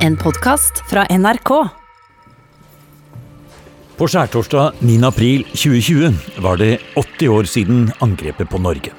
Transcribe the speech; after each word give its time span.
En 0.00 0.16
podkast 0.16 0.78
fra 0.88 1.02
NRK. 1.12 1.50
På 4.00 4.06
skjærtorsdag 4.08 4.78
9. 4.80 4.94
april 5.04 5.42
2020 5.52 6.40
var 6.40 6.56
det 6.56 6.78
80 6.96 7.28
år 7.28 7.50
siden 7.52 7.82
angrepet 8.00 8.48
på 8.48 8.62
Norge. 8.64 8.94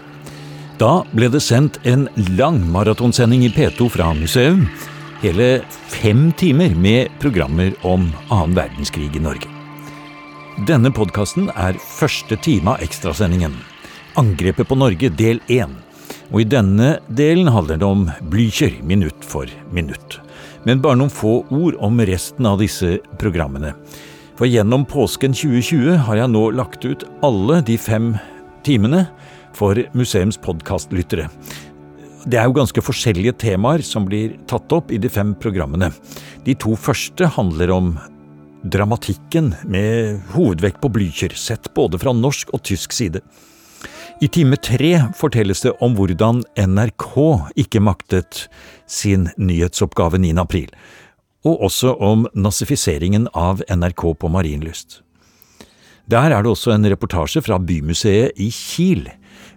Da 0.78 0.92
ble 1.10 1.32
det 1.34 1.42
sendt 1.42 1.80
en 1.90 2.06
lang 2.38 2.62
maratonsending 2.70 3.48
i 3.48 3.50
P2 3.50 3.90
fra 3.96 4.12
museum. 4.14 4.68
Hele 5.26 5.50
fem 5.90 6.28
timer 6.38 6.78
med 6.78 7.10
programmer 7.24 7.74
om 7.82 8.12
annen 8.30 8.54
verdenskrig 8.62 9.10
i 9.18 9.26
Norge. 9.26 9.50
Denne 10.70 10.94
podkasten 10.94 11.50
er 11.56 11.82
første 11.82 12.38
time 12.46 12.76
av 12.76 12.86
ekstrasendingen. 12.86 13.58
Angrepet 14.22 14.70
på 14.70 14.78
Norge 14.78 15.10
del 15.10 15.42
én. 15.50 15.80
Og 16.30 16.44
i 16.44 16.52
denne 16.52 17.00
delen 17.10 17.50
handler 17.50 17.82
det 17.82 17.90
om 17.90 18.12
Blücher 18.30 18.78
minutt 18.86 19.26
for 19.26 19.50
minutt. 19.74 20.22
Men 20.68 20.82
bare 20.82 21.00
noen 21.00 21.14
få 21.14 21.42
ord 21.50 21.78
om 21.82 22.02
resten 22.06 22.46
av 22.46 22.60
disse 22.62 23.00
programmene. 23.22 23.74
For 24.38 24.50
gjennom 24.50 24.86
påsken 24.90 25.34
2020 25.38 25.98
har 26.08 26.22
jeg 26.22 26.34
nå 26.34 26.44
lagt 26.58 26.86
ut 26.86 27.06
alle 27.26 27.60
de 27.66 27.78
fem 27.82 28.14
timene 28.66 29.06
for 29.58 29.78
museums 29.98 30.40
podkastlyttere. 30.42 31.28
Det 32.30 32.38
er 32.38 32.46
jo 32.46 32.56
ganske 32.60 32.84
forskjellige 32.86 33.34
temaer 33.42 33.82
som 33.86 34.06
blir 34.06 34.36
tatt 34.50 34.72
opp 34.74 34.92
i 34.94 35.00
de 35.02 35.10
fem 35.10 35.34
programmene. 35.42 35.90
De 36.46 36.54
to 36.54 36.76
første 36.78 37.26
handler 37.38 37.74
om 37.74 37.96
dramatikken, 38.62 39.56
med 39.66 40.22
hovedvekt 40.36 40.82
på 40.84 40.92
Blücher, 40.94 41.34
sett 41.34 41.72
både 41.74 41.98
fra 42.02 42.14
norsk 42.14 42.54
og 42.54 42.62
tysk 42.70 42.94
side. 42.94 43.24
I 44.22 44.28
time 44.30 44.58
tre 44.62 44.92
fortelles 45.18 45.64
det 45.66 45.72
om 45.82 45.96
hvordan 45.98 46.44
NRK 46.54 47.08
ikke 47.64 47.82
maktet 47.82 48.44
sin 48.92 49.30
nyhetsoppgave 49.40 50.20
9. 50.22 50.36
april, 50.42 50.68
og 51.48 51.64
også 51.70 51.96
om 52.04 52.28
nazifiseringen 52.36 53.30
av 53.34 53.64
NRK 53.72 54.04
på 54.20 54.30
Marienlyst. 54.30 55.00
Der 56.12 56.34
er 56.34 56.44
det 56.44 56.52
også 56.52 56.74
en 56.76 56.86
reportasje 56.92 57.42
fra 57.46 57.58
Bymuseet 57.62 58.36
i 58.36 58.50
Kiel, 58.52 59.08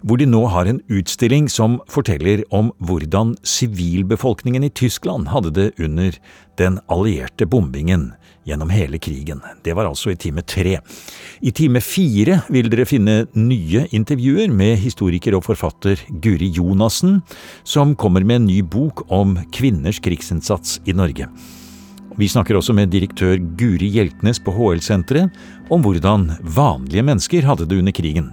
hvor 0.05 0.21
de 0.21 0.29
nå 0.29 0.45
har 0.53 0.69
en 0.69 0.83
utstilling 0.93 1.49
som 1.51 1.79
forteller 1.91 2.45
om 2.55 2.71
hvordan 2.79 3.35
sivilbefolkningen 3.43 4.67
i 4.67 4.71
Tyskland 4.71 5.33
hadde 5.33 5.55
det 5.57 5.71
under 5.81 6.17
den 6.61 6.79
allierte 6.93 7.49
bombingen 7.49 8.13
gjennom 8.45 8.71
hele 8.71 8.99
krigen. 8.99 9.41
Det 9.65 9.75
var 9.77 9.89
altså 9.89 10.13
i 10.13 10.19
time 10.21 10.43
tre. 10.43 10.79
I 11.41 11.53
time 11.53 11.81
fire 11.85 12.41
vil 12.53 12.71
dere 12.73 12.87
finne 12.89 13.17
nye 13.35 13.87
intervjuer 13.97 14.53
med 14.53 14.79
historiker 14.83 15.37
og 15.37 15.47
forfatter 15.49 16.01
Guri 16.23 16.53
Jonassen, 16.55 17.21
som 17.65 17.97
kommer 17.97 18.25
med 18.25 18.43
en 18.43 18.49
ny 18.53 18.61
bok 18.63 19.07
om 19.13 19.37
kvinners 19.53 20.01
krigsinnsats 20.05 20.81
i 20.85 20.97
Norge. 20.97 21.29
Vi 22.15 22.29
snakker 22.31 22.55
også 22.55 22.77
med 22.77 22.93
direktør 22.95 23.41
Guri 23.59 23.89
Hjeltnes 23.91 24.39
på 24.39 24.55
HL-senteret 24.55 25.35
om 25.75 25.83
hvordan 25.83 26.29
vanlige 26.47 27.03
mennesker 27.03 27.47
hadde 27.49 27.67
det 27.67 27.81
under 27.83 27.95
krigen. 27.97 28.31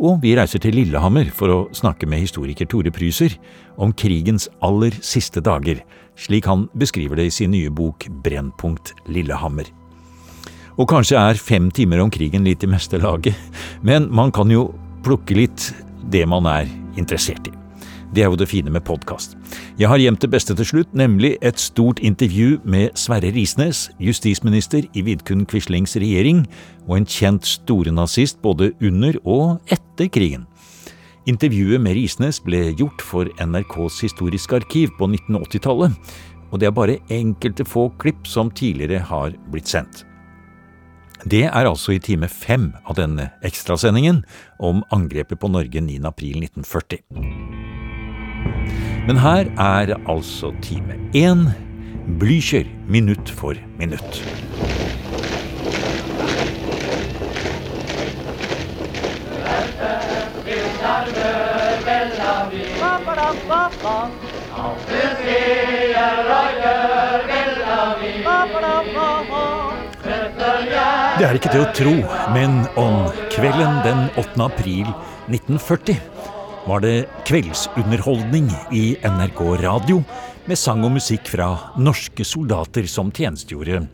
Og 0.00 0.22
vi 0.22 0.32
reiser 0.32 0.62
til 0.64 0.78
Lillehammer 0.78 1.28
for 1.36 1.52
å 1.52 1.58
snakke 1.76 2.08
med 2.08 2.22
historiker 2.22 2.64
Tore 2.64 2.88
Pryser 2.94 3.34
om 3.76 3.92
krigens 3.92 4.48
aller 4.64 4.96
siste 5.04 5.42
dager, 5.44 5.82
slik 6.16 6.48
han 6.48 6.64
beskriver 6.72 7.20
det 7.20 7.28
i 7.28 7.34
sin 7.34 7.52
nye 7.52 7.68
bok 7.68 8.08
Brennpunkt 8.24 8.94
Lillehammer. 9.12 9.68
Og 10.80 10.88
kanskje 10.88 11.20
er 11.20 11.36
fem 11.36 11.68
timer 11.68 12.00
om 12.00 12.12
krigen 12.12 12.48
litt 12.48 12.64
i 12.64 12.72
meste 12.72 13.02
laget, 13.02 13.36
men 13.84 14.08
man 14.08 14.32
kan 14.32 14.48
jo 14.48 14.70
plukke 15.04 15.36
litt 15.36 15.68
det 16.08 16.24
man 16.28 16.48
er 16.48 16.70
interessert 16.96 17.52
i. 17.52 17.59
Det 18.10 18.24
er 18.24 18.26
jo 18.26 18.38
det 18.38 18.48
fine 18.50 18.72
med 18.74 18.82
podkast. 18.82 19.36
Jeg 19.78 19.86
har 19.86 20.00
gjemt 20.02 20.22
det 20.22 20.32
beste 20.32 20.54
til 20.58 20.66
slutt, 20.66 20.94
nemlig 20.98 21.36
et 21.46 21.60
stort 21.62 22.00
intervju 22.02 22.58
med 22.66 22.96
Sverre 22.98 23.30
Risnes, 23.30 23.84
justisminister 24.02 24.88
i 24.98 25.04
Vidkun 25.06 25.44
Quislings 25.46 25.94
regjering, 25.94 26.42
og 26.88 26.96
en 26.96 27.06
kjent 27.06 27.46
storenazist 27.46 28.40
både 28.42 28.72
under 28.82 29.14
og 29.22 29.60
etter 29.70 30.10
krigen. 30.10 30.48
Intervjuet 31.30 31.78
med 31.78 31.94
Risnes 32.00 32.42
ble 32.42 32.72
gjort 32.74 33.04
for 33.04 33.30
NRKs 33.38 34.00
historiske 34.08 34.58
arkiv 34.58 34.90
på 34.98 35.06
1980-tallet, 35.06 35.94
og 36.50 36.58
det 36.58 36.66
er 36.66 36.74
bare 36.74 36.98
enkelte 37.14 37.62
få 37.62 37.92
klipp 38.02 38.26
som 38.26 38.50
tidligere 38.50 39.04
har 39.06 39.38
blitt 39.54 39.70
sendt. 39.70 40.02
Det 41.30 41.44
er 41.44 41.68
altså 41.68 41.92
i 41.94 42.02
time 42.02 42.26
fem 42.32 42.72
av 42.88 42.96
denne 42.98 43.30
ekstrasendingen 43.44 44.24
om 44.58 44.82
angrepet 44.90 45.38
på 45.38 45.52
Norge 45.52 45.84
9. 45.84 47.59
april 48.40 48.46
1940. 48.46 49.06
Men 49.06 49.16
her 49.16 49.44
er 49.58 49.96
altså 50.08 50.52
time 50.62 50.94
én. 51.14 51.50
Blücher 52.18 52.64
minutt 52.88 53.30
for 53.30 53.54
minutt. 53.78 54.24
Det 71.18 71.26
er 71.28 71.34
ikke 71.36 71.50
til 71.52 71.60
å 71.60 71.72
tro, 71.76 71.94
men 72.34 72.62
om 72.80 73.04
kvelden 73.30 73.82
den 73.84 74.06
8. 74.16 74.40
april 74.46 74.88
1940 75.28 76.19
var 76.66 76.80
det 76.80 77.08
kveldsunderholdning 77.26 78.50
i 78.72 78.96
NRK 79.04 79.40
Radio 79.62 80.02
med 80.44 80.58
sang 80.58 80.84
og 80.84 80.92
musikk 80.96 81.30
fra 81.32 81.48
norske 81.80 82.24
soldater 82.26 82.88
som 82.90 83.12
tjenestegjorde 83.14 83.84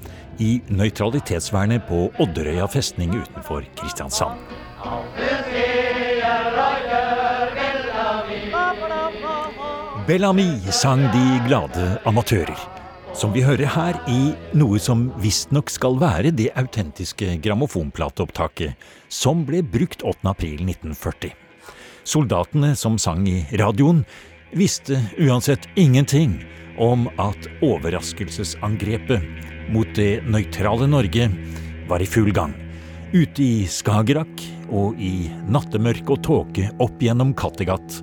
i 0.42 0.56
nøytralitetsvernet 0.68 1.86
på 1.88 2.06
Odderøya 2.22 2.66
festning 2.70 3.14
utenfor 3.16 3.64
Kristiansand. 3.78 4.40
Bellamy 10.06 10.50
sang 10.70 11.02
de 11.14 11.24
glade 11.48 11.86
amatører, 12.06 12.58
som 13.14 13.32
vi 13.34 13.42
hører 13.46 13.66
her 13.74 13.98
i 14.10 14.34
noe 14.54 14.78
som 14.82 15.08
visstnok 15.22 15.72
skal 15.72 15.98
være 15.98 16.30
det 16.34 16.52
autentiske 16.54 17.40
grammofonplateopptaket 17.42 18.76
som 19.10 19.42
ble 19.48 19.64
brukt 19.66 20.06
8. 20.06 21.45
april 22.06 22.26
1940. 22.26 22.46
Soldatene 22.46 22.76
som 22.76 22.98
sang 22.98 23.26
i 23.26 23.46
radioen, 23.52 24.04
visste 24.52 25.00
uansett 25.18 25.68
ingenting 25.76 26.44
om 26.78 27.08
at 27.18 27.36
overraskelsesangrepet 27.62 29.22
mot 29.72 29.86
det 29.96 30.22
nøytrale 30.24 30.86
Norge 30.86 31.30
var 31.88 32.00
i 32.00 32.06
full 32.06 32.32
gang. 32.32 32.54
Ute 33.12 33.42
i 33.42 33.66
Skagerrak 33.66 34.42
og 34.70 34.98
i 34.98 35.30
nattemørke 35.48 36.12
og 36.12 36.22
tåke 36.22 36.70
opp 36.78 37.02
gjennom 37.02 37.34
Kattegat 37.34 38.02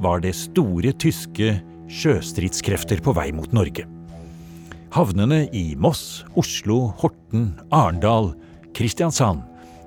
var 0.00 0.20
det 0.20 0.34
store 0.34 0.92
tyske 0.92 1.60
sjøstridskrefter 1.88 3.00
på 3.02 3.14
vei 3.14 3.32
mot 3.32 3.52
Norge. 3.52 3.86
Havnene 4.90 5.46
i 5.52 5.76
Moss, 5.76 6.24
Oslo, 6.34 6.94
Horten, 6.98 7.52
Arendal, 7.70 8.34
Kristiansand, 8.74 9.42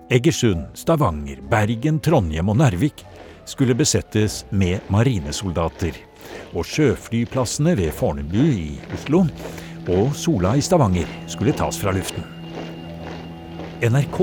Egersund, 0.09 0.67
Stavanger, 0.77 1.41
Bergen, 1.49 1.99
Trondheim 1.99 2.49
og 2.49 2.59
Narvik 2.61 3.03
skulle 3.49 3.75
besettes 3.77 4.43
med 4.51 4.85
marinesoldater. 4.93 5.95
Og 6.53 6.67
sjøflyplassene 6.67 7.75
ved 7.77 7.93
Fornebu 7.95 8.41
i 8.41 8.77
Oslo 8.93 9.25
og 9.89 10.13
Sola 10.17 10.53
i 10.57 10.61
Stavanger 10.61 11.09
skulle 11.29 11.55
tas 11.57 11.79
fra 11.81 11.93
luften. 11.95 12.25
NRK 13.79 14.19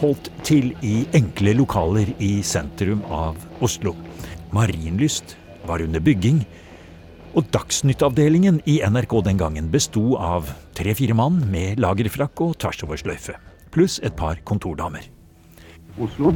holdt 0.00 0.30
til 0.46 0.72
i 0.82 1.04
enkle 1.14 1.54
lokaler 1.58 2.10
i 2.24 2.38
sentrum 2.42 3.04
av 3.12 3.38
Oslo. 3.64 3.94
Marienlyst 4.54 5.36
var 5.68 5.84
under 5.84 6.02
bygging, 6.02 6.42
og 7.34 7.48
Dagsnytt-avdelingen 7.54 8.60
i 8.70 8.78
NRK 8.86 9.16
den 9.26 9.40
gangen 9.40 9.70
besto 9.72 10.14
av 10.20 10.50
tre-fire 10.78 11.16
mann 11.18 11.40
med 11.50 11.82
lagerfrakk 11.82 12.44
og 12.46 12.58
tversoversløyfe, 12.62 13.34
pluss 13.74 13.98
et 14.06 14.14
par 14.18 14.38
kontordamer. 14.46 15.08
Oslo 15.98 16.34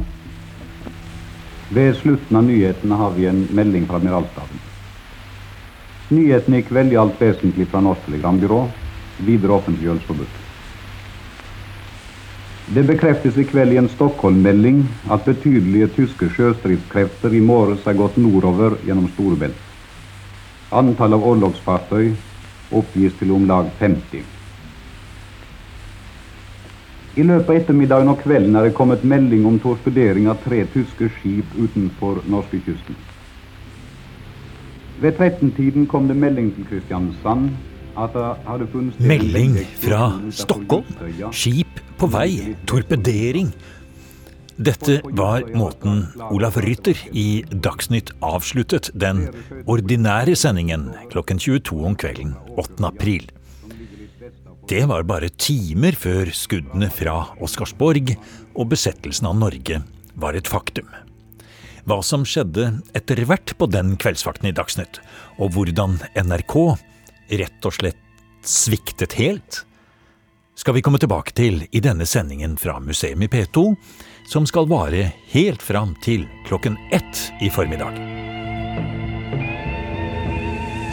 ved 1.69 1.95
slutten 1.95 2.37
av 2.37 2.43
nyhetene 2.43 2.95
har 2.95 3.11
vi 3.15 3.25
en 3.29 3.47
melding 3.53 3.85
fra 3.87 3.99
Admiralstaben. 4.01 4.61
Nyhetene 6.09 6.57
i 6.57 6.65
kveld 6.65 6.95
alt 6.97 7.19
vesentlig 7.21 7.67
fra 7.69 7.81
Norsk 7.85 8.07
Telegrambyrå. 8.07 8.63
Videre 9.19 9.57
offentliggjøres 9.59 10.07
forbudt. 10.07 10.37
Det 12.73 12.83
bekreftes 12.85 13.37
i 13.37 13.45
kveld 13.49 13.73
i 13.73 13.79
en 13.81 13.89
Stockholm-melding 13.89 14.83
at 15.09 15.25
betydelige 15.25 15.87
tyske 15.95 16.29
sjøstridskrefter 16.35 17.33
i 17.33 17.41
morges 17.41 17.85
er 17.89 17.97
gått 17.97 18.17
nordover 18.17 18.77
gjennom 18.85 19.09
Storebelt. 19.15 19.57
Antall 20.71 21.17
av 21.17 21.25
orlogsfartøy 21.25 22.11
oppgis 22.77 23.17
til 23.17 23.33
om 23.33 23.47
lag 23.49 23.71
50. 23.79 24.38
I 27.17 27.23
løpet 27.25 27.49
av 27.49 27.55
ettermiddagen 27.57 28.11
og 28.11 28.19
kvelden 28.21 28.55
er 28.55 28.67
det 28.67 28.75
kommet 28.77 29.05
melding 29.07 29.47
om 29.49 29.57
torpedering 29.61 30.27
av 30.29 30.37
tre 30.43 30.61
tyske 30.73 31.09
skip 31.17 31.55
utenfor 31.57 32.21
norskekysten. 32.29 32.97
Ved 34.99 35.15
13-tiden 35.15 35.87
kom 35.87 36.09
det 36.09 36.17
melding 36.19 36.51
til 36.55 36.67
Kristiansand 36.69 37.49
at 37.97 38.13
det 38.13 38.27
hadde 38.45 38.67
funnet 38.71 38.99
Melding 39.01 39.57
fra 39.81 40.11
Stockholm. 40.31 40.85
Skip 41.31 41.81
på 41.99 42.09
vei. 42.11 42.55
Torpedering. 42.67 43.51
Dette 44.59 44.99
var 45.15 45.45
måten 45.55 46.03
Olaf 46.29 46.57
Rytter 46.59 46.99
i 47.15 47.45
Dagsnytt 47.47 48.11
avsluttet 48.19 48.91
den 48.91 49.29
ordinære 49.71 50.35
sendingen 50.35 50.89
klokken 51.13 51.39
22 51.39 51.79
om 51.87 51.95
kvelden 51.95 52.35
8. 52.59 52.83
april. 52.91 53.29
Det 54.69 54.83
var 54.85 55.01
bare 55.09 55.31
timer 55.33 55.95
før 55.97 56.29
skuddene 56.29 56.91
fra 56.93 57.23
Oscarsborg 57.41 58.11
og 58.53 58.67
besettelsen 58.69 59.25
av 59.25 59.39
Norge 59.41 59.79
var 60.13 60.37
et 60.37 60.49
faktum. 60.51 60.85
Hva 61.89 61.97
som 62.05 62.21
skjedde 62.21 62.67
etter 62.93 63.23
hvert 63.25 63.55
på 63.57 63.65
den 63.65 63.95
kveldsvakten 63.97 64.51
i 64.51 64.53
Dagsnytt, 64.53 64.99
og 65.41 65.55
hvordan 65.55 65.97
NRK 66.13 66.53
rett 67.41 67.65
og 67.65 67.75
slett 67.79 67.97
sviktet 68.45 69.17
helt, 69.17 69.63
skal 70.53 70.77
vi 70.77 70.85
komme 70.85 71.01
tilbake 71.01 71.33
til 71.33 71.63
i 71.73 71.81
denne 71.81 72.05
sendingen 72.05 72.53
fra 72.61 72.77
Museum 72.77 73.25
i 73.25 73.31
P2, 73.31 73.65
som 74.29 74.45
skal 74.45 74.69
vare 74.69 75.07
helt 75.33 75.65
fram 75.65 75.97
til 76.05 76.29
klokken 76.45 76.77
ett 76.93 77.25
i 77.41 77.49
formiddag. 77.49 77.97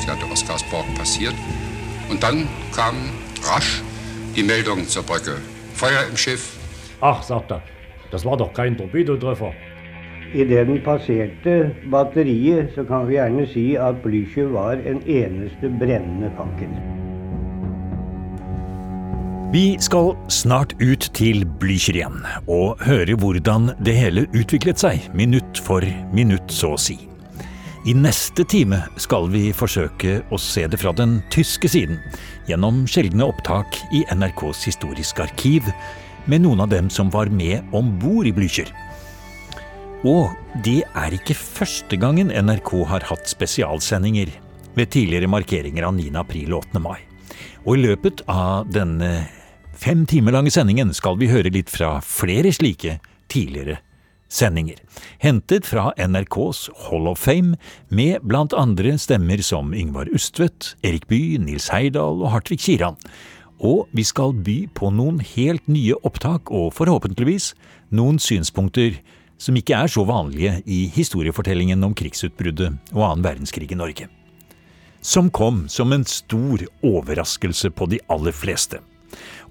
Sie 0.00 0.08
hatte 0.08 0.32
Oskarsborg 0.32 0.88
passiert. 0.96 1.36
Und 2.08 2.22
dann 2.22 2.46
kam 2.72 3.25
rasch 3.46 3.82
die 4.36 4.42
Meldung 4.42 4.86
zur 4.86 5.02
Brücke. 5.02 5.36
Feuer 5.74 6.04
im 6.10 6.16
Schiff. 6.16 6.56
Ach, 7.00 7.22
sagt 7.22 7.50
er, 7.50 7.62
das 8.10 8.24
war 8.24 8.36
doch 8.36 8.52
kein 8.52 8.76
Torpedotreffer. 8.76 9.52
Idet 10.34 10.68
den 10.68 10.82
passerte 10.82 11.74
batteriet, 11.90 12.74
så 12.74 12.84
kan 12.84 13.08
vi 13.08 13.14
gjerne 13.14 13.46
si 13.46 13.78
at 13.78 14.02
Blücher 14.02 14.52
var 14.52 14.76
en 14.84 15.00
eneste 15.06 15.70
brennende 15.80 16.30
fakkel. 16.36 16.72
Vi 19.52 19.76
skal 19.80 20.16
snart 20.28 20.74
ut 20.82 21.06
til 21.14 21.46
Blücher 21.60 21.96
igjen, 21.96 22.24
og 22.50 22.82
høre 22.84 23.14
hvordan 23.16 23.70
det 23.78 23.94
hele 23.96 24.26
utviklet 24.34 24.82
seg, 24.82 25.06
minutt 25.14 25.62
for 25.62 25.86
minutt, 26.12 26.50
så 26.52 26.74
å 26.74 26.80
si. 26.80 26.98
I 27.86 27.92
neste 27.94 28.42
time 28.42 28.80
skal 28.98 29.28
vi 29.30 29.52
forsøke 29.54 30.16
å 30.34 30.38
se 30.42 30.64
det 30.66 30.80
fra 30.80 30.90
den 30.98 31.20
tyske 31.30 31.68
siden, 31.70 32.00
gjennom 32.48 32.80
sjeldne 32.90 33.28
opptak 33.30 33.78
i 33.94 34.00
NRKs 34.10 34.64
historiske 34.66 35.22
arkiv, 35.22 35.68
med 36.26 36.42
noen 36.42 36.64
av 36.64 36.72
dem 36.72 36.88
som 36.90 37.12
var 37.14 37.30
med 37.30 37.62
om 37.70 37.92
bord 38.02 38.26
i 38.26 38.32
Blücher. 38.34 38.72
Og 40.02 40.34
det 40.66 40.80
er 40.98 41.14
ikke 41.14 41.38
første 41.38 41.94
gangen 42.02 42.34
NRK 42.34 42.72
har 42.90 43.06
hatt 43.06 43.30
spesialsendinger 43.30 44.34
ved 44.74 44.90
tidligere 44.90 45.30
markeringer 45.30 45.86
av 45.86 45.94
9. 45.94 46.10
april 46.18 46.56
og 46.58 46.66
8. 46.66 46.82
mai. 46.82 46.98
Og 47.62 47.76
i 47.78 47.86
løpet 47.86 48.26
av 48.26 48.66
denne 48.66 49.28
fem 49.78 50.02
timer 50.10 50.34
lange 50.34 50.50
sendingen 50.50 50.90
skal 50.90 51.22
vi 51.22 51.30
høre 51.30 51.54
litt 51.54 51.70
fra 51.70 52.00
flere 52.02 52.50
slike 52.50 52.98
tidligere 53.30 53.78
sendinger. 54.28 54.80
Hentet 55.22 55.66
fra 55.66 55.92
NRKs 55.98 56.66
Hall 56.86 57.08
of 57.10 57.22
Fame, 57.22 57.56
med 57.88 58.24
blant 58.26 58.54
andre 58.56 58.96
stemmer 58.98 59.42
som 59.44 59.74
Yngvar 59.74 60.10
Ustvedt, 60.14 60.74
Erik 60.86 61.06
Bye, 61.10 61.40
Nils 61.42 61.70
Heyerdahl 61.72 62.22
og 62.22 62.32
Hartvig 62.34 62.60
Kiran. 62.64 62.98
Og 63.64 63.86
vi 63.96 64.04
skal 64.04 64.34
by 64.44 64.56
på 64.76 64.90
noen 64.92 65.22
helt 65.34 65.64
nye 65.70 65.96
opptak, 66.04 66.50
og 66.52 66.74
forhåpentligvis 66.76 67.54
noen 67.96 68.20
synspunkter 68.20 68.98
som 69.40 69.56
ikke 69.56 69.76
er 69.76 69.90
så 69.92 70.04
vanlige 70.08 70.60
i 70.64 70.86
historiefortellingen 70.92 71.84
om 71.84 71.94
krigsutbruddet 71.96 72.72
og 72.94 73.02
annen 73.04 73.24
verdenskrig 73.24 73.70
i 73.72 73.78
Norge. 73.78 74.08
Som 75.04 75.30
kom 75.30 75.66
som 75.70 75.92
en 75.92 76.04
stor 76.08 76.64
overraskelse 76.84 77.70
på 77.70 77.88
de 77.92 78.00
aller 78.12 78.34
fleste. 78.34 78.80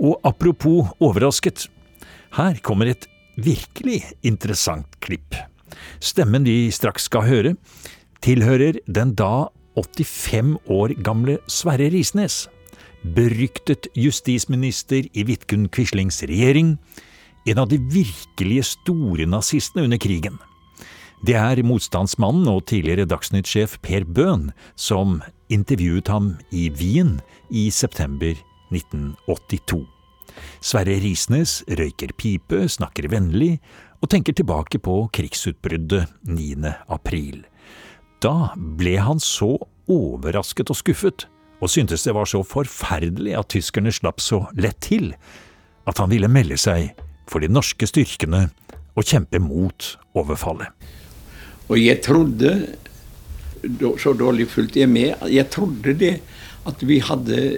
Og 0.01 0.18
apropos 0.25 0.89
overrasket, 1.00 1.69
her 2.36 2.57
kommer 2.66 2.92
et 2.92 3.07
virkelig 3.38 4.02
interessant 4.24 5.00
klipp. 5.04 5.36
Stemmen 6.00 6.46
vi 6.48 6.72
straks 6.74 7.10
skal 7.10 7.28
høre, 7.28 7.54
tilhører 8.26 8.80
den 8.88 9.14
da 9.18 9.48
85 9.76 10.58
år 10.72 10.96
gamle 11.04 11.38
Sverre 11.52 11.90
Risnes. 11.94 12.46
Beryktet 13.16 13.90
justisminister 13.94 15.06
i 15.14 15.26
Vidkun 15.28 15.68
Quislings 15.70 16.24
regjering, 16.26 16.78
en 17.46 17.62
av 17.62 17.70
de 17.70 17.78
virkelige 17.78 18.66
store 18.66 19.28
nazistene 19.30 19.86
under 19.86 20.02
krigen. 20.02 20.40
Det 21.26 21.36
er 21.38 21.62
motstandsmannen 21.66 22.48
og 22.52 22.66
tidligere 22.70 23.08
Dagsnytt-sjef 23.10 23.80
Per 23.86 24.06
Bøhn 24.06 24.50
som 24.76 25.22
intervjuet 25.54 26.10
ham 26.12 26.36
i 26.54 26.68
Wien 26.74 27.20
i 27.50 27.70
september 27.74 28.36
1982. 28.74 29.94
Sverre 30.64 30.98
Risnes 31.04 31.64
røyker 31.68 32.14
pipe, 32.18 32.66
snakker 32.70 33.10
vennlig 33.12 33.60
og 34.02 34.10
tenker 34.12 34.36
tilbake 34.38 34.80
på 34.84 35.10
krigsutbruddet 35.16 36.12
9. 36.28 36.74
april. 36.92 37.46
Da 38.24 38.52
ble 38.56 38.98
han 39.02 39.20
så 39.22 39.56
overrasket 39.92 40.72
og 40.74 40.80
skuffet, 40.80 41.26
og 41.62 41.72
syntes 41.72 42.04
det 42.06 42.14
var 42.16 42.28
så 42.30 42.44
forferdelig 42.46 43.36
at 43.40 43.50
tyskerne 43.54 43.94
slapp 43.94 44.22
så 44.22 44.46
lett 44.60 44.80
til, 44.84 45.14
at 45.86 45.98
han 46.02 46.12
ville 46.12 46.30
melde 46.32 46.58
seg 46.60 46.94
for 47.30 47.42
de 47.42 47.50
norske 47.50 47.88
styrkene 47.90 48.48
og 48.96 49.06
kjempe 49.06 49.40
mot 49.42 49.98
overfallet. 50.18 50.68
Og 51.70 51.80
jeg 51.82 52.02
trodde, 52.06 52.52
så 54.02 54.14
dårlig 54.14 54.48
fulgte 54.52 54.84
jeg 54.84 54.92
med, 54.92 55.16
jeg 55.32 55.50
trodde 55.54 55.96
det 55.98 56.20
at 56.66 56.82
vi 56.86 57.00
hadde 57.02 57.58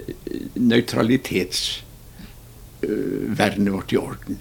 nøytralitetsvernet 2.82 3.72
vårt 3.74 3.92
i 3.92 3.96
orden. 3.98 4.38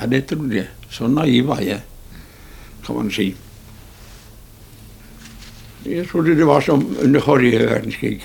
Ja, 0.00 0.06
det 0.10 0.26
trodde 0.26 0.56
jeg. 0.56 0.68
Så 0.90 1.06
naiv 1.08 1.46
var 1.46 1.60
jeg, 1.62 1.80
kan 2.86 2.96
man 2.96 3.10
si. 3.10 3.34
Jeg 5.84 6.06
trodde 6.08 6.36
det 6.38 6.46
var 6.48 6.60
som 6.64 6.84
under 7.02 7.20
forrige 7.20 7.60
verdenskrig. 7.68 8.22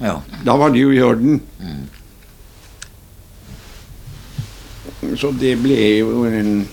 Ja. 0.00 0.18
Da 0.44 0.56
var 0.60 0.68
det 0.74 0.82
jo 0.82 0.90
i 0.92 1.00
orden. 1.02 1.40
Så 5.18 5.30
det 5.40 5.54
ble 5.62 5.78
jo 5.98 6.24
en, 6.28 6.66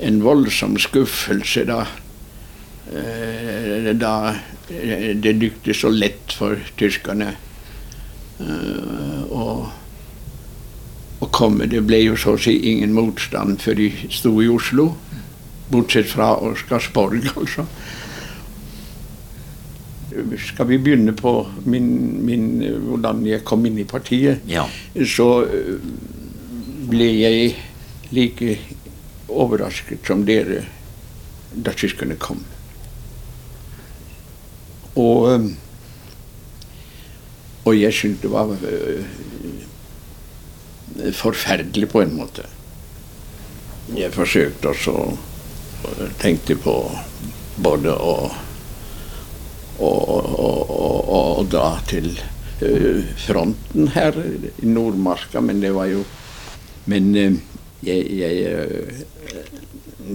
en 0.00 0.20
voldsom 0.24 0.78
skuffelse 0.80 1.64
da. 1.68 1.82
eh, 2.94 3.90
Da 3.98 4.14
eh, 4.70 5.12
det 5.18 5.36
dykte 5.42 5.74
så 5.76 5.90
lett 5.92 6.32
for 6.38 6.56
tyskerne 6.80 7.34
eh, 8.40 9.22
å, 9.30 9.44
å 11.18 11.30
komme. 11.34 11.68
Det 11.70 11.82
ble 11.86 12.02
jo 12.04 12.16
så 12.18 12.36
å 12.36 12.40
si 12.40 12.56
ingen 12.72 12.94
motstand 12.96 13.60
før 13.62 13.78
de 13.80 13.88
sto 14.10 14.34
i 14.42 14.50
Oslo. 14.52 14.90
Bortsett 15.68 16.08
fra 16.08 16.34
Oscarsborg, 16.48 17.28
altså. 17.38 17.66
Skal 20.48 20.66
vi 20.70 20.78
begynne 20.82 21.12
på 21.14 21.32
min, 21.68 21.88
min, 22.26 22.46
hvordan 22.88 23.20
jeg 23.28 23.44
kom 23.46 23.66
inn 23.68 23.78
i 23.78 23.86
partiet? 23.86 24.40
Ja. 24.48 24.64
så 25.06 25.44
øh, 25.44 25.76
ble 26.88 27.10
jeg 27.20 27.52
like 28.10 28.56
overrasket 29.28 30.06
som 30.08 30.24
dere 30.26 30.64
da 31.52 31.72
tyskerne 31.76 32.16
kom. 32.20 32.40
Og, 34.96 35.28
øh, 35.32 35.50
og 37.68 37.76
jeg 37.76 37.92
syntes 37.92 38.22
det 38.22 38.30
var 38.32 38.54
øh, 38.56 39.04
forferdelig 41.12 41.88
på 41.92 42.00
en 42.00 42.14
måte. 42.16 42.44
Jeg 43.96 44.12
forsøkte 44.12 44.68
også 44.72 44.90
og 44.90 46.00
tenkte 46.20 46.56
på 46.58 46.74
både 47.62 47.94
å 47.94 48.14
og, 49.78 51.46
dra 51.52 51.78
til 51.86 52.08
øh, 52.66 53.04
fronten 53.22 53.88
her 53.94 54.16
i 54.18 54.66
Nordmarka, 54.66 55.40
men 55.40 55.62
det 55.62 55.70
var 55.74 55.86
jo 55.86 56.02
Men 56.88 57.16
øh, 57.16 57.34
jeg, 57.84 58.06
jeg 58.18 58.66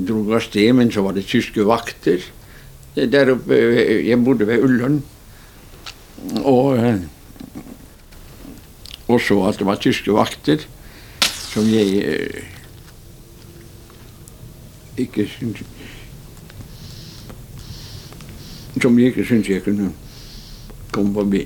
dro 0.07 0.23
av 0.33 0.41
sted, 0.41 0.73
men 0.73 0.91
så 0.91 1.03
var 1.05 1.13
det 1.13 1.27
tyske 1.29 1.65
vakter 1.69 2.23
der 2.95 3.31
oppe. 3.35 3.53
Jeg 3.53 4.23
bodde 4.25 4.47
ved 4.47 4.63
Ullern. 4.65 5.03
Og, 6.43 6.77
og 9.07 9.21
så 9.21 9.39
at 9.47 9.59
det 9.59 9.67
var 9.67 9.81
tyske 9.81 10.13
vakter 10.13 10.63
som 11.53 11.67
jeg 11.69 12.03
eh, 12.03 12.43
ikke 14.97 15.27
syntes 15.29 15.67
som 18.81 18.99
jeg 18.99 19.11
ikke 19.11 19.25
syntes 19.25 19.49
jeg 19.49 19.63
kunne 19.63 19.91
komme 20.93 21.13
forbi. 21.13 21.43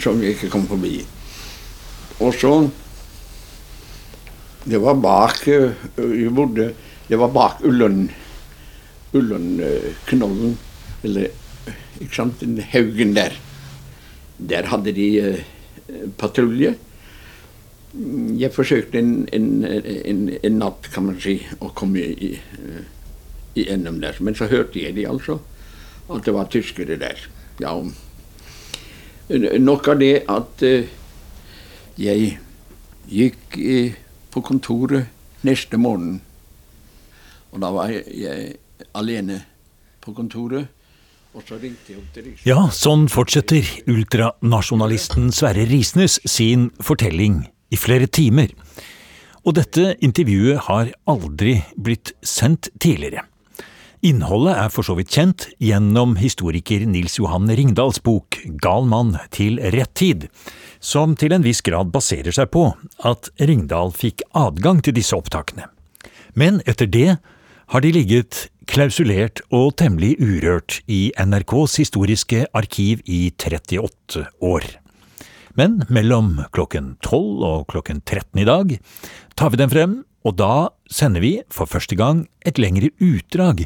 Som 0.00 0.22
jeg 0.22 0.34
ikke 0.34 0.50
kom 0.50 0.66
forbi. 0.68 1.00
Og 2.20 2.34
så 2.34 2.54
Det 4.64 4.76
var 4.80 4.94
bak 4.94 5.46
Vi 5.46 6.24
jeg 6.24 6.34
bodde, 6.34 6.74
Det 7.08 7.18
var 7.18 7.28
bak 7.28 7.64
Ullern. 7.64 8.10
Ullandknollen, 9.12 10.58
eller 11.02 11.26
sant, 12.08 12.40
den 12.40 12.60
haugen 12.72 13.14
der. 13.16 13.34
Der 14.38 14.68
hadde 14.70 14.92
de 14.96 15.08
eh, 15.20 15.42
patrulje. 16.18 16.74
Jeg 18.38 18.52
forsøkte 18.54 18.98
en, 18.98 19.28
en, 19.32 19.64
en, 19.64 20.20
en, 20.42 20.58
natt, 20.58 20.88
kan 20.94 21.08
man 21.08 21.18
si, 21.20 21.40
å 21.60 21.72
komme 21.74 22.00
i, 22.00 22.30
igjennom 23.58 23.98
der. 24.00 24.20
Men 24.22 24.38
så 24.38 24.48
hørte 24.50 24.80
jeg 24.80 24.94
de 24.96 25.08
altså, 25.10 25.40
at 26.10 26.24
det 26.24 26.34
var 26.34 26.50
tyskere 26.50 26.96
der. 27.00 27.18
Ja, 27.60 27.74
nok 29.58 29.90
av 29.90 29.98
det 30.00 30.14
at 30.30 30.64
uh, 30.66 30.86
jeg 32.00 32.30
gikk 33.10 33.58
uh, 33.58 33.98
på 34.30 34.42
kontoret 34.46 35.10
neste 35.46 35.78
morgen. 35.78 36.20
Og 37.50 37.62
da 37.62 37.72
var 37.74 37.90
jeg, 37.90 38.06
jeg 38.22 38.88
alene 38.94 39.42
på 40.00 40.14
kontoret. 40.14 40.70
Ja, 42.42 42.64
sånn 42.74 43.06
fortsetter 43.10 43.66
ultranasjonalisten 43.90 45.30
Sverre 45.34 45.66
Risnes 45.70 46.18
sin 46.26 46.70
fortelling 46.82 47.44
i 47.70 47.78
flere 47.78 48.08
timer. 48.10 48.50
Og 49.46 49.54
dette 49.56 49.94
intervjuet 50.02 50.66
har 50.66 50.90
aldri 51.08 51.60
blitt 51.78 52.12
sendt 52.26 52.72
tidligere. 52.82 53.22
Innholdet 54.02 54.56
er 54.56 54.70
for 54.72 54.86
så 54.86 54.94
vidt 54.96 55.12
kjent 55.12 55.44
gjennom 55.60 56.14
historiker 56.16 56.86
Nils 56.88 57.18
Johan 57.18 57.50
Ringdals 57.52 58.00
bok 58.00 58.38
Gal 58.64 58.88
mann 58.88 59.12
til 59.34 59.60
rett 59.74 59.92
tid, 59.94 60.30
som 60.80 61.12
til 61.20 61.34
en 61.36 61.44
viss 61.44 61.60
grad 61.60 61.92
baserer 61.92 62.32
seg 62.32 62.48
på 62.54 62.70
at 63.04 63.28
Ringdal 63.38 63.92
fikk 63.92 64.24
adgang 64.32 64.80
til 64.80 64.96
disse 64.96 65.12
opptakene. 65.16 65.68
Men 66.32 66.62
etter 66.64 66.88
det 66.88 67.18
har 67.70 67.84
de 67.84 67.92
ligget 67.92 68.48
klausulert 68.70 69.40
og 69.50 69.72
temmelig 69.80 70.12
urørt 70.22 70.76
i 70.86 71.10
NRKs 71.18 71.74
historiske 71.80 72.44
arkiv 72.54 73.00
i 73.02 73.32
38 73.34 74.22
år. 74.46 74.66
Men 75.58 75.80
mellom 75.90 76.36
klokken 76.54 76.92
12 77.02 77.42
og 77.48 77.66
klokken 77.72 77.98
13 78.04 78.42
i 78.42 78.46
dag 78.46 78.76
tar 79.34 79.50
vi 79.50 79.58
den 79.58 79.72
frem, 79.72 79.96
og 80.22 80.38
da 80.38 80.70
sender 80.86 81.24
vi 81.24 81.32
for 81.50 81.66
første 81.66 81.98
gang 81.98 82.28
et 82.46 82.60
lengre 82.62 82.92
utdrag 83.02 83.64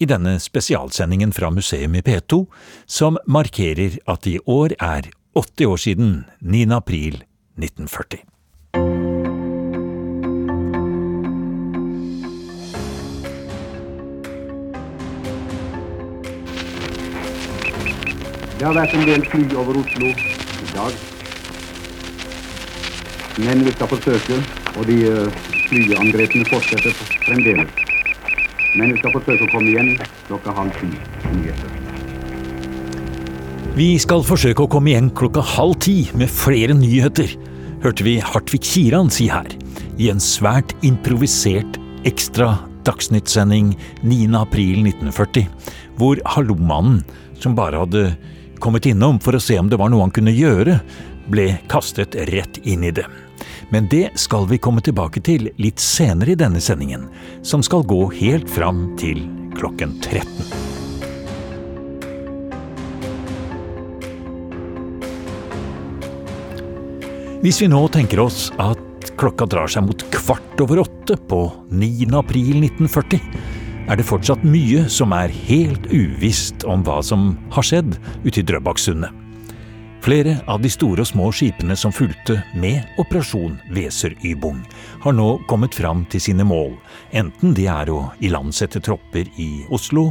i 0.00 0.08
denne 0.08 0.38
spesialsendingen 0.40 1.34
fra 1.36 1.52
museum 1.52 1.94
i 1.98 2.02
P2, 2.02 2.46
som 2.86 3.20
markerer 3.28 4.00
at 4.08 4.24
det 4.24 4.38
i 4.38 4.44
år 4.48 4.78
er 4.80 5.12
80 5.36 5.68
år 5.68 5.82
siden 5.84 6.12
9. 6.40 6.64
april 6.72 7.20
1940. 7.60 8.24
Det 18.62 18.68
har 18.68 18.76
vært 18.78 18.92
en 18.94 19.08
del 19.08 19.24
fly 19.26 19.40
over 19.58 19.74
Oslo 19.80 20.06
i 20.06 20.66
dag. 20.70 20.98
Men 23.42 23.64
vi 23.66 23.72
skal 23.74 23.88
forsøke, 23.90 24.36
og 24.78 24.84
de 24.86 24.98
eh, 25.08 25.38
flyangrepene 25.66 26.46
fortsetter 26.46 26.92
fremdeles. 27.24 27.72
Men 28.78 28.92
vi 28.92 29.00
skal 29.00 29.16
forsøke 29.16 29.48
å 29.48 29.50
komme 29.50 29.72
igjen 29.72 29.88
klokka 30.28 30.54
halv 30.54 30.78
ti. 30.78 30.92
Vi 33.74 33.88
skal 34.04 34.22
forsøke 34.28 34.62
å 34.62 34.70
komme 34.70 34.92
igjen 34.92 35.08
klokka 35.10 35.42
halv 35.56 35.80
ti 35.82 35.96
med 36.14 36.30
flere 36.30 36.76
nyheter, 36.78 37.32
hørte 37.82 38.06
vi 38.06 38.20
Hartvig 38.22 38.60
Kiran 38.68 39.10
si 39.10 39.26
her, 39.32 39.48
i 39.98 40.06
en 40.12 40.22
svært 40.22 40.70
improvisert 40.86 41.80
ekstra 42.06 42.52
Dagsnytt-sending 42.86 43.74
9.4.1940, 44.06 45.50
hvor 45.98 46.22
Hallomannen, 46.36 47.02
som 47.42 47.58
bare 47.58 47.82
hadde 47.82 48.04
kommet 48.62 48.86
innom 48.86 49.18
for 49.20 49.34
å 49.34 49.42
se 49.42 49.58
om 49.58 49.68
det 49.68 49.78
var 49.80 49.90
noe 49.90 50.06
han 50.06 50.14
kunne 50.14 50.32
gjøre, 50.34 50.78
ble 51.32 51.48
kastet 51.70 52.14
rett 52.30 52.60
inn 52.62 52.84
i 52.86 52.92
det. 52.94 53.06
Men 53.74 53.88
det 53.90 54.12
skal 54.20 54.46
vi 54.46 54.60
komme 54.62 54.82
tilbake 54.84 55.22
til 55.24 55.48
litt 55.58 55.82
senere 55.82 56.34
i 56.34 56.38
denne 56.38 56.62
sendingen, 56.62 57.08
som 57.42 57.64
skal 57.66 57.82
gå 57.88 58.04
helt 58.20 58.50
fram 58.50 58.92
til 59.00 59.24
klokken 59.58 59.96
13. 60.04 60.70
Hvis 67.42 67.58
vi 67.58 67.66
nå 67.66 67.80
tenker 67.90 68.22
oss 68.22 68.52
at 68.62 69.10
klokka 69.18 69.48
drar 69.50 69.66
seg 69.70 69.82
mot 69.88 70.04
kvart 70.14 70.60
over 70.62 70.84
åtte 70.84 71.16
på 71.26 71.40
9. 71.74 72.06
april 72.14 72.62
1940, 72.62 73.18
er 73.92 73.98
det 74.00 74.06
fortsatt 74.08 74.44
mye 74.48 74.86
som 74.88 75.12
er 75.12 75.32
helt 75.50 75.84
uvisst 75.92 76.62
om 76.64 76.80
hva 76.86 77.02
som 77.04 77.34
har 77.52 77.66
skjedd 77.66 77.98
ute 78.24 78.40
i 78.40 78.44
Drøbaksundet. 78.48 79.18
Flere 80.02 80.38
av 80.50 80.62
de 80.64 80.70
store 80.72 81.04
og 81.04 81.10
små 81.10 81.28
skipene 81.36 81.76
som 81.78 81.92
fulgte 81.94 82.38
med 82.58 82.88
Operasjon 82.98 83.58
Weser-Ybung, 83.76 84.64
har 85.04 85.14
nå 85.14 85.28
kommet 85.50 85.76
fram 85.76 86.06
til 86.10 86.24
sine 86.24 86.46
mål, 86.48 86.72
enten 87.12 87.52
de 87.54 87.68
er 87.70 87.92
å 87.92 88.00
ilandsette 88.24 88.80
tropper 88.82 89.28
i 89.36 89.50
Oslo, 89.70 90.08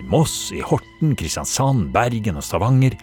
i 0.00 0.08
Moss, 0.08 0.48
i 0.56 0.64
Horten, 0.64 1.12
Kristiansand, 1.12 1.92
Bergen 1.92 2.40
og 2.40 2.46
Stavanger, 2.48 2.96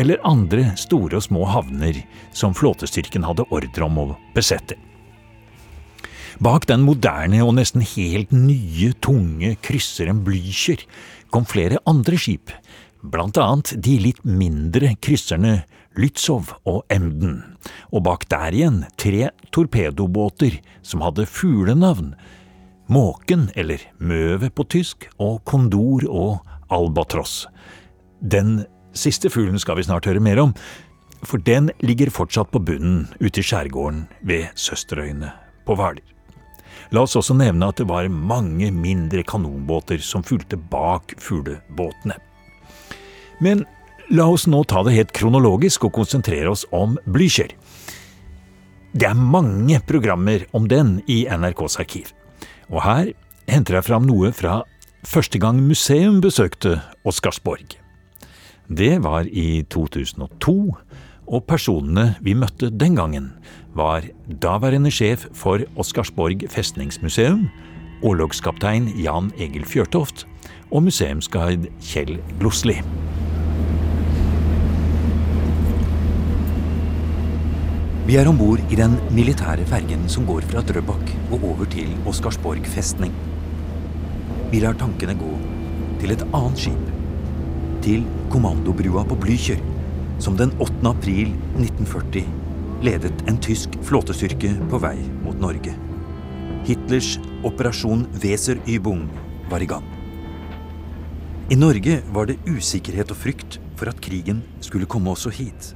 eller 0.00 0.24
andre 0.26 0.70
store 0.80 1.20
og 1.20 1.28
små 1.28 1.44
havner 1.44 2.00
som 2.32 2.56
flåtestyrken 2.56 3.26
hadde 3.28 3.46
ordre 3.52 3.86
om 3.86 4.00
å 4.00 4.12
besette. 4.34 4.80
Bak 6.38 6.68
den 6.70 6.84
moderne 6.86 7.40
og 7.42 7.56
nesten 7.56 7.82
helt 7.82 8.30
nye, 8.30 8.92
tunge 9.02 9.56
krysseren 9.58 10.20
Blücher 10.22 10.84
kom 11.34 11.42
flere 11.50 11.80
andre 11.90 12.14
skip, 12.14 12.52
blant 13.02 13.40
annet 13.42 13.72
de 13.82 13.96
litt 14.04 14.20
mindre 14.22 14.92
krysserne 15.02 15.64
Lützow 15.98 16.52
og 16.62 16.84
Emden, 16.94 17.40
og 17.90 18.04
bak 18.06 18.28
der 18.30 18.54
igjen 18.54 18.84
tre 19.02 19.32
torpedobåter 19.50 20.60
som 20.86 21.02
hadde 21.02 21.26
fuglenavn, 21.26 22.12
Måken, 22.88 23.48
eller 23.58 23.82
Møve 23.98 24.48
på 24.54 24.64
tysk, 24.70 25.08
og 25.18 25.42
Kondor 25.44 26.06
og 26.06 26.38
Albatross. 26.72 27.48
Den 28.22 28.62
siste 28.94 29.28
fuglen 29.28 29.58
skal 29.58 29.76
vi 29.76 29.88
snart 29.88 30.06
høre 30.06 30.22
mer 30.22 30.38
om, 30.46 30.54
for 31.26 31.42
den 31.42 31.72
ligger 31.82 32.14
fortsatt 32.14 32.54
på 32.54 32.62
bunnen 32.62 33.08
ute 33.18 33.42
i 33.42 33.44
skjærgården 33.50 34.06
ved 34.22 34.54
Søsterøyene 34.54 35.34
på 35.66 35.76
Hvaler. 35.76 36.17
La 36.94 37.04
oss 37.04 37.16
også 37.20 37.36
nevne 37.36 37.68
at 37.68 37.80
det 37.80 37.88
var 37.88 38.08
mange 38.08 38.70
mindre 38.72 39.24
kanonbåter 39.26 40.00
som 40.04 40.24
fulgte 40.24 40.56
bak 40.56 41.12
fuglebåtene. 41.20 42.16
Men 43.44 43.66
la 44.08 44.24
oss 44.32 44.46
nå 44.48 44.62
ta 44.64 44.82
det 44.86 44.96
helt 44.96 45.12
kronologisk 45.16 45.84
og 45.88 45.98
konsentrere 46.00 46.48
oss 46.50 46.64
om 46.72 46.96
Blücher. 47.04 47.52
Det 48.96 49.04
er 49.04 49.18
mange 49.18 49.82
programmer 49.84 50.46
om 50.56 50.68
den 50.68 50.98
i 51.06 51.26
NRKs 51.28 51.76
arkiv. 51.82 52.14
Og 52.72 52.80
her 52.84 53.12
henter 53.48 53.78
jeg 53.78 53.88
fram 53.88 54.08
noe 54.08 54.32
fra 54.32 54.62
første 55.06 55.38
gang 55.40 55.60
museum 55.60 56.22
besøkte 56.24 56.78
Oscarsborg. 57.04 57.76
Det 58.68 58.98
var 59.04 59.28
i 59.28 59.64
2002, 59.72 60.56
og 61.28 61.44
personene 61.48 62.14
vi 62.24 62.34
møtte 62.36 62.72
den 62.72 62.96
gangen, 62.96 63.30
var 63.78 64.06
daværende 64.42 64.90
sjef 64.90 65.28
for 65.38 65.62
Oscarsborg 65.78 66.42
festningsmuseum, 66.50 67.46
orlogskaptein 68.02 68.90
Jan 68.98 69.30
Egil 69.38 69.66
Fjørtoft 69.66 70.24
og 70.70 70.82
museumsguide 70.88 71.70
Kjell 71.82 72.18
Glosli. 72.40 72.80
Vi 78.08 78.16
er 78.16 78.28
om 78.30 78.38
bord 78.40 78.62
i 78.72 78.78
den 78.78 78.96
militære 79.12 79.66
fergen 79.68 80.06
som 80.08 80.26
går 80.26 80.46
fra 80.48 80.64
Drøbak 80.64 81.12
og 81.28 81.42
over 81.44 81.68
til 81.68 81.92
Oscarsborg 82.08 82.66
festning. 82.72 83.12
Vi 84.48 84.62
lar 84.64 84.78
tankene 84.80 85.14
gå 85.20 85.34
til 86.00 86.16
et 86.16 86.24
annet 86.32 86.64
skip. 86.64 86.90
Til 87.84 88.08
kommandobrua 88.32 89.04
på 89.06 89.20
Blücher, 89.20 89.60
som 90.18 90.40
den 90.40 90.56
8. 90.58 90.80
april 90.88 91.34
1940 91.60 92.47
ledet 92.82 93.24
en 93.26 93.38
tysk 93.42 93.74
flåtestyrke 93.82 94.52
på 94.70 94.78
vei 94.82 94.96
mot 95.24 95.38
Norge. 95.40 95.74
Hitlers 96.68 97.16
operasjon 97.46 98.06
Weser-Übung 98.22 99.06
var 99.50 99.62
i 99.64 99.68
gang. 99.70 99.86
I 101.50 101.56
Norge 101.56 102.02
var 102.12 102.28
det 102.28 102.38
usikkerhet 102.46 103.10
og 103.14 103.18
frykt 103.22 103.58
for 103.78 103.90
at 103.90 104.00
krigen 104.04 104.42
skulle 104.60 104.88
komme 104.90 105.10
også 105.14 105.32
hit. 105.32 105.72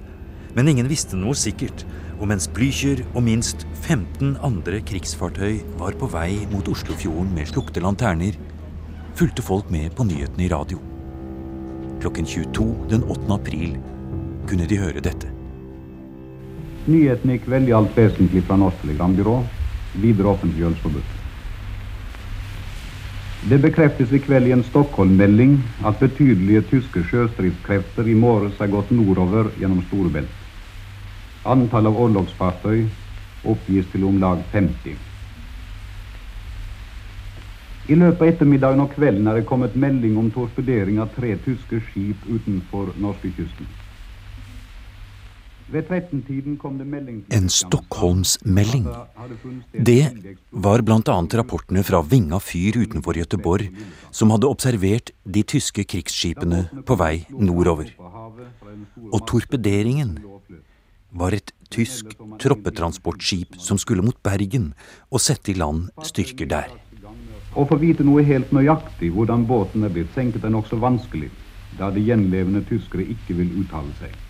Men 0.52 0.68
ingen 0.68 0.90
visste 0.90 1.16
noe 1.16 1.34
sikkert, 1.38 1.86
og 2.20 2.28
mens 2.28 2.46
Blücher 2.46 3.00
og 3.16 3.24
minst 3.24 3.64
15 3.80 4.36
andre 4.44 4.82
krigsfartøy 4.84 5.62
var 5.80 5.96
på 5.98 6.10
vei 6.12 6.44
mot 6.52 6.68
Oslofjorden 6.68 7.32
med 7.34 7.48
slukte 7.50 7.82
lanterner, 7.82 8.36
fulgte 9.16 9.42
folk 9.42 9.72
med 9.72 9.96
på 9.96 10.06
nyhetene 10.06 10.46
i 10.46 10.52
radio. 10.52 10.78
Klokken 12.04 12.28
22 12.28 12.68
den 12.92 13.06
8. 13.08 13.30
april 13.32 13.78
kunne 14.50 14.68
de 14.68 14.78
høre 14.82 15.02
dette. 15.02 15.41
Nyheten 16.86 17.30
gikk 17.30 17.44
veldig 17.46 17.74
alt 17.78 17.98
vesentlig 17.98 18.42
fra 18.46 18.56
Norsk 18.58 18.80
Telegrambyrå. 18.82 19.36
Videre 20.02 20.32
offentliggjørelse 20.32 20.82
forbudt. 20.82 21.18
Det 23.50 23.58
bekreftes 23.62 24.12
i 24.14 24.20
kveld 24.22 24.46
i 24.46 24.54
en 24.54 24.64
Stockholm-melding 24.66 25.56
at 25.86 25.98
betydelige 25.98 26.62
tyske 26.70 27.02
sjøstridskrefter 27.10 28.06
i 28.06 28.14
morges 28.14 28.58
har 28.62 28.70
gått 28.70 28.90
nordover 28.94 29.50
gjennom 29.58 29.82
Storebelt. 29.88 30.30
Antall 31.44 31.90
av 31.90 31.98
orlogsfartøy 31.98 32.84
oppgis 33.50 33.88
til 33.90 34.06
om 34.06 34.20
lag 34.22 34.44
50. 34.52 34.94
I 37.90 37.98
løpet 37.98 38.22
av 38.22 38.28
ettermiddagen 38.30 38.82
og 38.84 38.94
kvelden 38.94 39.26
er 39.26 39.40
det 39.40 39.48
kommet 39.50 39.74
melding 39.74 40.14
om 40.22 40.30
torpedering 40.30 41.02
av 41.02 41.10
tre 41.16 41.34
tyske 41.42 41.82
skip 41.88 42.28
utenfor 42.30 42.94
norskekysten. 43.02 43.66
En 45.72 47.48
Stockholmsmelding. 47.48 48.86
Det 49.72 50.10
var 50.50 50.82
bl.a. 50.84 51.16
rapportene 51.40 51.82
fra 51.82 52.02
Vinga 52.04 52.40
fyr 52.44 52.76
utenfor 52.82 53.16
Gøteborg, 53.16 53.70
som 54.12 54.34
hadde 54.34 54.50
observert 54.50 55.14
de 55.24 55.42
tyske 55.42 55.84
krigsskipene 55.88 56.66
på 56.84 56.96
vei 57.00 57.24
nordover. 57.32 57.94
Og 59.12 59.24
torpederingen 59.28 60.18
var 61.12 61.32
et 61.36 61.52
tysk 61.72 62.12
troppetransportskip 62.40 63.56
som 63.60 63.80
skulle 63.80 64.04
mot 64.04 64.18
Bergen 64.24 64.72
og 65.10 65.24
sette 65.24 65.52
i 65.52 65.56
land 65.56 65.88
styrker 66.04 66.48
der. 66.52 66.68
Å 67.52 67.64
få 67.68 67.76
vite 67.80 68.04
noe 68.04 68.24
helt 68.24 68.52
nøyaktig 68.52 69.10
hvordan 69.12 69.46
båten 69.48 69.84
er 69.84 69.92
blitt 69.92 70.12
senket, 70.16 70.44
er 70.44 70.52
nokså 70.52 70.78
vanskelig, 70.80 71.28
da 71.76 71.90
de 71.92 72.04
gjenlevende 72.04 72.64
tyskere 72.68 73.04
ikke 73.12 73.36
vil 73.40 73.56
uttale 73.64 73.92
seg. 74.00 74.21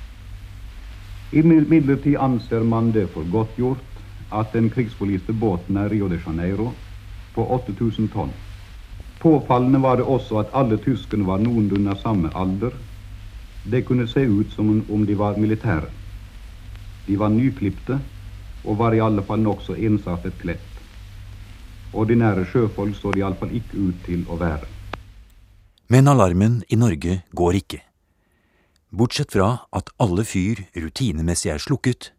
Imidlertid 1.32 2.16
anser 2.20 2.60
man 2.60 2.90
det 2.92 3.06
for 3.14 3.24
godt 3.32 3.56
gjort 3.56 4.00
at 4.32 4.52
den 4.52 4.68
krigsforliste 4.70 5.32
båten 5.32 5.76
er 5.80 5.88
Rio 5.88 6.08
de 6.08 6.18
Janeiro 6.20 6.72
på 7.34 7.44
8000 7.56 8.08
tonn. 8.12 8.32
Påfallende 9.22 9.78
var 9.80 9.96
det 9.96 10.04
også 10.04 10.40
at 10.42 10.50
alle 10.52 10.76
tyskerne 10.76 11.26
var 11.26 11.40
noenlunde 11.40 11.90
av 11.90 12.00
samme 12.02 12.30
alder. 12.34 12.74
Det 13.64 13.84
kunne 13.86 14.08
se 14.08 14.24
ut 14.26 14.52
som 14.52 14.84
om 14.90 15.06
de 15.06 15.14
var 15.14 15.38
militære. 15.38 15.88
De 17.06 17.16
var 17.16 17.32
nyklipte 17.32 18.00
og 18.64 18.76
var 18.78 18.92
i 18.94 19.00
alle 19.00 19.22
fall 19.22 19.40
nokså 19.40 19.76
ensartet 19.78 20.36
kledd. 20.42 20.68
Ordinære 21.92 22.44
sjøfolk 22.50 22.96
så 22.96 23.12
de 23.12 23.22
iallfall 23.22 23.54
ikke 23.56 23.78
ut 23.78 24.04
til 24.04 24.26
å 24.28 24.36
være. 24.40 24.68
Men 25.88 26.08
alarmen 26.08 26.62
i 26.68 26.76
Norge 26.76 27.22
går 27.32 27.60
ikke. 27.62 27.80
Bortsett 28.92 29.32
fra 29.32 29.62
at 29.72 29.88
alle 30.04 30.20
fyr 30.28 30.66
rutinemessig 30.76 31.48
er 31.54 31.62
slukket, 31.64 32.10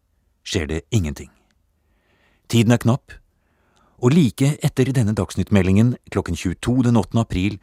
skjer 0.41 0.65
det 0.71 0.79
ingenting. 0.89 1.29
Tiden 2.49 2.73
er 2.73 2.81
knapp, 2.81 3.13
og 4.01 4.15
like 4.15 4.55
etter 4.65 4.89
denne 4.89 5.13
dagsnyttmeldingen 5.13 5.93
klokken 6.09 6.35
22 6.35 6.87
den 6.89 6.97
8. 6.97 7.21
april 7.21 7.59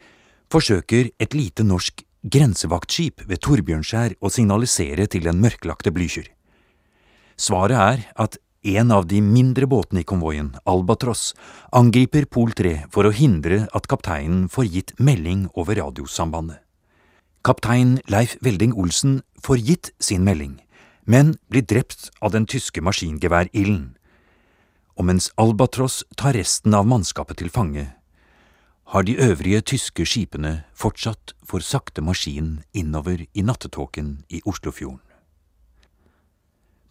forsøker 0.51 1.11
et 1.19 1.35
lite 1.35 1.67
norsk 1.67 2.05
grensevaktskip 2.23 3.25
ved 3.27 3.43
Torbjørnskjær 3.43 4.15
å 4.23 4.31
signalisere 4.31 5.09
til 5.11 5.27
den 5.27 5.43
mørklagte 5.43 5.91
Blücher. 5.91 6.31
Svaret 7.35 7.83
er 7.83 8.07
at 8.15 8.39
en 8.63 8.95
av 8.95 9.07
de 9.11 9.19
mindre 9.25 9.67
båtene 9.67 10.05
i 10.05 10.07
konvoien, 10.07 10.53
Albatross, 10.69 11.33
angriper 11.75 12.29
Pol 12.31 12.55
3 12.55 12.75
for 12.93 13.09
å 13.09 13.15
hindre 13.15 13.65
at 13.75 13.91
kapteinen 13.91 14.45
får 14.53 14.71
gitt 14.71 14.99
melding 15.01 15.47
over 15.57 15.81
radiosambandet. 15.81 16.61
Kaptein 17.41 17.99
Leif 18.05 18.35
Velding 18.45 18.75
Olsen 18.77 19.23
får 19.41 19.57
gitt 19.57 19.89
sin 19.97 20.21
melding, 20.21 20.59
men 21.09 21.31
blir 21.49 21.63
drept 21.65 22.11
av 22.21 22.35
den 22.35 22.45
tyske 22.45 22.83
maskingeværilden. 22.85 23.95
Og 24.93 25.07
mens 25.09 25.31
Albatross 25.41 26.03
tar 26.21 26.37
resten 26.37 26.77
av 26.77 26.85
mannskapet 26.85 27.39
til 27.41 27.49
fange, 27.49 27.87
har 28.93 29.07
de 29.07 29.17
øvrige 29.17 29.63
tyske 29.73 30.05
skipene 30.05 30.67
fortsatt 30.77 31.33
for 31.41 31.65
sakte 31.65 32.05
maskin 32.05 32.59
innover 32.77 33.25
i 33.33 33.41
nattetåken 33.41 34.19
i 34.29 34.43
Oslofjorden. 34.45 35.01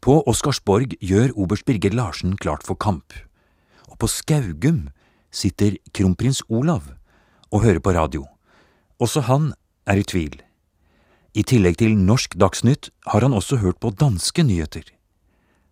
På 0.03 0.19
Oscarsborg 0.27 0.99
gjør 0.99 1.31
oberst 1.39 1.69
Birger 1.69 1.95
Larsen 1.95 2.35
klart 2.35 2.67
for 2.67 2.75
kamp, 2.75 3.15
og 3.87 4.03
på 4.03 4.11
Skaugum 4.11 4.89
sitter 5.31 5.79
kronprins 5.95 6.43
Olav 6.49 6.91
og 7.53 7.63
hører 7.63 7.79
på 7.79 7.95
radio. 7.95 8.27
Også 8.99 9.29
han 9.31 9.53
er 9.87 10.01
i 10.01 10.07
tvil. 10.07 10.41
I 11.31 11.45
tillegg 11.47 11.77
til 11.79 11.93
norsk 11.95 12.33
Dagsnytt 12.43 12.89
har 13.07 13.23
han 13.23 13.35
også 13.37 13.61
hørt 13.63 13.77
på 13.79 13.93
danske 13.95 14.43
nyheter, 14.43 14.83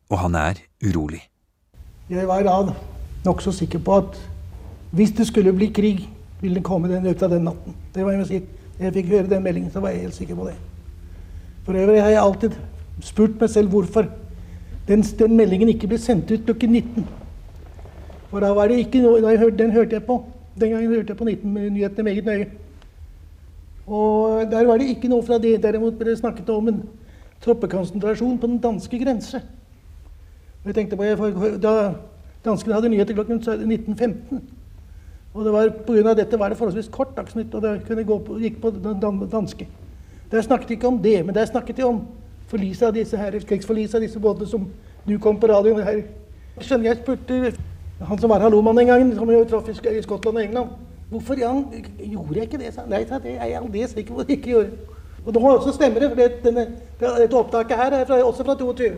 og 0.06 0.20
han 0.22 0.36
er 0.38 0.60
urolig. 0.86 1.24
Jeg 2.06 2.28
var 2.30 2.44
da 2.46 2.74
nokså 3.24 3.50
sikker 3.56 3.82
på 3.82 3.96
at 4.04 4.20
hvis 4.94 5.10
det 5.18 5.26
skulle 5.26 5.52
bli 5.52 5.66
krig, 5.74 6.04
ville 6.40 6.60
den 6.60 6.62
komme 6.62 6.86
den 6.88 7.08
ut 7.10 7.22
av 7.26 7.34
den 7.34 7.42
natten. 7.50 7.74
Det 7.94 8.06
var 8.06 8.14
jeg, 8.14 8.44
jeg 8.78 8.94
fikk 8.94 9.10
høre 9.10 9.26
den 9.32 9.42
meldingen, 9.42 9.72
så 9.74 9.82
var 9.82 9.90
jeg 9.90 10.06
helt 10.06 10.14
sikker 10.14 10.38
på 10.38 10.46
det. 10.46 10.54
For 11.66 11.74
øvrig 11.74 12.04
har 12.04 12.14
jeg 12.14 12.22
alltid 12.22 12.54
spurt 13.02 13.42
meg 13.42 13.50
selv 13.50 13.74
hvorfor 13.74 14.06
den, 14.86 15.02
den 15.02 15.36
meldingen 15.36 15.74
ikke 15.74 15.90
ble 15.90 15.98
sendt 15.98 16.30
ut 16.30 16.46
klokken 16.46 16.78
19. 16.78 17.08
For 18.30 18.46
da 18.46 18.54
var 18.54 18.70
det 18.70 18.78
ikke 18.84 19.02
noe, 19.02 19.50
Den 19.50 19.74
hørte 19.74 19.98
jeg 19.98 20.06
på. 20.06 20.22
Den 20.54 20.70
gangen 20.70 20.94
hørte 20.94 21.10
jeg 21.10 21.18
på 21.18 21.24
19-nyhetene 21.24 22.04
meget 22.04 22.24
nøye. 22.24 22.46
Og 23.88 24.50
der 24.50 24.66
var 24.68 24.78
det 24.78 24.90
ikke 24.92 25.08
noe 25.08 25.24
fra 25.24 25.38
det. 25.40 25.56
Derimot 25.62 25.96
ble 25.96 26.10
det 26.10 26.18
snakket 26.20 26.50
om 26.52 26.68
en 26.68 26.82
troppekonsentrasjon 27.44 28.38
på 28.38 28.50
den 28.50 28.60
danske 28.60 29.00
grense. 29.00 29.40
Og 30.62 30.70
jeg 30.70 30.76
tenkte 30.76 30.98
på, 30.98 31.56
da 31.62 31.74
Danskene 32.44 32.74
hadde 32.76 32.88
nyheter 32.92 33.14
klokken 33.14 33.40
19.15. 33.42 34.40
Og 35.34 35.44
det 35.44 35.52
var, 35.52 35.72
av 36.10 36.16
dette 36.16 36.38
var 36.38 36.48
det 36.48 36.58
forholdsvis 36.58 36.90
kort 36.92 37.16
Dagsnytt, 37.16 37.54
og 37.54 37.62
det 37.62 38.06
på, 38.08 38.38
gikk 38.40 38.60
på 38.62 38.70
den 38.70 39.28
danske. 39.30 39.66
Der 40.30 40.42
snakket 40.42 40.68
de 40.68 40.74
ikke 40.74 40.88
om 40.88 41.02
det, 41.02 41.26
men 41.26 41.34
der 41.34 41.44
snakket 41.44 41.76
de 41.76 41.84
om 41.84 42.06
forliset 42.48 42.86
av 42.86 42.94
disse 42.94 43.16
her, 43.16 43.38
krigsforliset 43.48 43.94
av 43.94 44.04
disse 44.04 44.20
båtene 44.20 44.48
som 44.48 44.68
du 45.06 45.18
kom 45.18 45.40
på 45.40 45.50
radioen 45.50 45.82
her. 45.84 46.02
Skjønner 46.60 46.90
jeg 46.90 47.00
spurte 47.02 47.52
han 47.98 48.18
som 48.18 48.30
var 48.30 48.40
hallomann 48.40 48.78
en 48.78 48.86
gang, 48.86 49.14
som 49.14 49.30
jeg 49.30 49.48
traff 49.50 49.68
i 49.68 50.02
Skottland 50.02 50.36
og 50.36 50.42
England. 50.42 50.87
Hvorfor 51.10 51.34
ja, 51.40 51.52
gjorde 51.98 52.34
jeg 52.34 52.42
ikke 52.42 52.58
det? 52.58 52.74
sa 52.74 52.84
Nei, 52.88 53.04
sa 53.08 53.18
det 53.22 53.38
er 53.38 53.46
jeg 53.48 53.60
aldeles 53.62 53.94
sikker 53.96 54.14
på 54.14 54.20
at 54.20 54.28
jeg 54.28 54.36
ikke 54.36 54.50
gjorde. 54.50 54.70
Og 55.24 55.34
det 55.34 55.42
også 55.42 55.72
stemmer 55.72 56.00
det, 56.00 56.10
for 56.10 56.36
denne, 56.44 56.66
dette 57.00 57.36
opptaket 57.36 57.76
her 57.76 57.96
er 57.96 58.04
fra, 58.04 58.22
også 58.22 58.44
fra 58.44 58.54
22. 58.54 58.90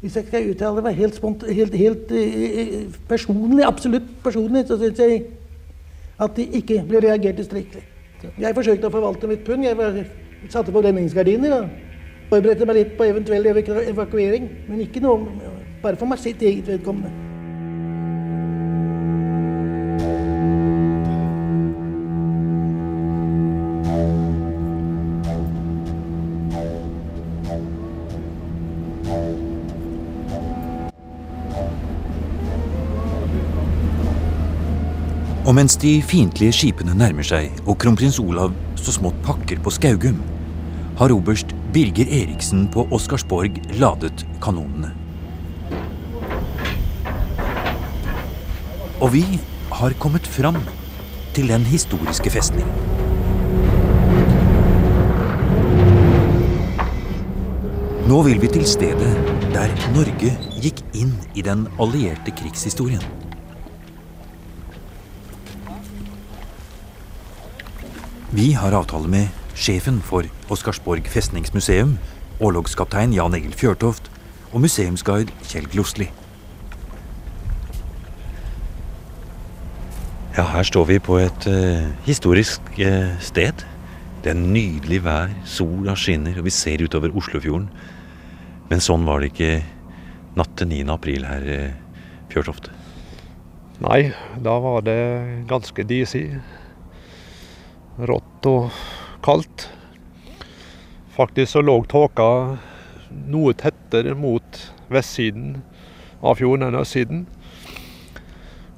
Hvis 0.00 0.16
jeg 0.16 0.26
skal 0.26 0.50
uttale 0.50 0.82
meg 0.82 0.94
helt, 0.94 1.14
spont, 1.14 1.44
helt, 1.48 1.74
helt 1.74 2.10
uh, 2.12 2.98
personlig, 3.08 3.64
absolutt 3.64 4.10
personlig, 4.24 4.66
så 4.66 4.78
syns 4.78 4.98
jeg 4.98 5.22
at 6.20 6.36
det 6.36 6.48
ikke 6.60 6.82
ble 6.88 7.00
reagert 7.00 7.40
tilstrekkelig. 7.40 7.82
Jeg 8.40 8.54
forsøkte 8.56 8.88
å 8.88 8.94
forvalte 8.94 9.30
mitt 9.30 9.44
pund. 9.46 9.64
Jeg 9.64 10.06
satte 10.52 10.72
på 10.72 10.82
renningsgardiner. 10.84 11.68
Forberedte 12.30 12.66
meg 12.68 12.80
litt 12.80 12.96
på 12.98 13.08
eventuell 13.08 13.50
evakuering, 13.50 14.48
men 14.68 14.86
ikke 14.86 15.02
noe 15.04 15.52
bare 15.82 15.98
for 16.00 16.08
meg 16.08 16.22
sitt 16.22 16.42
eget 16.42 16.68
vedkommende. 16.68 17.23
Og 35.54 35.58
mens 35.60 35.76
de 35.78 36.00
fiendtlige 36.02 36.50
skipene 36.50 36.96
nærmer 36.98 37.22
seg 37.22 37.60
og 37.62 37.76
kronprins 37.78 38.16
Olav 38.18 38.50
så 38.74 38.90
smått 38.96 39.20
pakker 39.22 39.60
på 39.62 39.70
Skaugum, 39.70 40.16
har 40.98 41.14
oberst 41.14 41.52
Birger 41.70 42.10
Eriksen 42.10 42.64
på 42.74 42.82
Oscarsborg 42.90 43.60
ladet 43.78 44.24
kanonene. 44.42 44.90
Og 48.98 49.14
vi 49.14 49.22
har 49.78 49.94
kommet 50.02 50.26
fram 50.26 50.58
til 51.38 51.54
den 51.54 51.62
historiske 51.70 52.34
festning. 52.34 52.66
Nå 58.10 58.24
vil 58.26 58.42
vi 58.42 58.50
til 58.58 58.66
stedet 58.66 59.14
der 59.54 59.78
Norge 59.94 60.34
gikk 60.58 60.82
inn 60.98 61.14
i 61.38 61.46
den 61.46 61.68
allierte 61.78 62.34
krigshistorien. 62.42 63.23
Vi 68.34 68.48
har 68.58 68.74
avtale 68.74 69.06
med 69.06 69.28
sjefen 69.54 70.00
for 70.02 70.26
Oscarsborg 70.50 71.06
festningsmuseum, 71.06 71.92
årlogskaptein 72.42 73.12
Jan 73.14 73.36
Egil 73.38 73.52
Fjørtoft 73.54 74.08
og 74.50 74.64
museumsguide 74.64 75.30
Kjell 75.46 75.68
Glosli. 75.70 76.08
Ja, 80.34 80.48
her 80.50 80.66
står 80.66 80.88
vi 80.88 80.96
på 80.98 81.20
et 81.22 81.46
uh, 81.46 81.86
historisk 82.08 82.74
uh, 82.80 83.14
sted. 83.22 83.62
Det 84.24 84.32
er 84.32 84.40
nydelig 84.40 84.98
vær, 85.04 85.30
sola 85.46 85.94
skinner, 85.94 86.34
og 86.42 86.48
vi 86.48 86.56
ser 86.58 86.82
utover 86.82 87.14
Oslofjorden. 87.14 87.70
Men 88.66 88.82
sånn 88.82 89.06
var 89.06 89.22
det 89.22 89.30
ikke 89.30 89.62
natt 90.34 90.58
til 90.58 90.72
9. 90.74 90.82
april 90.96 91.30
her, 91.30 91.46
uh, 91.46 92.18
Fjørtoft. 92.34 92.72
Nei, 93.86 94.08
da 94.42 94.58
var 94.66 94.82
det 94.90 94.98
ganske 95.46 95.86
disig. 95.86 96.32
Rått 97.94 98.46
og 98.50 98.70
kaldt. 99.22 99.68
Faktisk 101.14 101.52
så 101.52 101.60
lå 101.62 101.76
tåka 101.86 102.26
noe 103.30 103.52
tettere 103.54 104.16
mot 104.18 104.58
vestsiden 104.90 105.60
av 106.18 106.40
fjorden 106.40 106.66
enn 106.66 106.80
østsiden. 106.80 107.20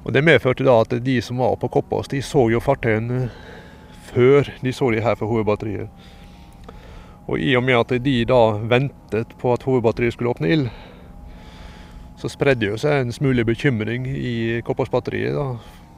Og 0.05 0.13
Det 0.13 0.23
medførte 0.23 0.67
da 0.67 0.77
at 0.83 0.93
de 1.03 1.17
som 1.21 1.41
var 1.41 1.57
på 1.57 1.67
Koppås, 1.67 2.07
de 2.13 2.21
så 2.21 2.45
jo 2.53 2.61
fartøyene 2.61 3.31
før 4.13 4.53
de 4.61 4.71
så 4.71 4.91
de 4.93 5.01
her 5.01 5.17
for 5.17 5.33
hovedbatteriet. 5.33 5.89
Og 7.27 7.41
i 7.41 7.55
og 7.57 7.65
med 7.65 7.81
at 7.81 7.97
de 8.05 8.15
da 8.29 8.41
ventet 8.69 9.33
på 9.41 9.51
at 9.51 9.65
hovedbatteriet 9.65 10.13
skulle 10.13 10.29
åpne 10.31 10.53
ild, 10.53 10.69
så 12.21 12.29
spredde 12.29 12.69
jo 12.69 12.77
seg 12.77 13.01
en 13.01 13.11
smule 13.11 13.43
bekymring 13.45 14.05
i 14.13 14.61
Koppås-batteriet 14.61 15.35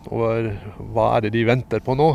over 0.07 0.53
hva 0.79 1.17
er 1.17 1.27
det 1.27 1.35
de 1.35 1.45
venter 1.51 1.83
på 1.83 1.99
nå. 1.99 2.13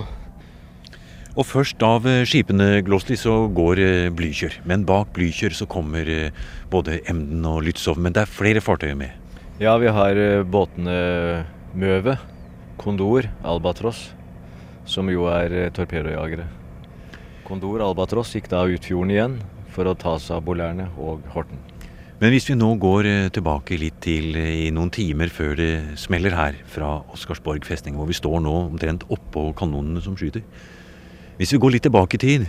Og 1.35 1.47
først 1.49 1.83
av 1.83 2.05
eh, 2.07 2.23
skipene 2.29 2.83
Glåsli 2.87 3.17
så 3.19 3.49
går 3.51 3.81
Blykjør. 4.15 4.61
Men 4.71 4.87
bak 4.87 5.11
Blykjør 5.17 5.57
så 5.59 5.67
kommer 5.71 6.07
eh, 6.11 6.31
både 6.71 7.01
Emden 7.11 7.43
og 7.51 7.65
Lützow. 7.67 7.99
Men 7.99 8.15
det 8.15 8.23
er 8.23 8.31
flere 8.31 8.63
fartøyer 8.63 8.99
med. 8.99 9.11
Ja, 9.63 9.77
vi 9.79 9.91
har 9.91 10.19
båtene 10.51 10.95
Møve, 11.79 12.17
Kondor, 12.79 13.27
Albatross, 13.47 14.09
som 14.87 15.11
jo 15.11 15.29
er 15.31 15.71
torpedojagere. 15.75 16.47
Kondor 17.45 17.83
Albatross 17.85 18.35
gikk 18.35 18.49
da 18.51 18.65
ut 18.67 18.87
fjorden 18.87 19.15
igjen 19.15 19.39
for 19.75 19.91
å 19.91 19.99
ta 19.99 20.17
seg 20.23 20.39
av 20.39 20.47
Bolærne 20.47 20.89
og 21.03 21.23
Horten. 21.35 21.59
Men 22.23 22.31
hvis 22.31 22.47
vi 22.49 22.55
nå 22.57 22.71
går 22.81 23.07
eh, 23.11 23.27
tilbake 23.35 23.77
litt 23.77 23.99
til 24.05 24.37
eh, 24.39 24.69
i 24.69 24.71
noen 24.73 24.93
timer 24.95 25.29
før 25.35 25.57
det 25.59 25.73
smeller 26.01 26.33
her 26.33 26.61
fra 26.71 27.01
Oscarsborg 27.13 27.67
festning, 27.67 27.99
hvor 27.99 28.09
vi 28.09 28.17
står 28.17 28.39
nå 28.45 28.55
omtrent 28.69 29.05
oppå 29.13 29.49
kanonene 29.59 30.01
som 30.05 30.15
skyter 30.17 30.45
Hvis 31.39 31.55
vi 31.55 31.61
går 31.63 31.75
litt 31.75 31.87
tilbake 31.87 32.19
i 32.19 32.23
tid, 32.23 32.47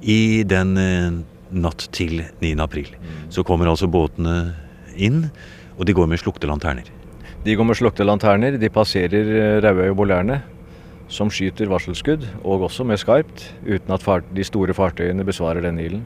i 0.00 0.20
den 0.48 0.76
eh, 0.80 1.18
natt 1.50 1.88
til 1.94 2.22
9. 2.40 2.54
april, 2.62 2.92
mm. 2.94 3.26
så 3.34 3.44
kommer 3.46 3.70
altså 3.70 3.90
båtene 3.90 4.54
inn, 4.94 5.26
og 5.76 5.86
de 5.88 5.96
går 5.96 6.08
med 6.10 6.22
slukte 6.22 6.48
lanterner. 6.50 6.86
De 7.44 7.56
går 7.56 7.66
med 7.66 7.78
slukte 7.78 8.04
lanterner. 8.04 8.58
De 8.60 8.68
passerer 8.72 9.60
Rauøy 9.64 9.88
og 9.88 10.00
Bolærne 10.02 10.42
som 11.10 11.30
skyter 11.32 11.66
varselskudd, 11.70 12.26
og 12.44 12.68
også 12.68 12.84
med 12.86 13.00
skarpt, 13.02 13.48
uten 13.66 13.94
at 13.96 14.28
de 14.30 14.44
store 14.46 14.76
fartøyene 14.76 15.26
besvarer 15.26 15.64
denne 15.64 15.82
ilden. 15.82 16.04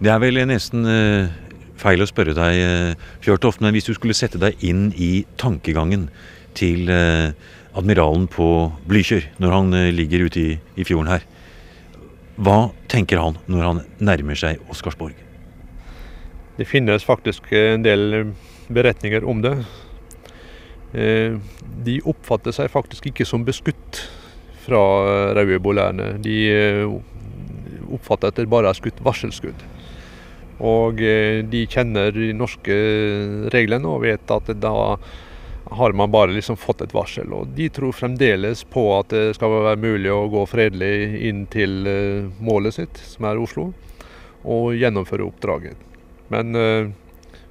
Det 0.00 0.08
er 0.12 0.20
vel 0.22 0.40
nesten 0.48 0.86
uh, 0.88 1.28
feil 1.76 2.00
å 2.00 2.08
spørre 2.08 2.32
deg, 2.36 2.96
Fjørtoft, 3.24 3.60
men 3.60 3.76
hvis 3.76 3.88
du 3.88 3.92
skulle 3.96 4.16
sette 4.16 4.40
deg 4.40 4.64
inn 4.64 4.88
i 4.96 5.26
tankegangen 5.40 6.08
til 6.56 6.88
uh, 6.88 7.36
admiralen 7.76 8.26
på 8.32 8.48
Blykjør 8.88 9.28
når 9.42 9.56
han 9.56 9.76
uh, 9.76 9.92
ligger 9.94 10.26
ute 10.26 10.42
i, 10.42 10.58
i, 10.76 10.84
fjorden 10.86 11.12
her, 11.12 11.26
hva 12.36 12.70
tenker 12.92 13.20
han 13.20 13.38
når 13.48 13.64
han 13.64 13.84
nærmer 14.00 14.38
seg 14.38 14.60
Oscarsborg? 14.72 15.16
Det 16.56 16.64
finnes 16.68 17.04
faktisk 17.04 17.50
en 17.52 17.84
del 17.84 18.32
beretninger 18.72 19.24
om 19.28 19.42
det. 19.44 19.54
Eh, 20.96 21.36
de 21.84 21.98
oppfatter 22.08 22.54
seg 22.56 22.70
faktisk 22.72 23.10
ikke 23.10 23.26
som 23.28 23.44
beskutt 23.46 24.00
fra 24.64 24.80
rauebolærene. 25.36 26.14
De 26.24 26.36
eh, 26.50 26.84
oppfatter 27.92 28.32
at 28.32 28.40
det 28.40 28.50
bare 28.50 28.70
er 28.70 28.78
skutt 28.78 29.02
varselskudd. 29.04 29.66
Og 30.64 31.02
eh, 31.04 31.42
de 31.44 31.66
kjenner 31.70 32.14
de 32.16 32.32
norske 32.36 32.76
reglene 33.52 33.92
og 33.92 34.06
vet 34.06 34.32
at 34.32 34.52
da 34.62 34.74
har 35.70 35.92
man 35.98 36.10
bare 36.10 36.34
liksom 36.34 36.56
fått 36.56 36.84
et 36.84 36.94
varsel. 36.94 37.32
Og 37.34 37.54
de 37.56 37.70
tror 37.72 37.96
fremdeles 37.96 38.62
på 38.70 38.84
at 38.98 39.10
det 39.14 39.34
skal 39.38 39.54
være 39.54 39.80
mulig 39.82 40.12
å 40.12 40.28
gå 40.30 40.44
fredelig 40.50 41.24
inn 41.28 41.46
til 41.50 41.82
målet 42.38 42.78
sitt, 42.78 43.00
som 43.14 43.26
er 43.26 43.40
Oslo, 43.42 43.72
og 44.46 44.76
gjennomføre 44.78 45.26
oppdraget. 45.26 45.74
Men 46.30 46.54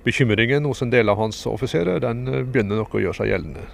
bekymringen 0.05 0.65
hos 0.65 0.81
en 0.81 0.93
del 0.93 1.09
av 1.09 1.17
hans 1.17 1.41
offiserer 1.49 1.99
den 2.03 2.27
eh, 2.29 2.45
begynner 2.45 2.83
nok 2.83 2.95
å 2.95 3.01
gjøre 3.01 3.19
seg 3.19 3.31
gjeldende. 3.33 3.65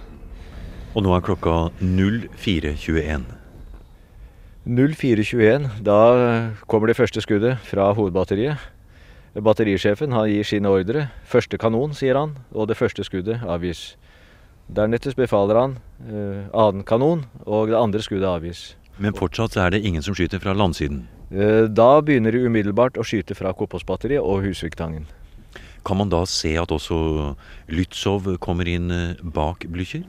Og 0.96 1.04
nå 1.04 1.14
er 1.16 1.24
klokka 1.24 1.56
04.21. 1.80 3.24
04.21, 4.62 5.68
da 5.82 5.98
kommer 6.70 6.90
det 6.90 6.96
første 6.96 7.22
skuddet 7.24 7.60
fra 7.66 7.88
hovedbatteriet. 7.96 8.60
Batterisjefen 9.32 10.12
han 10.12 10.28
gir 10.28 10.46
sine 10.46 10.70
ordre. 10.70 11.06
Første 11.26 11.58
kanon, 11.58 11.96
sier 11.96 12.20
han, 12.20 12.36
og 12.52 12.68
det 12.70 12.76
første 12.78 13.04
skuddet 13.08 13.42
avgis. 13.48 13.94
Dernest 14.68 15.16
befaler 15.18 15.58
han 15.58 15.74
eh, 16.06 16.46
annen 16.52 16.84
kanon, 16.86 17.26
og 17.46 17.72
det 17.72 17.80
andre 17.80 18.02
skuddet 18.04 18.28
avgis. 18.28 18.62
Men 19.02 19.16
fortsatt 19.16 19.56
er 19.56 19.72
det 19.72 19.82
ingen 19.84 20.04
som 20.04 20.14
skyter 20.14 20.40
fra 20.42 20.54
landsiden? 20.56 21.06
Eh, 21.32 21.66
da 21.68 22.00
begynner 22.04 22.34
de 22.34 22.44
umiddelbart 22.46 22.98
å 23.00 23.04
skyte 23.06 23.36
fra 23.36 23.54
Koppåsbatteriet 23.56 24.22
og 24.22 24.44
Husviktangen. 24.46 25.06
Kan 25.82 25.98
man 25.98 26.12
da 26.12 26.22
se 26.30 26.54
at 26.60 26.70
også 26.70 27.34
Lützow 27.72 28.36
kommer 28.42 28.68
inn 28.68 28.90
eh, 28.92 29.22
bak 29.22 29.66
Blücher? 29.72 30.04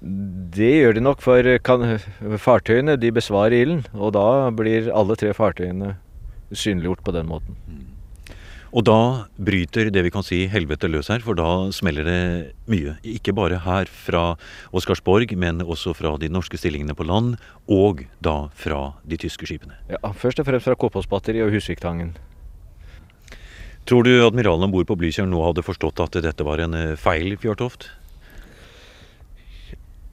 Det 0.00 0.70
gjør 0.78 0.94
de 0.94 1.02
nok, 1.02 1.22
for 1.22 1.42
kan, 1.66 1.98
fartøyene 2.38 2.94
de 3.00 3.10
besvarer 3.14 3.64
ilden. 3.64 3.84
Og 3.98 4.14
da 4.14 4.48
blir 4.54 4.92
alle 4.94 5.16
tre 5.18 5.32
fartøyene 5.34 5.96
synliggjort 6.54 7.02
på 7.04 7.14
den 7.16 7.28
måten. 7.28 7.58
Og 8.68 8.84
da 8.84 9.24
bryter 9.40 9.88
det 9.92 10.02
vi 10.04 10.12
kan 10.12 10.24
si 10.26 10.42
helvete 10.52 10.90
løs 10.92 11.08
her, 11.08 11.22
for 11.24 11.38
da 11.38 11.70
smeller 11.72 12.04
det 12.04 12.22
mye. 12.68 12.98
Ikke 13.16 13.32
bare 13.36 13.62
her 13.64 13.88
fra 13.88 14.34
Oscarsborg, 14.76 15.32
men 15.40 15.62
også 15.64 15.94
fra 15.96 16.16
de 16.20 16.28
norske 16.28 16.60
stillingene 16.60 16.96
på 16.96 17.06
land, 17.08 17.38
og 17.64 18.04
da 18.24 18.50
fra 18.52 18.82
de 19.08 19.20
tyske 19.20 19.48
skipene. 19.48 19.78
Ja, 19.88 20.12
Først 20.12 20.42
og 20.42 20.48
fremst 20.50 20.68
fra 20.68 20.76
Kåpåsbatteriet 20.76 21.48
og 21.48 21.56
Husviktangen. 21.56 22.12
Tror 23.88 24.04
du 24.04 24.12
admiralen 24.20 24.68
om 24.68 24.74
bord 24.74 24.84
på 24.90 24.98
Blücher 25.00 25.24
nå 25.24 25.40
hadde 25.46 25.64
forstått 25.64 26.02
at 26.04 26.20
dette 26.20 26.44
var 26.44 26.60
en 26.60 26.76
eh, 26.76 26.96
feil, 27.00 27.38
Fjørtoft? 27.40 27.88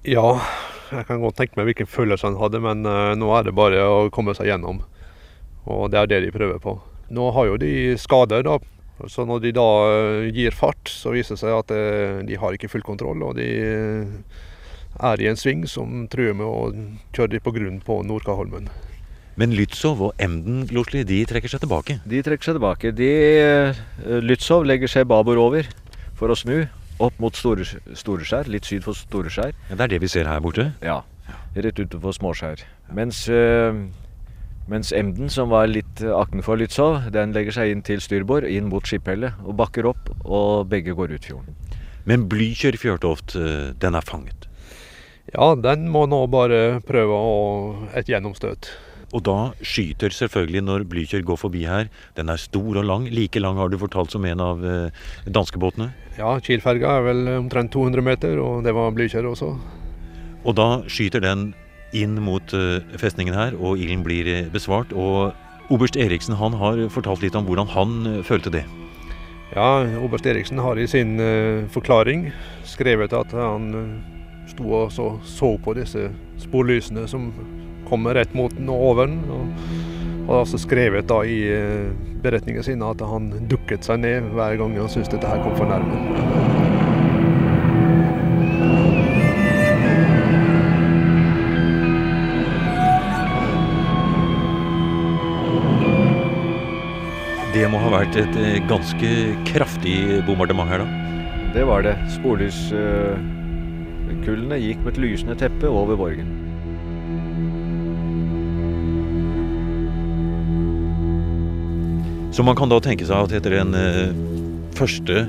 Ja, 0.07 0.37
jeg 0.93 1.07
kan 1.09 1.19
godt 1.19 1.35
tenke 1.41 1.59
meg 1.59 1.73
hvilken 1.73 1.89
følelse 1.91 2.29
han 2.29 2.39
hadde, 2.39 2.61
men 2.63 2.87
uh, 2.87 3.11
nå 3.19 3.33
er 3.35 3.47
det 3.47 3.55
bare 3.57 3.83
å 3.83 4.11
komme 4.15 4.35
seg 4.37 4.47
gjennom. 4.47 4.83
Og 5.65 5.89
det 5.91 5.99
er 5.99 6.11
det 6.11 6.21
de 6.27 6.35
prøver 6.35 6.61
på. 6.63 6.77
Nå 7.13 7.29
har 7.35 7.51
jo 7.51 7.59
de 7.61 7.73
skader, 8.01 8.45
da. 8.47 8.57
Så 9.11 9.25
når 9.27 9.41
de 9.43 9.51
da 9.55 9.67
uh, 9.83 10.27
gir 10.31 10.55
fart, 10.55 10.87
så 10.87 11.11
viser 11.13 11.35
det 11.35 11.43
seg 11.43 11.53
at 11.53 11.73
uh, 11.75 12.23
de 12.25 12.39
har 12.39 12.55
ikke 12.55 12.71
full 12.71 12.85
kontroll. 12.85 13.25
Og 13.27 13.35
de 13.37 13.49
er 14.95 15.21
i 15.21 15.27
en 15.29 15.39
sving 15.39 15.65
som 15.67 16.05
truer 16.11 16.35
med 16.37 16.47
å 16.47 16.71
kjøre 17.15 17.35
de 17.35 17.43
på 17.43 17.53
grunn 17.55 17.81
på 17.83 17.99
Nordkaholmen. 18.07 18.69
Men 19.35 19.51
Lützow 19.51 19.99
og 19.99 20.21
Emden 20.23 20.63
Glosli, 20.69 21.03
de 21.03 21.19
trekker 21.27 21.51
seg 21.51 21.65
tilbake? 21.65 21.97
De 22.07 22.21
trekker 22.23 22.47
seg 22.47 22.55
tilbake. 22.55 22.93
De, 22.95 23.11
Lützow 24.23 24.63
legger 24.63 24.87
seg 24.87 25.09
babord 25.11 25.41
over 25.43 25.67
for 26.15 26.31
å 26.31 26.39
snu 26.39 26.61
opp 27.03 27.17
mot 27.19 27.35
Storeskjær, 27.35 27.83
store 27.99 28.43
litt 28.47 28.69
syd 28.69 28.85
for 28.85 28.95
Storeskjær. 28.95 29.51
Ja, 29.67 29.75
det 29.75 29.83
er 29.83 29.93
det 29.95 30.01
vi 30.05 30.11
ser 30.11 30.29
her 30.31 30.39
borte? 30.43 30.69
Ja. 30.79 31.01
Rett 31.55 31.79
utenfor 31.79 32.15
Småskjær. 32.15 32.63
Mens, 32.95 33.25
uh, 33.31 33.75
mens 34.71 34.91
Emden, 34.95 35.29
som 35.29 35.51
var 35.53 35.69
litt 35.69 36.01
aktenfor 36.01 36.57
Lützow, 36.59 36.97
den 37.13 37.35
legger 37.35 37.59
seg 37.59 37.73
inn 37.73 37.83
til 37.85 38.01
styrbord, 38.03 38.47
inn 38.49 38.71
mot 38.71 38.85
Skiphellet, 38.87 39.37
og 39.45 39.57
bakker 39.59 39.87
opp, 39.91 40.09
og 40.25 40.65
begge 40.71 40.95
går 40.97 41.15
ut 41.15 41.29
fjorden. 41.29 41.55
Men 42.05 42.27
Blykjør 42.29 42.77
Fjørtoft, 42.77 43.37
uh, 43.37 43.71
den 43.81 43.97
er 43.97 44.05
fanget? 44.05 44.49
Ja, 45.33 45.53
den 45.57 45.87
må 45.89 46.05
nå 46.09 46.25
bare 46.29 46.81
prøve 46.85 47.17
å 47.17 47.39
et 47.97 48.09
gjennomstøt. 48.11 48.69
Og 49.15 49.23
da 49.25 49.37
skyter 49.63 50.13
selvfølgelig 50.13 50.61
når 50.65 50.85
Blücher 50.91 51.23
går 51.25 51.37
forbi 51.39 51.63
her. 51.69 51.89
Den 52.17 52.29
er 52.31 52.41
stor 52.41 52.81
og 52.81 52.85
lang. 52.85 53.05
Like 53.13 53.39
lang 53.39 53.59
har 53.61 53.69
du 53.71 53.77
fortalt 53.79 54.11
som 54.11 54.25
en 54.27 54.41
av 54.43 54.63
eh, 54.65 55.03
danskebåtene? 55.25 55.91
Ja, 56.17 56.33
Kiel-ferga 56.43 56.97
er 56.97 57.05
vel 57.05 57.29
omtrent 57.37 57.71
200 57.75 58.05
meter, 58.05 58.41
og 58.43 58.65
det 58.65 58.73
var 58.75 58.93
Blücher 58.95 59.27
også. 59.29 59.53
Og 60.45 60.57
da 60.57 60.67
skyter 60.91 61.23
den 61.23 61.53
inn 61.95 62.17
mot 62.23 62.55
uh, 62.55 62.81
festningen 62.99 63.35
her, 63.37 63.55
og 63.57 63.79
ilden 63.81 64.03
blir 64.05 64.27
uh, 64.27 64.49
besvart. 64.53 64.93
Og 64.93 65.35
oberst 65.73 65.97
Eriksen 65.97 66.37
han 66.39 66.57
har 66.59 66.81
fortalt 66.93 67.23
litt 67.25 67.37
om 67.37 67.47
hvordan 67.47 67.71
han 67.73 67.95
uh, 68.07 68.19
følte 68.27 68.53
det. 68.53 68.65
Ja, 69.55 69.85
oberst 70.03 70.25
Eriksen 70.27 70.59
har 70.59 70.75
i 70.81 70.87
sin 70.89 71.15
forklaring 71.71 72.25
skrevet 72.67 73.13
at 73.15 73.31
han 73.37 73.69
sto 74.49 74.65
og 74.73 74.89
så, 74.91 75.05
så 75.23 75.53
på 75.61 75.75
disse 75.77 76.09
sporlysene 76.41 77.05
som 77.07 77.29
kommer 77.87 78.17
rett 78.17 78.33
mot 78.35 78.51
den 78.57 78.69
og 78.73 78.87
over 78.89 79.07
den. 79.07 79.21
Og 79.29 80.27
har 80.27 80.41
altså 80.41 80.57
skrevet 80.57 81.09
da 81.09 81.21
i 81.25 81.41
eh, 81.53 81.89
beretningen 82.23 82.65
sin 82.65 82.83
at 82.85 83.01
han 83.05 83.29
dukket 83.49 83.85
seg 83.85 84.01
ned 84.01 84.31
hver 84.33 84.57
gang 84.61 84.77
han 84.79 84.89
syntes 84.89 85.13
dette 85.13 85.29
her 85.29 85.43
kom 85.43 85.57
for 85.57 85.69
nærme. 85.69 86.64
Det 97.55 97.63
må 97.71 97.79
ha 97.79 97.87
vært 97.87 98.17
et 98.19 98.33
eh, 98.35 98.57
ganske 98.67 99.09
kraftig 99.47 99.95
bombardement 100.27 100.67
her, 100.67 100.81
da? 100.83 101.11
Det 101.55 101.61
var 101.63 101.85
det. 101.85 101.93
Sporlys 102.11 102.57
uh, 102.75 103.15
gikk 104.59 104.81
med 104.83 104.89
et 104.89 104.99
lysende 104.99 105.37
teppe 105.39 105.69
over 105.71 105.95
borgen. 105.95 106.27
Så 112.35 112.43
man 112.43 112.59
kan 112.59 112.67
da 112.67 112.81
tenke 112.83 113.07
seg 113.07 113.23
at 113.23 113.37
etter 113.39 113.55
den 113.55 113.71
eh, 113.79 114.11
første 114.75 115.23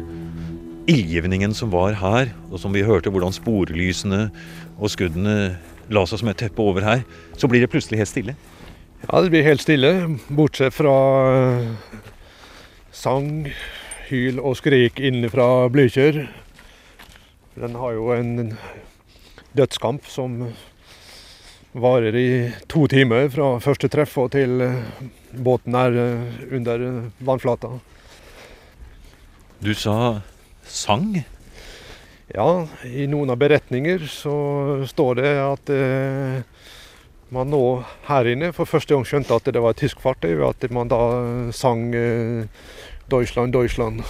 ildgivningen 0.91 1.55
som 1.55 1.71
var 1.71 1.95
her, 2.01 2.35
og 2.51 2.59
som 2.59 2.75
vi 2.75 2.83
hørte 2.83 3.15
hvordan 3.15 3.39
sporlysene 3.39 4.25
og 4.81 4.91
skuddene 4.91 5.55
la 5.95 6.03
seg 6.11 6.25
som 6.25 6.35
et 6.35 6.43
teppe 6.43 6.59
over 6.59 6.83
her, 6.83 7.07
så 7.39 7.47
blir 7.47 7.63
det 7.63 7.71
plutselig 7.71 8.03
helt 8.03 8.11
stille? 8.11 8.37
Ja, 9.07 9.23
det 9.23 9.31
blir 9.31 9.47
helt 9.47 9.63
stille, 9.63 9.95
bortsett 10.27 10.75
fra 10.75 10.99
eh, 11.31 12.13
sang, 12.97 13.51
hyl 14.09 14.41
og 14.41 14.57
skrik 14.57 15.01
innenfra 15.03 15.69
Blykjer. 15.73 16.23
Den 17.57 17.77
har 17.77 17.93
jo 17.97 18.09
en 18.15 18.57
dødskamp 19.57 20.09
som 20.09 20.41
varer 21.77 22.17
i 22.17 22.29
to 22.73 22.87
timer 22.89 23.29
fra 23.33 23.57
første 23.61 23.91
treff 23.93 24.17
og 24.21 24.31
til 24.33 24.63
eh, 24.65 25.03
båten 25.45 25.77
er 25.77 25.99
eh, 26.01 26.39
under 26.57 26.87
vannflata. 27.21 27.75
Du 29.61 29.73
sa 29.77 30.23
sang? 30.65 31.11
Ja, 32.33 32.49
i 32.89 33.05
noen 33.09 33.33
av 33.33 33.41
beretninger 33.41 34.09
så 34.11 34.37
står 34.89 35.21
det 35.21 35.35
at 35.43 35.73
eh, 35.73 36.41
man 37.35 37.51
nå 37.51 37.63
her 38.07 38.29
inne 38.31 38.53
for 38.55 38.69
første 38.69 38.95
gang 38.95 39.07
skjønte 39.07 39.35
at 39.35 39.49
det 39.51 39.63
var 39.63 39.75
et 39.75 39.83
tysk 39.83 40.03
fartøy, 40.03 40.37
ved 40.39 40.49
at 40.53 40.71
man 40.71 40.91
da 40.91 41.01
sang 41.53 41.95
eh, 41.95 42.47
'Deutschland, 43.09 43.53
Deutschland'. 43.55 44.03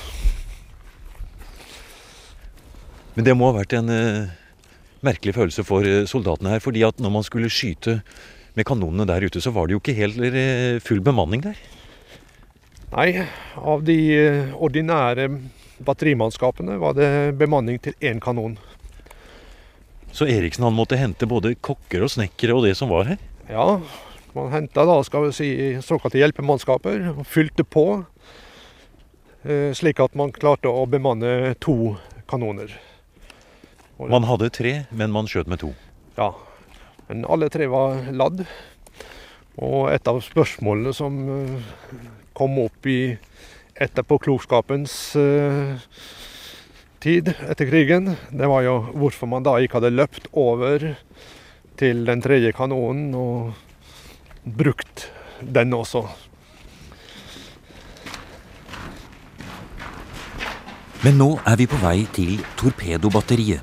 Men 3.16 3.24
det 3.24 3.36
må 3.36 3.48
ha 3.48 3.58
vært 3.60 3.72
en 3.78 3.88
eh, 3.88 4.28
merkelig 5.04 5.34
følelse 5.36 5.64
for 5.64 5.86
eh, 5.88 6.04
soldatene 6.08 6.56
her. 6.56 6.60
fordi 6.60 6.82
at 6.84 7.00
når 7.00 7.10
man 7.10 7.24
skulle 7.24 7.50
skyte 7.52 8.02
med 8.54 8.64
kanonene 8.64 9.06
der 9.08 9.24
ute, 9.24 9.40
så 9.40 9.52
var 9.52 9.66
det 9.66 9.76
jo 9.76 9.80
ikke 9.80 9.96
helt 9.96 10.20
eh, 10.20 10.80
full 10.80 11.00
bemanning 11.00 11.44
der? 11.44 11.56
Nei, 12.92 13.26
av 13.56 13.84
de 13.84 13.98
eh, 14.16 14.54
ordinære 14.54 15.28
batterimannskapene 15.84 16.78
var 16.80 16.96
det 16.96 17.36
bemanning 17.36 17.80
til 17.82 17.96
én 18.00 18.20
kanon. 18.20 18.56
Så 20.16 20.24
Eriksen 20.32 20.64
han 20.64 20.72
måtte 20.76 20.96
hente 20.96 21.26
både 21.28 21.54
kokker 21.60 22.06
og 22.06 22.12
snekkere 22.14 22.54
og 22.56 22.64
det 22.64 22.74
som 22.78 22.88
var 22.88 23.04
her? 23.10 23.18
Ja, 23.52 23.66
man 24.36 24.52
henta 24.54 24.84
da 24.88 24.94
skal 25.04 25.26
vi 25.26 25.34
si 25.36 25.48
såkalte 25.84 26.20
hjelpemannskaper 26.22 27.10
og 27.18 27.26
fylte 27.28 27.64
på. 27.68 28.04
eh, 29.44 29.72
Slik 29.76 30.00
at 30.00 30.14
man 30.16 30.32
klarte 30.32 30.72
å 30.72 30.86
bemanne 30.88 31.54
to 31.60 31.96
kanoner. 32.28 32.72
Og- 33.98 34.10
Man 34.10 34.24
hadde 34.24 34.50
tre, 34.50 34.86
men 34.90 35.10
man 35.12 35.26
skjøt 35.26 35.46
med 35.48 35.58
to. 35.60 35.74
Ja, 36.16 36.32
men 37.08 37.24
alle 37.28 37.48
tre 37.50 37.66
var 37.66 38.00
ladd. 38.12 38.46
Og 39.58 39.88
et 39.92 40.06
av 40.08 40.20
spørsmålene 40.20 40.94
som 40.94 41.28
eh, 41.28 41.62
kom 42.34 42.58
opp 42.58 42.86
i 42.86 43.18
etterpåklokskapens 43.76 45.16
eh, 45.16 45.76
tid 47.02 47.32
etter 47.34 47.68
krigen, 47.68 48.14
det 48.30 48.48
var 48.50 48.64
jo 48.66 48.78
hvorfor 48.94 49.30
man 49.30 49.44
da 49.46 49.56
ikke 49.60 49.80
hadde 49.80 49.94
løpt 49.94 50.28
over 50.32 50.94
til 51.76 52.04
den 52.08 52.22
tredje 52.24 52.52
kanonen 52.56 53.14
og 53.14 53.52
brukt 54.46 55.08
den 55.40 55.74
også. 55.76 56.06
Men 61.04 61.20
nå 61.20 61.36
er 61.46 61.58
vi 61.60 61.68
på 61.70 61.78
vei 61.78 61.98
til 62.16 62.38
torpedobatteriet. 62.58 63.60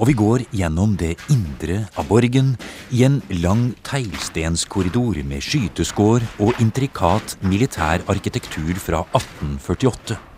Og 0.00 0.08
vi 0.08 0.14
går 0.18 0.42
gjennom 0.56 0.96
det 0.98 1.12
indre 1.30 1.82
av 2.00 2.08
borgen 2.08 2.54
i 2.90 3.04
en 3.06 3.20
lang 3.42 3.68
teglstenskorridor 3.86 5.20
med 5.28 5.44
skyteskår 5.44 6.24
og 6.42 6.58
intrikat 6.64 7.36
militær 7.44 8.02
arkitektur 8.10 8.72
fra 8.82 9.04
1848. 9.12 10.31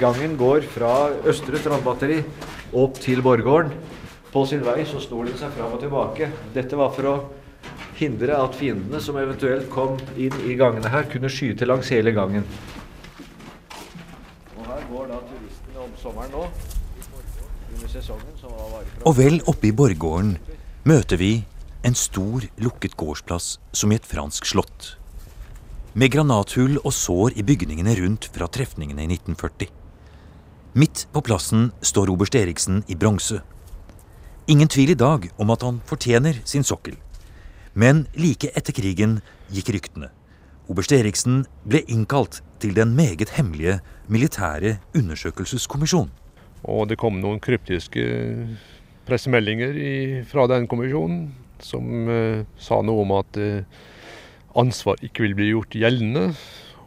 Gangen 0.00 0.38
går 0.40 0.64
fra 0.72 1.10
Østre 1.28 1.58
strandbatteri 1.60 2.22
opp 2.80 2.96
til 2.96 3.20
Borggården. 3.20 3.74
På 4.32 4.46
sin 4.48 4.62
vei 4.64 4.86
så 4.88 4.96
snor 5.04 5.26
den 5.28 5.36
seg 5.36 5.52
fram 5.52 5.74
og 5.76 5.82
tilbake. 5.82 6.30
Dette 6.54 6.78
var 6.80 6.94
for 6.96 7.08
å 7.10 7.16
hindre 7.98 8.38
at 8.40 8.56
fiendene 8.56 9.02
som 9.04 9.18
eventuelt 9.20 9.68
kom 9.72 9.98
inn 10.16 10.32
i 10.48 10.56
gangene 10.56 10.88
her, 10.88 11.04
kunne 11.12 11.28
skyte 11.28 11.68
langs 11.68 11.90
hele 11.92 12.14
gangen. 12.16 12.46
Og 14.56 14.64
her 14.70 14.86
går 14.88 15.12
da 15.12 15.20
turistene 15.28 15.84
om 15.84 15.92
sommeren 16.00 16.32
nå, 16.38 16.46
under 17.74 17.92
sesongen, 17.92 18.32
som 18.40 18.56
var 18.56 18.72
varer 18.78 18.88
fra 18.94 19.04
Og 19.12 19.18
vel 19.20 19.38
oppe 19.52 19.68
i 19.68 19.74
borggården 19.76 20.38
møter 20.88 21.20
vi 21.20 21.34
en 21.84 21.98
stor, 21.98 22.48
lukket 22.56 22.96
gårdsplass 22.96 23.58
som 23.76 23.92
i 23.92 24.00
et 24.00 24.08
fransk 24.08 24.48
slott. 24.54 24.94
Med 25.92 26.16
granathull 26.16 26.80
og 26.80 26.96
sår 26.96 27.36
i 27.36 27.44
bygningene 27.44 27.98
rundt 28.00 28.32
fra 28.32 28.48
trefningene 28.48 29.04
i 29.04 29.12
1940. 29.12 29.81
Midt 30.72 31.02
på 31.12 31.20
plassen 31.20 31.66
står 31.84 32.08
oberst 32.08 32.32
Eriksen 32.32 32.78
i 32.88 32.94
bronse. 32.96 33.42
Ingen 34.48 34.70
tvil 34.72 34.94
i 34.94 34.96
dag 34.96 35.26
om 35.36 35.50
at 35.52 35.64
han 35.66 35.82
fortjener 35.84 36.38
sin 36.48 36.64
sokkel. 36.64 36.94
Men 37.76 38.06
like 38.16 38.48
etter 38.56 38.72
krigen 38.72 39.18
gikk 39.52 39.68
ryktene. 39.76 40.08
Oberst 40.72 40.94
Eriksen 40.96 41.42
ble 41.68 41.82
innkalt 41.92 42.38
til 42.62 42.72
den 42.78 42.94
meget 42.96 43.34
hemmelige 43.36 43.82
militære 44.08 44.78
undersøkelseskommisjon. 44.96 46.08
Og 46.64 46.88
det 46.88 46.96
kom 47.02 47.18
noen 47.20 47.42
kryptiske 47.44 48.06
pressemeldinger 49.04 49.76
fra 50.30 50.46
den 50.48 50.64
kommisjonen 50.72 51.26
som 51.60 52.08
eh, 52.08 52.46
sa 52.56 52.78
noe 52.80 53.04
om 53.04 53.12
at 53.18 53.36
eh, 53.36 53.68
ansvar 54.56 55.04
ikke 55.04 55.26
vil 55.26 55.36
bli 55.36 55.50
gjort 55.50 55.76
gjeldende. 55.76 56.30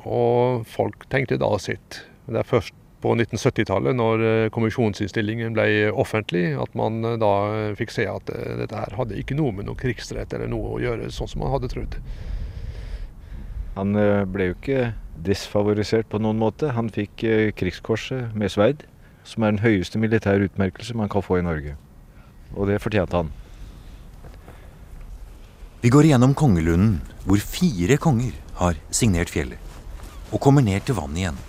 Og 0.10 0.66
folk 0.74 1.06
tenkte 1.14 1.38
da 1.38 1.52
sitt. 1.62 2.02
Det 2.26 2.42
er 2.42 2.50
først 2.50 2.74
på 3.06 3.14
1970-tallet, 3.14 3.94
når 3.98 4.24
eh, 4.26 4.48
kommisjonsinnstillingen 4.56 5.54
ble 5.54 5.92
offentlig, 5.94 6.48
at 6.58 6.74
man 6.78 7.04
eh, 7.06 7.20
da 7.22 7.34
fikk 7.78 7.94
se 7.94 8.08
at 8.10 8.32
eh, 8.34 8.56
dette 8.64 8.80
her 8.80 8.98
hadde 8.98 9.20
ikke 9.22 9.38
noe 9.38 9.54
med 9.54 9.70
noe 9.70 9.78
krigsrett 9.78 10.34
eller 10.34 10.50
noe 10.50 10.74
å 10.74 10.82
gjøre, 10.82 11.12
sånn 11.14 11.30
som 11.30 11.46
man 11.46 11.54
hadde 11.54 11.70
trodd. 11.76 12.00
Han 13.78 13.96
eh, 14.00 14.26
ble 14.26 14.50
jo 14.50 14.58
ikke 14.58 14.84
desfavorisert 15.26 16.10
på 16.12 16.20
noen 16.24 16.40
måte. 16.42 16.74
Han 16.76 16.90
fikk 16.94 17.26
eh, 17.28 17.50
krigskorset 17.56 18.36
med 18.38 18.54
sverd, 18.54 18.86
som 19.28 19.46
er 19.46 19.56
den 19.56 19.64
høyeste 19.66 20.02
militære 20.02 20.50
utmerkelse 20.50 20.98
man 20.98 21.12
kan 21.12 21.26
få 21.26 21.42
i 21.42 21.46
Norge. 21.46 21.76
Og 22.56 22.72
det 22.72 22.82
fortjente 22.84 23.22
han. 23.22 23.34
Vi 25.84 25.92
går 25.94 26.10
gjennom 26.10 26.34
kongelunden, 26.34 27.02
hvor 27.28 27.42
fire 27.44 28.00
konger 28.02 28.34
har 28.58 28.80
signert 28.90 29.30
fjellet, 29.30 29.60
og 30.32 30.42
kommer 30.42 30.66
ned 30.66 30.88
til 30.88 30.98
vannet 30.98 31.26
igjen. 31.26 31.44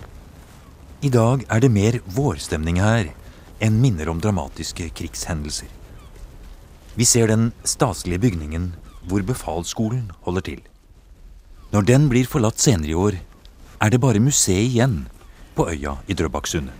I 0.97 1.09
dag 1.13 1.43
er 1.53 1.61
det 1.61 1.69
mer 1.69 1.99
vårstemning 2.09 2.79
her 2.81 3.11
enn 3.61 3.75
minner 3.77 4.09
om 4.09 4.17
dramatiske 4.17 4.87
krigshendelser. 4.97 5.69
Vi 6.97 7.05
ser 7.05 7.29
den 7.29 7.51
staselige 7.61 8.23
bygningen 8.23 8.71
hvor 9.05 9.21
befalsskolen 9.21 10.07
holder 10.25 10.45
til. 10.47 10.63
Når 11.69 11.85
den 11.85 12.07
blir 12.09 12.25
forlatt 12.25 12.57
senere 12.57 12.89
i 12.89 12.97
år, 12.97 13.19
er 13.77 13.93
det 13.93 14.01
bare 14.01 14.23
museet 14.23 14.71
igjen 14.71 15.03
på 15.53 15.67
øya 15.69 15.99
i 16.09 16.17
Drøbaksundet. 16.17 16.73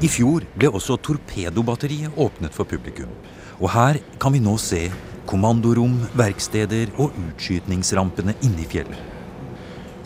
I 0.00 0.08
fjor 0.08 0.48
ble 0.56 0.72
også 0.72 0.96
torpedobatteriet 1.04 2.16
åpnet 2.16 2.56
for 2.56 2.64
publikum. 2.64 3.12
Og 3.60 3.68
her 3.76 4.00
kan 4.20 4.32
vi 4.32 4.40
nå 4.40 4.56
se 4.56 4.86
kommandorom, 5.26 5.98
verksteder 6.16 6.92
og 6.96 7.14
utskytningsrampene 7.20 8.36
inne 8.46 8.62
i 8.62 8.68
fjellet. 8.70 9.00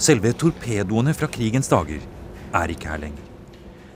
Selve 0.01 0.33
torpedoene 0.33 1.13
fra 1.17 1.29
krigens 1.29 1.69
dager 1.69 2.01
er 2.57 2.73
ikke 2.73 2.89
her 2.89 3.03
lenger. 3.03 3.27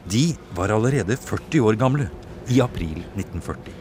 De 0.05 0.27
var 0.57 0.75
allerede 0.75 1.17
40 1.17 1.65
år 1.65 1.79
gamle 1.81 2.11
i 2.53 2.61
april 2.61 2.99
1940. 3.17 3.73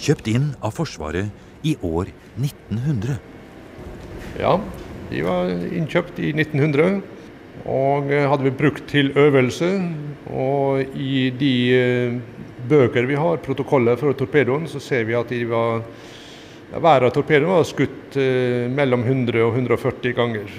Kjøpt 0.00 0.30
inn 0.32 0.48
av 0.64 0.72
Forsvaret 0.76 1.28
i 1.66 1.74
år 1.84 2.08
1900. 2.40 3.18
Ja, 4.40 4.56
de 5.10 5.22
var 5.24 5.52
innkjøpt 5.52 6.18
i 6.24 6.32
1900 6.32 7.02
og 7.66 8.10
hadde 8.12 8.46
vi 8.46 8.56
brukt 8.56 8.88
til 8.90 9.12
øvelse. 9.18 9.70
Og 10.26 10.96
i 10.96 11.28
de 11.38 11.54
eh, 11.76 12.18
bøker 12.68 13.06
vi 13.08 13.18
har, 13.18 13.40
protokoller 13.44 13.98
for 14.00 14.16
torpedoen, 14.16 14.66
så 14.68 14.80
ser 14.82 15.06
vi 15.08 15.16
at 15.18 15.30
de 15.30 15.44
var 15.50 15.84
hver 16.74 17.06
av 17.06 17.12
torpedoene 17.14 17.58
var 17.58 17.66
skutt 17.68 18.16
eh, 18.20 18.66
mellom 18.72 19.04
100 19.06 19.44
og 19.46 19.54
140 19.54 20.16
ganger 20.16 20.50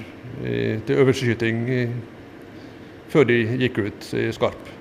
eh, 0.43 0.79
til 0.87 1.01
øvelsesskyting 1.03 1.63
eh, 1.73 1.95
før 3.11 3.27
de 3.27 3.41
gikk 3.63 3.81
ut 3.83 4.07
i 4.15 4.27
skarp. 4.35 4.71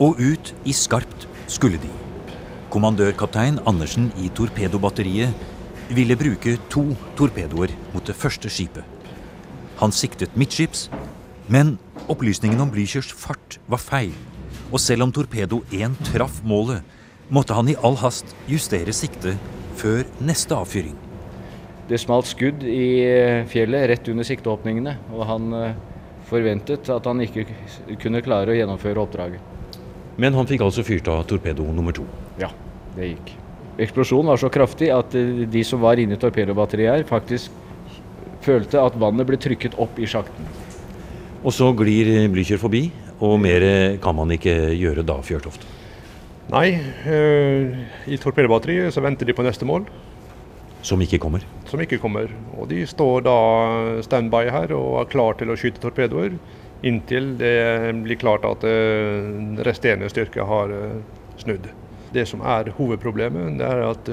Og 0.00 0.20
ut 0.20 0.52
i 0.68 0.74
skarpt 0.76 1.28
skulle 1.48 1.80
de. 1.80 1.90
Kommandørkaptein 2.72 3.60
Andersen 3.68 4.10
i 4.20 4.28
torpedobatteriet 4.36 5.32
ville 5.96 6.16
bruke 6.18 6.56
to 6.72 6.88
torpedoer 7.16 7.72
mot 7.94 8.04
det 8.04 8.16
første 8.16 8.50
skipet. 8.52 8.84
Han 9.80 9.92
siktet 9.92 10.36
midtskips, 10.36 10.90
Men 11.48 11.76
opplysningen 12.10 12.58
om 12.58 12.70
Blüchers 12.74 13.12
fart 13.14 13.60
var 13.70 13.78
feil, 13.78 14.14
og 14.72 14.80
selv 14.82 15.04
om 15.04 15.12
Torpedo 15.14 15.60
1 15.70 15.94
traff 16.08 16.40
målet, 16.42 16.82
måtte 17.28 17.54
han 17.54 17.68
i 17.68 17.76
all 17.82 17.96
hast 18.00 18.30
justere 18.50 18.94
siktet 18.94 19.40
før 19.76 20.06
neste 20.24 20.56
avfyring. 20.56 20.94
Det 21.86 21.98
smalt 22.02 22.26
skudd 22.26 22.64
i 22.66 23.02
eh, 23.06 23.44
fjellet 23.50 23.86
rett 23.90 24.08
under 24.10 24.26
sikteåpningene, 24.26 24.96
og 25.14 25.26
han 25.28 25.52
eh, 25.54 25.76
forventet 26.26 26.88
at 26.90 27.06
han 27.06 27.22
ikke 27.22 27.44
kunne 28.02 28.22
klare 28.26 28.50
å 28.50 28.56
gjennomføre 28.56 29.02
oppdraget. 29.04 29.52
Men 30.18 30.34
han 30.34 30.48
fikk 30.48 30.64
altså 30.66 30.82
fyrt 30.86 31.06
av 31.12 31.26
torpedo 31.28 31.66
nummer 31.76 31.94
to? 31.94 32.06
Ja, 32.40 32.50
det 32.96 33.12
gikk. 33.12 33.34
Eksplosjonen 33.84 34.32
var 34.32 34.40
så 34.40 34.50
kraftig 34.50 34.90
at 34.94 35.14
eh, 35.14 35.46
de 35.50 35.64
som 35.66 35.82
var 35.84 36.02
inne 36.02 36.18
i 36.18 36.20
torpedobatteriet 36.22 36.94
her, 36.94 37.06
faktisk 37.06 37.54
følte 38.46 38.82
at 38.82 38.98
vannet 38.98 39.26
ble 39.28 39.38
trykket 39.42 39.78
opp 39.82 39.98
i 39.98 40.10
sjakten. 40.10 40.46
Og 41.46 41.54
så 41.54 41.70
glir 41.78 42.08
Blücher 42.32 42.58
forbi, 42.58 42.88
og 43.22 43.38
mer 43.38 43.62
kan 44.02 44.16
man 44.18 44.32
ikke 44.34 44.54
gjøre 44.74 45.06
da, 45.06 45.20
Fjørtoft? 45.22 45.75
Nei, 46.46 46.76
øh, 47.10 47.72
i 48.06 48.16
torpedobatteriet 48.22 48.94
så 48.94 49.02
venter 49.02 49.26
de 49.26 49.34
på 49.34 49.42
neste 49.42 49.66
mål. 49.66 49.88
Som 50.86 51.00
ikke 51.02 51.18
kommer? 51.18 51.42
Som 51.66 51.80
ikke 51.82 51.98
kommer. 51.98 52.30
Og 52.54 52.68
de 52.70 52.84
står 52.86 53.24
da 53.26 53.38
standby 54.06 54.46
her 54.54 54.74
og 54.76 55.00
er 55.00 55.10
klar 55.10 55.34
til 55.40 55.50
å 55.50 55.56
skyte 55.58 55.82
torpedoer 55.82 56.36
inntil 56.86 57.32
det 57.40 57.56
blir 58.04 58.20
klart 58.20 58.44
at 58.46 58.62
uh, 58.62 59.26
resterende 59.66 60.10
styrke 60.12 60.44
har 60.46 60.70
uh, 60.70 61.00
snudd. 61.40 61.66
Det 62.14 62.28
som 62.30 62.44
er 62.46 62.70
hovedproblemet, 62.76 63.56
det 63.58 63.66
er 63.66 63.82
at 63.88 64.10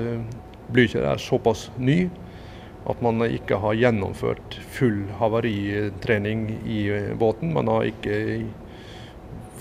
Blücher 0.73 1.05
er 1.05 1.21
såpass 1.21 1.67
ny 1.77 2.07
at 2.89 3.01
man 3.05 3.21
ikke 3.27 3.59
har 3.61 3.77
gjennomført 3.77 4.57
full 4.73 5.03
havaritrening 5.19 6.47
i 6.65 6.81
båten. 7.19 7.53
Man 7.53 7.69
har 7.69 7.85
ikke 7.87 8.17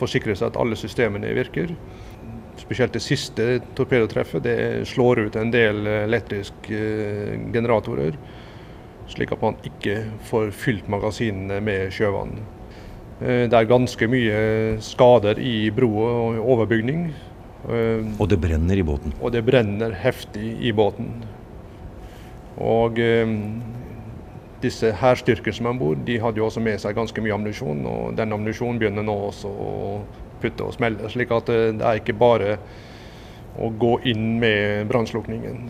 forsikret 0.00 0.40
seg 0.40 0.50
at 0.50 0.58
alle 0.58 0.78
systemene 0.78 1.35
virker. 1.37 1.76
Spesielt 2.60 2.92
det 2.92 3.00
siste 3.00 3.44
torpedotreffet 3.76 4.44
det 4.44 4.56
slår 4.88 5.26
ut 5.26 5.36
en 5.40 5.52
del 5.52 5.86
eh, 5.88 6.04
elektriske 6.04 6.78
eh, 6.78 7.36
generatorer, 7.52 8.16
slik 9.12 9.32
at 9.32 9.42
man 9.44 9.56
ikke 9.66 10.02
får 10.28 10.52
fylt 10.56 10.90
magasinene 10.92 11.62
med 11.64 11.92
sjøvann. 11.96 12.36
Eh, 13.22 13.44
det 13.48 13.56
er 13.56 13.70
ganske 13.70 14.08
mye 14.10 14.38
skader 14.84 15.40
i 15.40 15.70
broa 15.74 16.12
og 16.28 16.40
overbygning. 16.56 17.12
Og 17.62 18.24
det 18.26 18.40
brenner 18.42 18.74
i 18.74 18.82
båten? 18.82 19.12
Og 19.22 19.30
det 19.30 19.44
brenner 19.46 19.92
heftig 19.94 20.56
i 20.66 20.72
båten. 20.74 21.12
Og 22.58 22.98
disse 24.62 24.90
hærstyrkene 24.98 25.54
som 25.54 25.68
er 25.68 25.74
om 25.76 25.78
bord, 25.78 26.02
de 26.06 26.16
hadde 26.18 26.42
jo 26.42 26.48
også 26.48 26.62
med 26.62 26.80
seg 26.82 26.96
ganske 26.98 27.22
mye 27.22 27.36
ammunisjon. 27.36 27.84
Og 27.86 28.16
den 28.18 28.34
ammunisjonen 28.34 28.80
begynner 28.82 29.06
nå 29.06 29.14
også 29.28 29.50
å 29.50 29.70
putte 30.42 30.66
og 30.66 30.74
smelle. 30.76 31.11
Slik 31.12 31.33
at 31.35 31.50
eh, 31.52 31.70
det 31.76 31.87
er 31.87 32.00
ikke 32.00 32.18
bare 32.18 32.57
å 33.61 33.70
gå 33.76 33.98
inn 34.09 34.37
med 34.42 34.88
brannslukningen. 34.90 35.64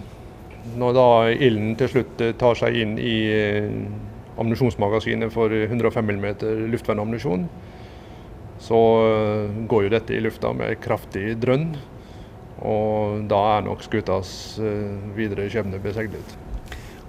Når 0.79 0.95
da 0.95 1.07
ilden 1.35 1.75
til 1.79 1.91
slutt 1.97 2.23
eh, 2.23 2.35
tar 2.39 2.59
seg 2.59 2.79
inn 2.79 2.97
i 3.01 3.17
eh, 3.35 3.71
ammunisjonsmagasinet 4.39 5.33
for 5.35 5.53
105 5.53 6.13
mm 6.13 6.29
luftvernammunisjon, 6.73 7.49
så 8.63 8.79
går 9.67 9.85
jo 9.85 9.91
dette 9.91 10.15
i 10.15 10.21
lufta 10.23 10.53
med 10.55 10.79
kraftig 10.81 11.35
drønn. 11.43 11.73
Og 12.63 13.25
da 13.27 13.41
er 13.57 13.65
nok 13.67 13.83
skutas 13.83 14.31
videre 15.17 15.49
skjebne 15.51 15.81
beseglet. 15.83 16.37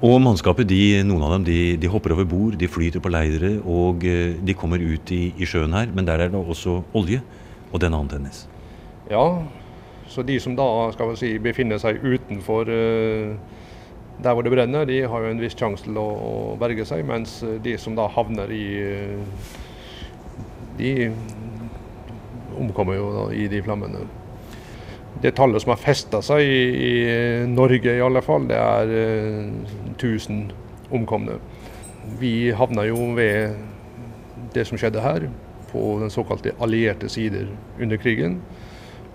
Og 0.04 0.18
mannskapet, 0.20 0.66
de, 0.68 0.98
noen 1.06 1.22
av 1.24 1.36
dem, 1.36 1.46
de, 1.48 1.60
de 1.80 1.92
hopper 1.94 2.16
over 2.16 2.26
bord, 2.28 2.58
de 2.60 2.68
flyter 2.68 3.00
på 3.00 3.12
leire 3.14 3.54
og 3.62 4.02
de 4.04 4.58
kommer 4.58 4.82
ut 4.82 5.14
i, 5.14 5.22
i 5.38 5.48
sjøen 5.48 5.78
her. 5.78 5.94
Men 5.94 6.10
der 6.10 6.26
er 6.26 6.34
det 6.34 6.42
også 6.42 6.82
olje 6.98 7.22
og 7.74 7.82
den 7.82 7.94
antennes. 7.98 8.46
Ja, 9.10 9.44
så 10.08 10.24
de 10.24 10.40
som 10.40 10.56
da 10.56 10.68
skal 10.94 11.12
vi 11.12 11.20
si, 11.20 11.32
befinner 11.42 11.82
seg 11.82 12.04
utenfor 12.04 12.70
uh, 12.70 13.34
der 14.24 14.36
hvor 14.36 14.46
det 14.46 14.54
brenner, 14.54 14.86
de 14.86 15.02
har 15.10 15.24
jo 15.24 15.32
en 15.34 15.42
viss 15.42 15.58
sjanse 15.58 15.88
til 15.88 15.98
å, 15.98 16.06
å, 16.06 16.34
berge 16.62 16.86
seg, 16.86 17.02
mens 17.08 17.40
de 17.66 17.74
som 17.82 17.98
da 17.98 18.08
havner 18.14 18.52
i 18.54 18.66
uh, 18.86 19.52
De 20.78 20.92
omkommer 22.58 22.98
jo 22.98 23.10
da 23.14 23.24
i 23.34 23.48
de 23.50 23.62
flammene. 23.66 24.06
Det 25.22 25.34
tallet 25.38 25.62
som 25.62 25.74
har 25.74 25.82
festa 25.82 26.22
seg 26.26 26.42
i, 26.42 26.62
i, 26.74 26.94
Norge 27.50 27.94
i 27.94 28.02
alle 28.02 28.22
fall, 28.26 28.48
det 28.50 28.58
er 28.58 28.94
uh, 28.94 29.94
1000 29.98 30.46
omkomne. 30.94 31.40
Vi 32.20 32.52
havna 32.54 32.86
jo 32.86 33.14
ved 33.18 33.56
det 34.54 34.66
som 34.70 34.78
skjedde 34.78 35.02
her, 35.02 35.30
på 35.74 36.00
den 36.00 36.14
såkalte 36.14 36.54
allierte 36.62 37.10
sider 37.10 37.50
under 37.82 37.98
krigen, 37.98 38.40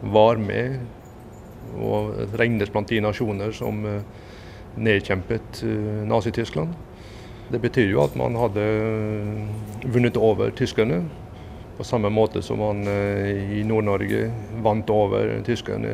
var 0.03 0.37
med 0.43 0.79
og 1.77 2.37
regnes 2.39 2.71
blant 2.73 2.91
de 2.91 3.01
nasjoner 3.05 3.53
som 3.57 3.85
eh, 3.87 4.03
nedkjempet 4.79 5.63
eh, 5.67 6.05
Nazi-Tyskland. 6.09 6.75
Det 7.49 7.61
betyr 7.63 7.93
jo 7.93 8.03
at 8.05 8.17
man 8.19 8.37
hadde 8.39 8.65
eh, 8.65 9.89
vunnet 9.89 10.19
over 10.21 10.53
tyskerne, 10.57 11.03
på 11.79 11.87
samme 11.87 12.11
måte 12.11 12.41
som 12.43 12.59
man 12.59 12.81
i 12.91 13.61
Nord-Norge 13.63 14.25
vant 14.65 14.89
over 14.91 15.37
tyskerne 15.47 15.93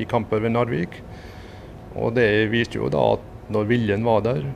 i 0.00 0.06
kamper 0.08 0.40
ved 0.40 0.54
Narvik. 0.54 0.96
Og 2.00 2.14
det 2.16 2.48
viste 2.48 2.80
jo 2.80 2.88
da 2.88 3.02
at 3.18 3.52
når 3.52 3.68
viljen 3.68 4.08
var 4.08 4.24
der, 4.24 4.46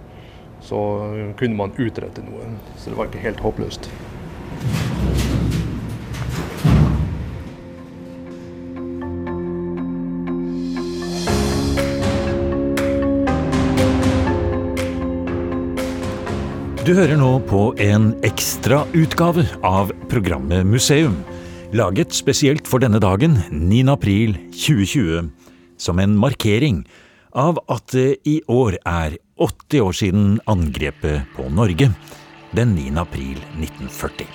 så 0.64 0.80
kunne 1.36 1.58
man 1.60 1.76
utrette 1.76 2.24
noe. 2.24 2.48
Så 2.80 2.88
det 2.88 2.96
var 2.96 3.12
ikke 3.12 3.26
helt 3.26 3.44
håpløst. 3.44 3.90
Du 16.82 16.96
hører 16.96 17.14
nå 17.14 17.36
på 17.46 17.60
en 17.78 18.08
ekstrautgave 18.26 19.44
av 19.62 19.92
programmet 20.10 20.66
Museum, 20.66 21.14
laget 21.70 22.10
spesielt 22.10 22.66
for 22.66 22.82
denne 22.82 22.98
dagen, 22.98 23.36
9. 23.54 23.84
april 23.92 24.32
2020, 24.50 25.28
som 25.78 26.00
en 26.02 26.16
markering 26.18 26.80
av 27.38 27.60
at 27.70 27.94
det 27.94 28.16
i 28.26 28.40
år 28.50 28.80
er 28.82 29.14
80 29.38 29.84
år 29.84 29.94
siden 29.94 30.24
angrepet 30.50 31.28
på 31.36 31.46
Norge, 31.54 31.92
den 32.50 32.72
9. 32.74 32.88
april 32.98 33.38
1940. 33.60 34.26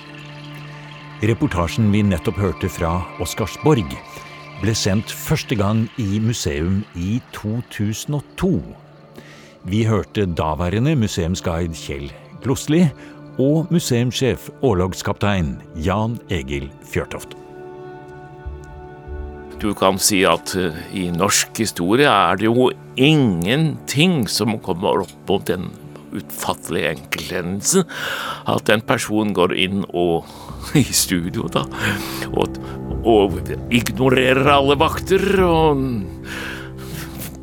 Reportasjen 1.28 1.90
vi 1.92 2.00
nettopp 2.06 2.40
hørte 2.40 2.70
fra 2.72 2.94
Oscarsborg, 3.20 3.92
ble 4.62 4.72
sendt 4.72 5.12
første 5.12 5.58
gang 5.60 5.84
i 6.00 6.16
museum 6.16 6.80
i 6.96 7.18
2002. 7.36 8.54
Vi 9.68 9.82
hørte 9.84 10.24
daværende 10.32 10.96
museumsguide 10.96 11.76
Kjell 11.76 12.08
Glosli 12.44 12.84
og 13.38 13.70
museumssjef, 13.72 14.48
årlogskaptein 14.66 15.56
Jan 15.84 16.18
Egil 16.32 16.68
Fjørtoft. 16.90 17.36
Du 19.58 19.72
kan 19.74 19.98
si 19.98 20.20
at 20.26 20.54
uh, 20.54 20.74
i 20.94 21.08
norsk 21.10 21.58
historie 21.58 22.06
er 22.06 22.38
det 22.38 22.46
jo 22.46 22.68
ingenting 22.94 24.26
som 24.30 24.58
kommer 24.62 25.02
opp 25.02 25.30
mot 25.30 25.46
den 25.50 25.66
utfattelige 26.14 26.94
enkelthendelsen 26.94 27.88
at 28.48 28.70
en 28.72 28.84
person 28.86 29.34
går 29.36 29.54
inn 29.58 29.82
og 29.88 30.28
i 30.78 30.84
studio, 30.94 31.48
da, 31.52 31.64
og, 32.32 32.58
og 33.02 33.38
ignorerer 33.74 34.48
alle 34.54 34.78
vakter 34.80 35.26
og 35.44 35.82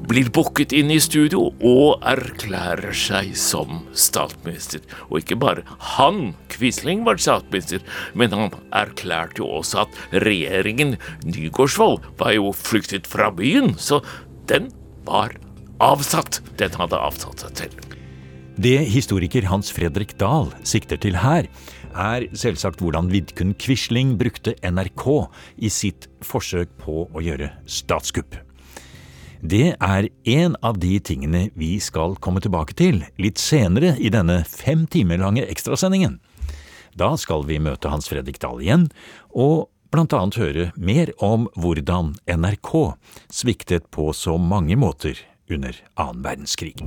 blir 0.10 0.30
booket 0.34 0.74
inn 0.76 0.92
i 0.94 1.00
studio 1.02 1.48
og 1.66 2.04
erklærer 2.06 2.96
seg 2.96 3.34
som 3.40 3.84
statsminister. 3.98 4.84
Og 5.10 5.22
ikke 5.24 5.38
bare 5.42 5.66
han, 5.96 6.34
Quisling, 6.54 7.04
var 7.08 7.20
statsminister, 7.22 7.84
men 8.14 8.34
han 8.36 8.54
erklærte 8.76 9.42
jo 9.44 9.50
også 9.62 9.86
at 9.86 10.00
regjeringen 10.26 10.96
Nygaardsvold 11.26 12.04
var 12.20 12.36
jo 12.36 12.54
flyktet 12.56 13.10
fra 13.10 13.32
byen, 13.34 13.74
så 13.78 14.02
den 14.50 14.70
var 15.08 15.36
avsatt. 15.84 16.42
Den 16.60 16.76
hadde 16.80 17.02
avsatt 17.02 17.46
seg 17.46 17.66
selv. 17.66 17.96
Det 18.56 18.78
historiker 18.88 19.50
Hans 19.52 19.74
Fredrik 19.76 20.16
Dahl 20.22 20.54
sikter 20.64 21.00
til 21.02 21.18
her, 21.20 21.50
er 21.96 22.26
selvsagt 22.36 22.82
hvordan 22.84 23.08
Vidkun 23.12 23.54
Quisling 23.60 24.16
brukte 24.20 24.56
NRK 24.64 25.06
i 25.64 25.72
sitt 25.72 26.10
forsøk 26.24 26.72
på 26.82 27.06
å 27.08 27.24
gjøre 27.24 27.54
statskupp. 27.68 28.45
Det 29.46 29.76
er 29.78 30.08
en 30.32 30.56
av 30.66 30.78
de 30.82 30.96
tingene 31.04 31.50
vi 31.60 31.76
skal 31.84 32.16
komme 32.24 32.42
tilbake 32.42 32.74
til 32.80 33.04
litt 33.22 33.38
senere 33.38 33.92
i 34.02 34.10
denne 34.10 34.40
fem 34.50 34.88
timer 34.90 35.20
lange 35.22 35.44
ekstrasendingen. 35.46 36.18
Da 36.98 37.12
skal 37.20 37.44
vi 37.46 37.60
møte 37.62 37.92
Hans 37.92 38.10
Fredrik 38.10 38.40
Dahl 38.42 38.64
igjen, 38.64 38.88
og 39.30 39.68
blant 39.94 40.16
annet 40.18 40.40
høre 40.42 40.66
mer 40.80 41.12
om 41.22 41.46
hvordan 41.60 42.16
NRK 42.26 42.74
sviktet 43.30 43.92
på 43.94 44.10
så 44.18 44.40
mange 44.42 44.80
måter 44.82 45.20
under 45.52 45.78
annen 45.94 46.26
verdenskrig. 46.26 46.82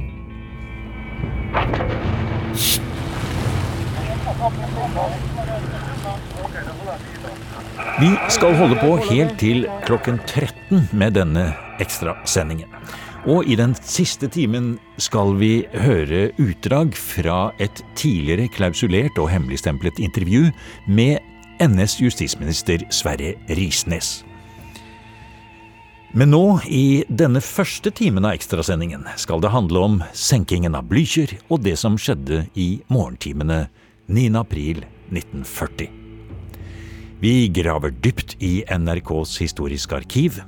Vi 7.98 8.10
skal 8.28 8.54
holde 8.58 8.76
på 8.80 8.90
helt 9.08 9.38
til 9.40 9.64
klokken 9.86 10.18
13 10.26 10.88
med 10.92 11.16
denne 11.16 11.46
ekstrasendingen. 11.80 12.68
Og 13.28 13.48
i 13.48 13.56
den 13.58 13.74
siste 13.82 14.28
timen 14.30 14.76
skal 15.00 15.34
vi 15.40 15.64
høre 15.74 16.28
utdrag 16.38 16.94
fra 16.96 17.50
et 17.58 17.82
tidligere 17.98 18.50
klausulert 18.52 19.18
og 19.18 19.30
hemmeligstemplet 19.32 19.98
intervju 19.98 20.52
med 20.86 21.18
NS 21.64 21.98
justisminister 22.04 22.84
Sverre 22.94 23.34
Risnes. 23.48 24.22
Men 26.12 26.30
nå, 26.32 26.60
i 26.64 27.02
denne 27.08 27.42
første 27.44 27.90
timen 27.92 28.24
av 28.24 28.38
ekstrasendingen, 28.38 29.04
skal 29.20 29.42
det 29.44 29.52
handle 29.52 29.82
om 29.84 29.98
senkingen 30.16 30.78
av 30.78 30.86
Blücher 30.88 31.34
og 31.50 31.66
det 31.66 31.76
som 31.80 31.98
skjedde 32.00 32.46
i 32.56 32.78
morgentimene 32.88 33.66
9. 34.08 34.36
april 34.40 34.86
1940. 35.12 35.90
Vi 37.20 37.48
graver 37.52 37.92
dypt 37.92 38.38
i 38.40 38.62
NRKs 38.64 39.34
historiske 39.42 39.98
arkiv. 39.98 40.38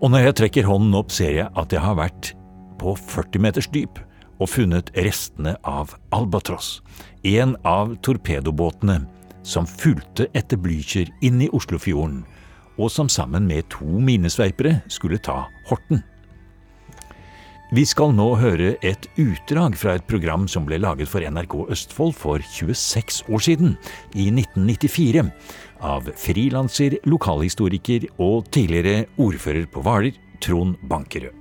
Og 0.00 0.08
når 0.10 0.24
jeg 0.24 0.36
trekker 0.40 0.68
hånden 0.68 0.96
opp, 0.96 1.12
ser 1.12 1.34
jeg 1.36 1.50
at 1.52 1.74
jeg 1.74 1.82
har 1.84 1.98
vært 1.98 2.30
på 2.80 2.94
40 2.96 3.44
meters 3.44 3.68
dyp 3.74 4.00
og 4.38 4.48
funnet 4.48 4.88
restene 4.96 5.58
av 5.66 5.92
Albatross, 6.14 6.78
en 7.26 7.52
av 7.68 7.98
torpedobåtene 8.06 9.02
som 9.44 9.68
fulgte 9.68 10.30
etter 10.32 10.56
Blücher 10.56 11.10
inn 11.20 11.42
i 11.44 11.50
Oslofjorden 11.52 12.22
og 12.78 12.88
som 12.94 13.10
sammen 13.12 13.44
med 13.50 13.68
to 13.74 14.00
minesveipere 14.00 14.78
skulle 14.88 15.20
ta 15.20 15.42
Horten. 15.68 16.00
Vi 17.68 17.82
skal 17.84 18.14
nå 18.16 18.30
høre 18.40 18.70
et 18.80 19.06
utdrag 19.20 19.74
fra 19.76 19.98
et 19.98 20.04
program 20.08 20.46
som 20.48 20.64
ble 20.64 20.78
laget 20.80 21.10
for 21.10 21.20
NRK 21.20 21.66
Østfold 21.74 22.14
for 22.16 22.40
26 22.40 23.26
år 23.28 23.44
siden, 23.44 23.74
i 24.16 24.30
1994, 24.32 25.26
av 25.84 26.08
frilanser, 26.16 26.96
lokalhistoriker 27.04 28.08
og 28.24 28.48
tidligere 28.56 29.04
ordfører 29.20 29.68
på 29.68 29.84
Hvaler, 29.84 30.16
Trond 30.40 30.80
Bankerød. 30.88 31.36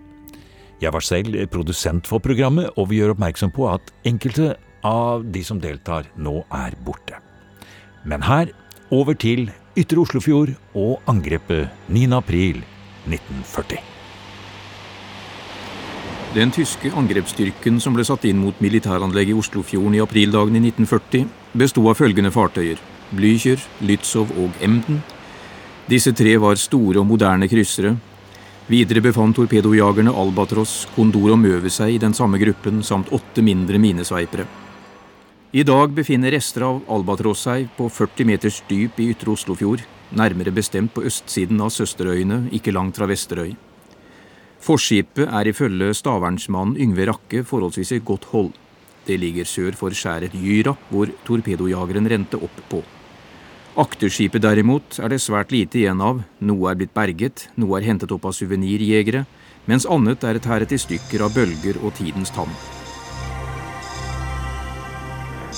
Jeg 0.83 0.91
var 0.91 1.07
selv 1.07 1.39
produsent 1.47 2.11
for 2.11 2.19
programmet, 2.19 2.75
og 2.75 2.91
vi 2.91 2.99
gjør 2.99 3.15
oppmerksom 3.15 3.55
på 3.55 3.71
at 3.71 3.95
enkelte 4.03 4.57
av 4.83 5.23
de 5.31 5.47
som 5.47 5.63
deltar, 5.63 6.11
nå 6.19 6.41
er 6.51 6.75
borte. 6.83 7.23
Men 8.03 8.27
her 8.27 8.51
over 8.91 9.15
til 9.15 9.47
Ytre 9.79 10.03
Oslofjord 10.03 10.57
og 10.75 10.97
angrepet 11.07 11.71
9. 11.87 12.09
april 12.19 12.65
1940. 13.07 13.96
Den 16.35 16.51
tyske 16.51 16.91
angrepsstyrken 16.91 17.79
som 17.79 17.95
ble 17.95 18.03
satt 18.03 18.25
inn 18.27 18.41
mot 18.41 18.57
militæranlegget 18.59 19.31
i 19.31 19.37
Oslofjorden 19.39 19.95
i 19.95 20.01
aprildagen 20.03 20.57
i 20.59 20.63
1940, 20.67 21.27
besto 21.55 21.85
av 21.87 21.95
følgende 21.99 22.33
fartøyer 22.35 22.81
Blücher, 23.15 23.61
Lützow 23.79 24.27
og 24.43 24.57
Emden. 24.61 24.99
Disse 25.87 26.11
tre 26.11 26.33
var 26.43 26.59
store 26.59 26.99
og 26.99 27.07
moderne 27.07 27.47
kryssere. 27.47 27.93
Videre 28.67 28.99
befant 28.99 29.37
torpedojagerne 29.37 30.11
Albatross, 30.11 30.81
Kondor 30.95 31.31
og 31.37 31.39
Møve 31.39 31.71
seg 31.71 31.95
i 31.95 32.01
den 32.03 32.15
samme 32.17 32.41
gruppen, 32.41 32.81
samt 32.83 33.13
åtte 33.15 33.41
mindre 33.41 33.79
minesveipere. 33.79 34.43
I 35.55 35.63
dag 35.63 35.93
befinner 35.95 36.35
rester 36.35 36.65
av 36.67 36.81
albatross 36.91 37.45
seg 37.47 37.69
på 37.77 37.87
40 37.87 38.27
meters 38.27 38.59
dyp 38.67 38.99
i 38.99 39.07
ytre 39.13 39.31
Oslofjord, 39.31 39.85
nærmere 40.11 40.51
bestemt 40.51 40.91
på 40.91 41.05
østsiden 41.07 41.63
av 41.63 41.71
Søsterøyene, 41.71 42.49
ikke 42.51 42.75
langt 42.75 42.99
fra 42.99 43.07
Vesterøy. 43.07 43.55
Forskipet 44.63 45.27
er 45.29 45.49
ifølge 45.51 45.93
stavernsmannen 45.95 46.77
Yngve 46.81 47.05
Rakke 47.11 47.43
forholdsvis 47.45 47.93
i 47.95 47.99
godt 48.03 48.25
hold. 48.33 48.53
Det 49.07 49.19
ligger 49.21 49.47
sør 49.47 49.75
for 49.77 49.95
skjæret 49.95 50.33
Gyra, 50.35 50.73
hvor 50.89 51.11
torpedojageren 51.27 52.09
rente 52.11 52.39
opp 52.41 52.57
på. 52.69 52.81
Akterskipet 53.77 54.41
derimot 54.41 54.97
er 54.99 55.13
det 55.13 55.21
svært 55.21 55.53
lite 55.53 55.77
igjen 55.77 56.01
av, 56.01 56.23
noe 56.41 56.71
er 56.71 56.79
blitt 56.79 56.95
berget, 56.97 57.45
noe 57.61 57.77
er 57.77 57.85
hentet 57.85 58.11
opp 58.11 58.25
av 58.25 58.33
suvenirjegere, 58.33 59.21
mens 59.69 59.85
annet 59.85 60.25
er 60.25 60.39
et 60.39 60.49
herret 60.49 60.73
i 60.73 60.81
stykker 60.81 61.23
av 61.27 61.37
bølger 61.37 61.77
og 61.83 61.93
tidens 61.99 62.33
tann. 62.33 62.51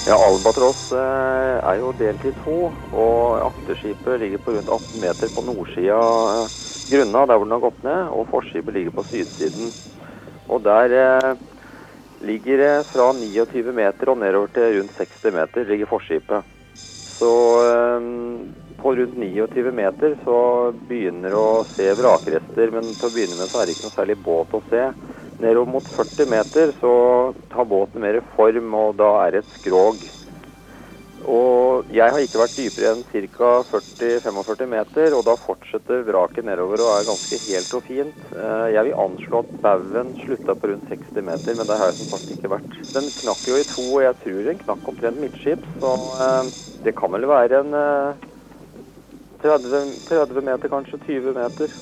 Ja, 0.07 0.15
Albatross 0.15 0.89
eh, 0.95 1.55
er 1.63 1.79
jo 1.79 1.93
delt 1.99 2.23
i 2.27 2.31
to, 2.43 2.57
og 2.91 3.39
akterskipet 3.49 4.19
ligger 4.21 4.43
på 4.43 4.55
rundt 4.55 4.69
18 4.71 5.01
meter 5.03 5.31
på 5.35 5.43
nordsida 5.47 5.97
av 5.99 6.68
grunna, 6.89 7.25
der 7.25 7.37
hvor 7.37 7.47
den 7.47 7.55
har 7.55 7.65
gått 7.65 7.83
ned, 7.85 8.13
og 8.15 8.29
forskipet 8.31 8.75
ligger 8.75 8.95
på 8.97 9.05
sydsiden. 9.11 9.73
Og 10.49 10.63
der 10.65 10.95
eh, 10.99 11.33
ligger 12.25 12.63
det 12.63 12.73
fra 12.93 13.11
29 13.13 13.75
meter 13.75 14.11
og 14.11 14.17
nedover 14.21 14.51
til 14.55 14.79
rundt 14.79 14.97
60 14.97 15.35
meter 15.35 15.69
ligger 15.69 15.91
forskipet. 15.91 16.55
Så 17.19 17.31
eh, 17.67 18.09
på 18.79 18.95
rundt 18.95 19.17
29 19.19 19.71
meter 19.75 20.17
så 20.25 20.39
begynner 20.89 21.35
å 21.35 21.47
se 21.75 21.93
vrakrester, 21.99 22.71
men 22.75 22.95
til 22.95 23.09
å 23.09 23.13
begynne 23.15 23.39
med 23.39 23.51
så 23.51 23.61
er 23.61 23.67
det 23.67 23.77
ikke 23.77 23.89
noe 23.89 23.97
særlig 23.97 24.19
båt 24.25 24.55
å 24.55 24.63
se. 24.71 24.85
Nedover 25.39 25.71
mot 25.71 25.91
40 25.95 26.31
meter 26.31 26.73
så 26.81 26.93
tar 27.53 27.67
båten 27.67 28.03
mer 28.03 28.19
form, 28.35 28.73
og 28.75 28.97
da 28.99 29.13
er 29.25 29.37
det 29.37 29.45
et 29.45 29.59
skrog. 29.59 30.01
Og 31.29 31.89
jeg 31.93 32.09
har 32.09 32.23
ikke 32.23 32.39
vært 32.41 32.55
dypere 32.57 32.93
enn 32.95 33.03
ca. 33.11 33.49
40-45 33.69 34.69
meter, 34.71 35.13
og 35.13 35.25
da 35.27 35.35
fortsetter 35.43 36.01
vraket 36.07 36.47
nedover 36.47 36.81
og 36.85 36.93
er 36.95 37.09
ganske 37.09 37.39
helt 37.45 37.75
og 37.77 37.85
fint. 37.85 38.23
Eh, 38.33 38.65
jeg 38.73 38.87
vil 38.87 38.97
anslå 39.03 39.43
at 39.43 39.51
baugen 39.65 40.15
slutta 40.23 40.55
på 40.57 40.71
rundt 40.71 40.89
60 40.89 41.27
meter, 41.27 41.57
men 41.59 41.69
det 41.69 41.77
har 41.77 41.91
jeg 41.91 41.99
som 41.99 42.09
sagt 42.15 42.33
ikke 42.33 42.53
vært. 42.55 42.79
Den 42.95 43.11
knakk 43.19 43.45
jo 43.51 43.59
i 43.59 43.67
to, 43.75 43.85
og 43.99 44.05
jeg 44.07 44.17
tror 44.23 44.41
den 44.49 44.63
knakk 44.63 44.89
omtrent 44.93 45.21
midtskips, 45.21 45.69
så 45.83 45.93
eh, 46.25 46.49
det 46.87 46.95
kan 46.97 47.13
vel 47.13 47.29
være 47.29 47.61
en 47.61 47.77
30, 49.43 49.77
eh, 49.83 49.93
30 50.09 50.41
meter, 50.49 50.73
kanskje 50.73 51.03
20 51.05 51.37
meter. 51.37 51.77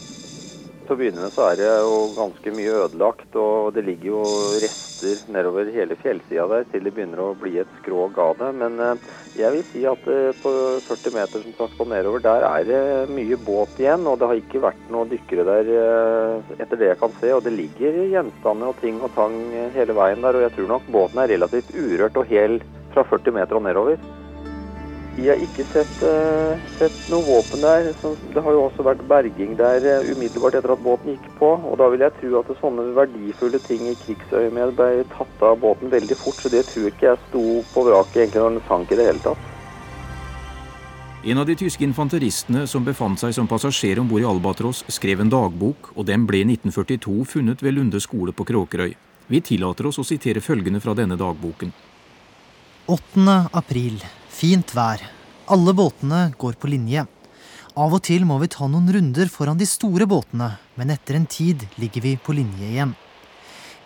Til 0.87 0.95
å 0.95 0.99
begynne 1.01 1.19
med 1.25 1.33
så 1.35 1.49
er 1.49 1.57
det 1.59 1.65
jo 1.67 1.95
ganske 2.15 2.51
mye 2.55 2.75
ødelagt, 2.85 3.33
og 3.35 3.73
det 3.75 3.81
ligger 3.83 4.07
jo 4.07 4.19
rester 4.63 5.17
nedover 5.35 5.67
hele 5.75 5.97
fjellsida 5.99 6.45
der 6.47 6.67
til 6.71 6.85
det 6.87 6.93
begynner 6.95 7.19
å 7.25 7.33
bli 7.35 7.57
et 7.59 7.73
skrog 7.81 8.15
av 8.23 8.37
det. 8.39 8.53
Men 8.61 8.77
eh, 8.79 9.09
jeg 9.35 9.51
vil 9.51 9.65
si 9.73 9.81
at 9.91 10.07
eh, 10.07 10.29
på 10.39 10.53
40 10.87 11.17
meter 11.17 11.43
som 11.43 11.57
sagt 11.57 11.75
på 11.75 11.89
nedover, 11.91 12.23
der 12.23 12.45
er 12.47 12.69
det 12.69 12.79
mye 13.11 13.35
båt 13.49 13.81
igjen. 13.83 14.07
Og 14.07 14.15
det 14.21 14.29
har 14.31 14.39
ikke 14.39 14.63
vært 14.63 14.85
noen 14.93 15.11
dykkere 15.11 15.43
der 15.49 15.73
eh, 15.75 16.53
etter 16.55 16.79
det 16.79 16.93
jeg 16.93 17.01
kan 17.03 17.17
se. 17.19 17.33
Og 17.35 17.43
det 17.43 17.57
ligger 17.57 17.99
gjenstander 18.13 18.71
og 18.71 18.79
ting 18.79 19.01
og 19.03 19.11
tang 19.17 19.35
hele 19.75 19.97
veien 19.97 20.23
der, 20.23 20.39
og 20.39 20.47
jeg 20.47 20.55
tror 20.55 20.71
nok 20.71 20.87
båten 20.95 21.19
er 21.25 21.33
relativt 21.35 21.75
urørt 21.75 22.23
og 22.23 22.31
hel 22.31 22.61
fra 22.95 23.03
40 23.11 23.35
meter 23.41 23.59
og 23.59 23.67
nedover. 23.67 23.99
Jeg 25.17 25.31
har 25.31 25.39
ikke 25.41 25.63
sett, 25.71 25.93
uh, 26.05 26.59
sett 26.77 26.97
noe 27.09 27.25
våpen 27.25 27.63
der. 27.65 27.87
Det 28.35 28.41
har 28.45 28.53
jo 28.53 28.67
også 28.67 28.83
vært 28.85 29.01
berging 29.09 29.55
der 29.57 29.81
uh, 29.81 30.11
umiddelbart 30.13 30.59
etter 30.59 30.75
at 30.75 30.83
båten 30.85 31.15
gikk 31.15 31.25
på. 31.39 31.49
Og 31.57 31.73
da 31.81 31.87
vil 31.89 32.03
jeg 32.05 32.13
tro 32.19 32.35
at 32.37 32.51
sånne 32.59 32.85
verdifulle 32.93 33.57
ting 33.65 33.87
i 33.89 33.95
krigsøyemed 34.03 34.75
ble 34.77 35.07
tatt 35.15 35.41
av 35.41 35.57
båten 35.63 35.89
veldig 35.89 36.17
fort. 36.21 36.37
Så 36.37 36.53
det 36.53 36.67
tror 36.69 36.91
ikke 36.91 37.09
jeg 37.09 37.21
sto 37.31 37.43
på 37.73 37.85
vraket 37.89 38.27
egentlig 38.27 38.43
når 38.43 38.59
den 38.59 38.67
sank 38.69 38.93
i 38.93 38.99
det 38.99 39.09
hele 39.09 39.25
tatt. 39.25 39.49
En 41.25 41.41
av 41.41 41.49
de 41.49 41.57
tyske 41.57 41.81
infanteristene 41.83 42.67
som 42.69 42.85
befant 42.85 43.17
seg 43.17 43.33
som 43.33 43.49
passasjer 43.49 43.97
om 43.97 44.07
bord 44.07 44.21
i 44.21 44.29
Albatross, 44.29 44.83
skrev 44.93 45.25
en 45.25 45.33
dagbok, 45.33 45.95
og 45.97 46.05
den 46.05 46.29
ble 46.29 46.45
i 46.45 46.47
1942 46.53 47.17
funnet 47.33 47.65
ved 47.65 47.73
Lunde 47.73 47.99
skole 48.05 48.37
på 48.37 48.45
Kråkerøy. 48.47 48.93
Vi 49.27 49.41
tillater 49.43 49.89
oss 49.89 49.97
å 49.97 50.05
sitere 50.07 50.45
følgende 50.45 50.79
fra 50.79 50.93
denne 50.95 51.17
dagboken. 51.19 51.73
8. 52.87 53.49
april 53.51 53.99
Fint 54.31 54.69
vær. 54.71 55.01
Alle 55.51 55.73
båtene 55.75 56.29
går 56.39 56.53
på 56.55 56.69
linje. 56.71 57.01
Av 57.75 57.91
og 57.91 57.99
til 58.07 58.23
må 58.23 58.37
vi 58.39 58.47
ta 58.53 58.63
noen 58.71 58.87
runder 58.95 59.27
foran 59.27 59.59
de 59.59 59.67
store 59.67 60.07
båtene, 60.07 60.53
men 60.79 60.93
etter 60.95 61.17
en 61.17 61.25
tid 61.27 61.65
ligger 61.83 62.05
vi 62.05 62.13
på 62.15 62.37
linje 62.37 62.69
igjen. 62.69 62.93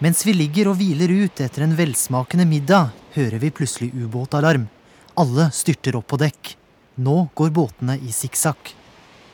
Mens 0.05 0.21
vi 0.21 0.35
ligger 0.37 0.69
og 0.69 0.77
hviler 0.77 1.15
ut 1.23 1.41
etter 1.41 1.65
en 1.65 1.73
velsmakende 1.79 2.45
middag, 2.45 2.93
hører 3.17 3.41
vi 3.41 3.49
plutselig 3.49 3.89
ubåtalarm. 3.89 4.69
Alle 5.17 5.49
styrter 5.49 5.97
opp 5.97 6.11
på 6.13 6.21
dekk. 6.21 6.53
Nå 7.01 7.25
går 7.33 7.57
båtene 7.57 7.97
i 8.05 8.13
sikksakk. 8.13 8.75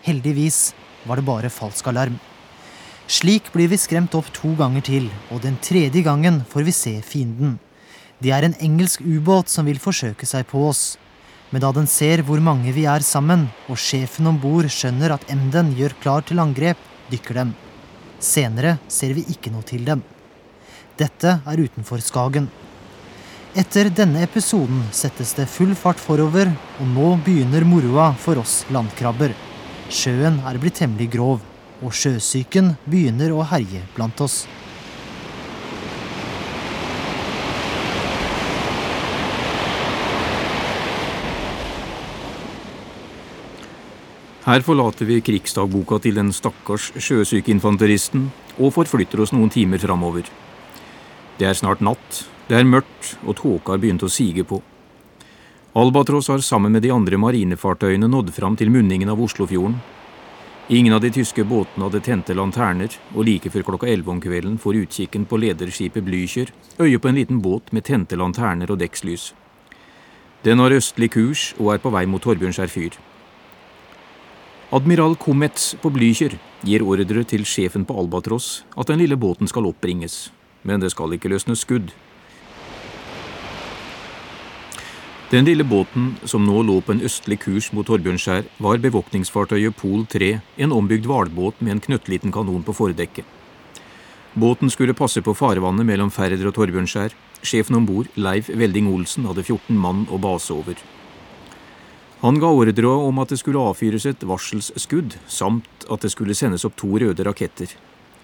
Heldigvis 0.08 0.72
var 1.04 1.20
det 1.20 1.28
bare 1.28 1.52
falsk 1.52 1.92
alarm. 1.92 2.16
Slik 3.12 3.52
blir 3.52 3.68
vi 3.68 3.84
skremt 3.84 4.16
opp 4.16 4.32
to 4.32 4.56
ganger 4.56 4.88
til, 4.96 5.12
og 5.28 5.44
den 5.44 5.60
tredje 5.60 6.08
gangen 6.08 6.46
får 6.48 6.72
vi 6.72 6.80
se 6.86 7.00
fienden. 7.04 7.58
Det 8.18 8.32
er 8.34 8.48
en 8.48 8.56
engelsk 8.64 9.04
ubåt 9.06 9.52
som 9.52 9.68
vil 9.70 9.78
forsøke 9.82 10.26
seg 10.26 10.48
på 10.50 10.64
oss. 10.70 10.98
Men 11.52 11.62
da 11.64 11.70
den 11.72 11.88
ser 11.88 12.24
hvor 12.26 12.42
mange 12.44 12.74
vi 12.76 12.88
er 12.90 13.06
sammen, 13.06 13.48
og 13.70 13.80
sjefen 13.80 14.28
om 14.28 14.40
bord 14.42 14.68
skjønner 14.74 15.14
at 15.16 15.28
Emden 15.32 15.72
gjør 15.78 15.96
klar 16.02 16.26
til 16.26 16.42
angrep, 16.44 16.80
dykker 17.12 17.40
den. 17.40 17.54
Senere 18.20 18.78
ser 18.92 19.14
vi 19.14 19.24
ikke 19.32 19.54
noe 19.54 19.64
til 19.68 19.86
dem. 19.88 20.02
Dette 20.98 21.38
er 21.46 21.62
utenfor 21.62 22.02
Skagen. 22.02 22.50
Etter 23.58 23.92
denne 23.94 24.26
episoden 24.26 24.82
settes 24.94 25.32
det 25.38 25.48
full 25.50 25.76
fart 25.78 26.02
forover, 26.02 26.50
og 26.82 26.90
nå 26.90 27.14
begynner 27.26 27.66
moroa 27.66 28.12
for 28.18 28.42
oss 28.42 28.64
landkrabber. 28.74 29.32
Sjøen 29.94 30.42
er 30.46 30.60
blitt 30.62 30.82
temmelig 30.82 31.12
grov, 31.14 31.46
og 31.86 31.94
sjøsyken 31.94 32.74
begynner 32.90 33.32
å 33.34 33.46
herje 33.48 33.86
blant 33.96 34.26
oss. 34.26 34.44
Her 44.48 44.64
forlater 44.64 45.04
vi 45.04 45.18
krigsdagboka 45.20 45.98
til 46.00 46.16
den 46.16 46.30
stakkars 46.32 46.94
sjøsyke 47.04 47.52
infanteristen 47.52 48.30
og 48.56 48.72
forflytter 48.78 49.20
oss 49.20 49.34
noen 49.36 49.50
timer 49.52 49.82
framover. 49.84 50.24
Det 51.36 51.50
er 51.50 51.58
snart 51.58 51.82
natt, 51.84 52.22
det 52.48 52.56
er 52.56 52.70
mørkt 52.70 53.18
og 53.26 53.36
tåka 53.42 53.74
har 53.74 53.82
begynt 53.84 54.06
å 54.08 54.10
sige 54.12 54.46
på. 54.48 54.62
Albatross 55.76 56.32
har 56.32 56.40
sammen 56.40 56.72
med 56.72 56.86
de 56.88 56.94
andre 56.96 57.20
marinefartøyene 57.20 58.08
nådd 58.08 58.32
fram 58.38 58.56
til 58.56 58.72
munningen 58.72 59.12
av 59.12 59.20
Oslofjorden. 59.26 59.76
Ingen 60.72 60.96
av 60.96 61.04
de 61.04 61.12
tyske 61.12 61.44
båtene 61.44 61.90
hadde 61.90 62.02
tente 62.08 62.36
lanterner, 62.36 62.96
og 63.16 63.28
like 63.28 63.52
før 63.52 63.68
klokka 63.68 63.92
elleve 63.92 64.16
om 64.16 64.24
kvelden 64.24 64.56
får 64.64 64.80
utkikken 64.86 65.28
på 65.28 65.42
lederskipet 65.44 66.08
Blücher 66.08 66.54
øye 66.80 66.96
på 67.04 67.12
en 67.12 67.20
liten 67.20 67.44
båt 67.44 67.76
med 67.76 67.84
tente 67.92 68.16
lanterner 68.16 68.72
og 68.72 68.80
dekkslys. 68.80 69.34
Den 70.48 70.64
har 70.64 70.72
østlig 70.72 71.12
kurs 71.20 71.50
og 71.60 71.74
er 71.76 71.84
på 71.84 71.92
vei 71.92 72.08
mot 72.08 72.24
Torbjørnskjær 72.24 72.72
fyr. 72.72 72.96
Admiral 74.68 75.14
Comets 75.16 75.78
på 75.80 75.88
Blücher 75.96 76.34
gir 76.68 76.84
ordre 76.84 77.22
til 77.24 77.46
sjefen 77.48 77.86
på 77.88 77.96
Albatross 78.02 78.66
at 78.76 78.90
den 78.90 79.00
lille 79.00 79.16
båten 79.16 79.48
skal 79.48 79.70
oppbringes, 79.70 80.28
men 80.68 80.84
det 80.84 80.90
skal 80.92 81.16
ikke 81.16 81.32
løsnes 81.32 81.64
skudd. 81.64 81.94
Den 85.32 85.48
lille 85.48 85.64
båten, 85.64 86.18
som 86.28 86.44
nå 86.44 86.66
lå 86.68 86.82
på 86.84 86.98
en 86.98 87.06
østlig 87.08 87.40
kurs 87.46 87.70
mot 87.72 87.88
Torbjørnskjær, 87.88 88.44
var 88.60 88.84
bevåkningsfartøyet 88.84 89.80
Pol 89.80 90.04
3, 90.12 90.34
en 90.60 90.76
ombygd 90.76 91.08
hvalbåt 91.08 91.64
med 91.64 91.78
en 91.78 91.84
knøttliten 91.88 92.36
kanon 92.36 92.68
på 92.68 92.76
fordekket. 92.76 93.24
Båten 94.36 94.68
skulle 94.68 94.96
passe 94.96 95.24
på 95.24 95.36
farvannet 95.36 95.88
mellom 95.88 96.12
Færder 96.12 96.52
og 96.52 96.60
Torbjørnskjær. 96.60 97.16
Sjefen 97.40 97.80
om 97.80 97.88
bord, 97.88 98.12
Leif 98.20 98.52
Velding 98.52 98.92
Olsen, 98.92 99.32
hadde 99.32 99.48
14 99.48 99.80
mann 99.80 100.04
og 100.12 100.26
base 100.28 100.52
over. 100.52 100.76
Han 102.24 102.40
ga 102.42 102.50
ordre 102.50 102.90
om 102.90 103.20
at 103.22 103.30
det 103.30 103.38
skulle 103.38 103.62
avfyres 103.62 104.08
et 104.10 104.24
varselsskudd, 104.26 105.20
samt 105.30 105.86
at 105.86 106.02
det 106.02 106.10
skulle 106.10 106.34
sendes 106.34 106.66
opp 106.66 106.74
to 106.80 106.90
røde 106.98 107.26
raketter. 107.28 107.70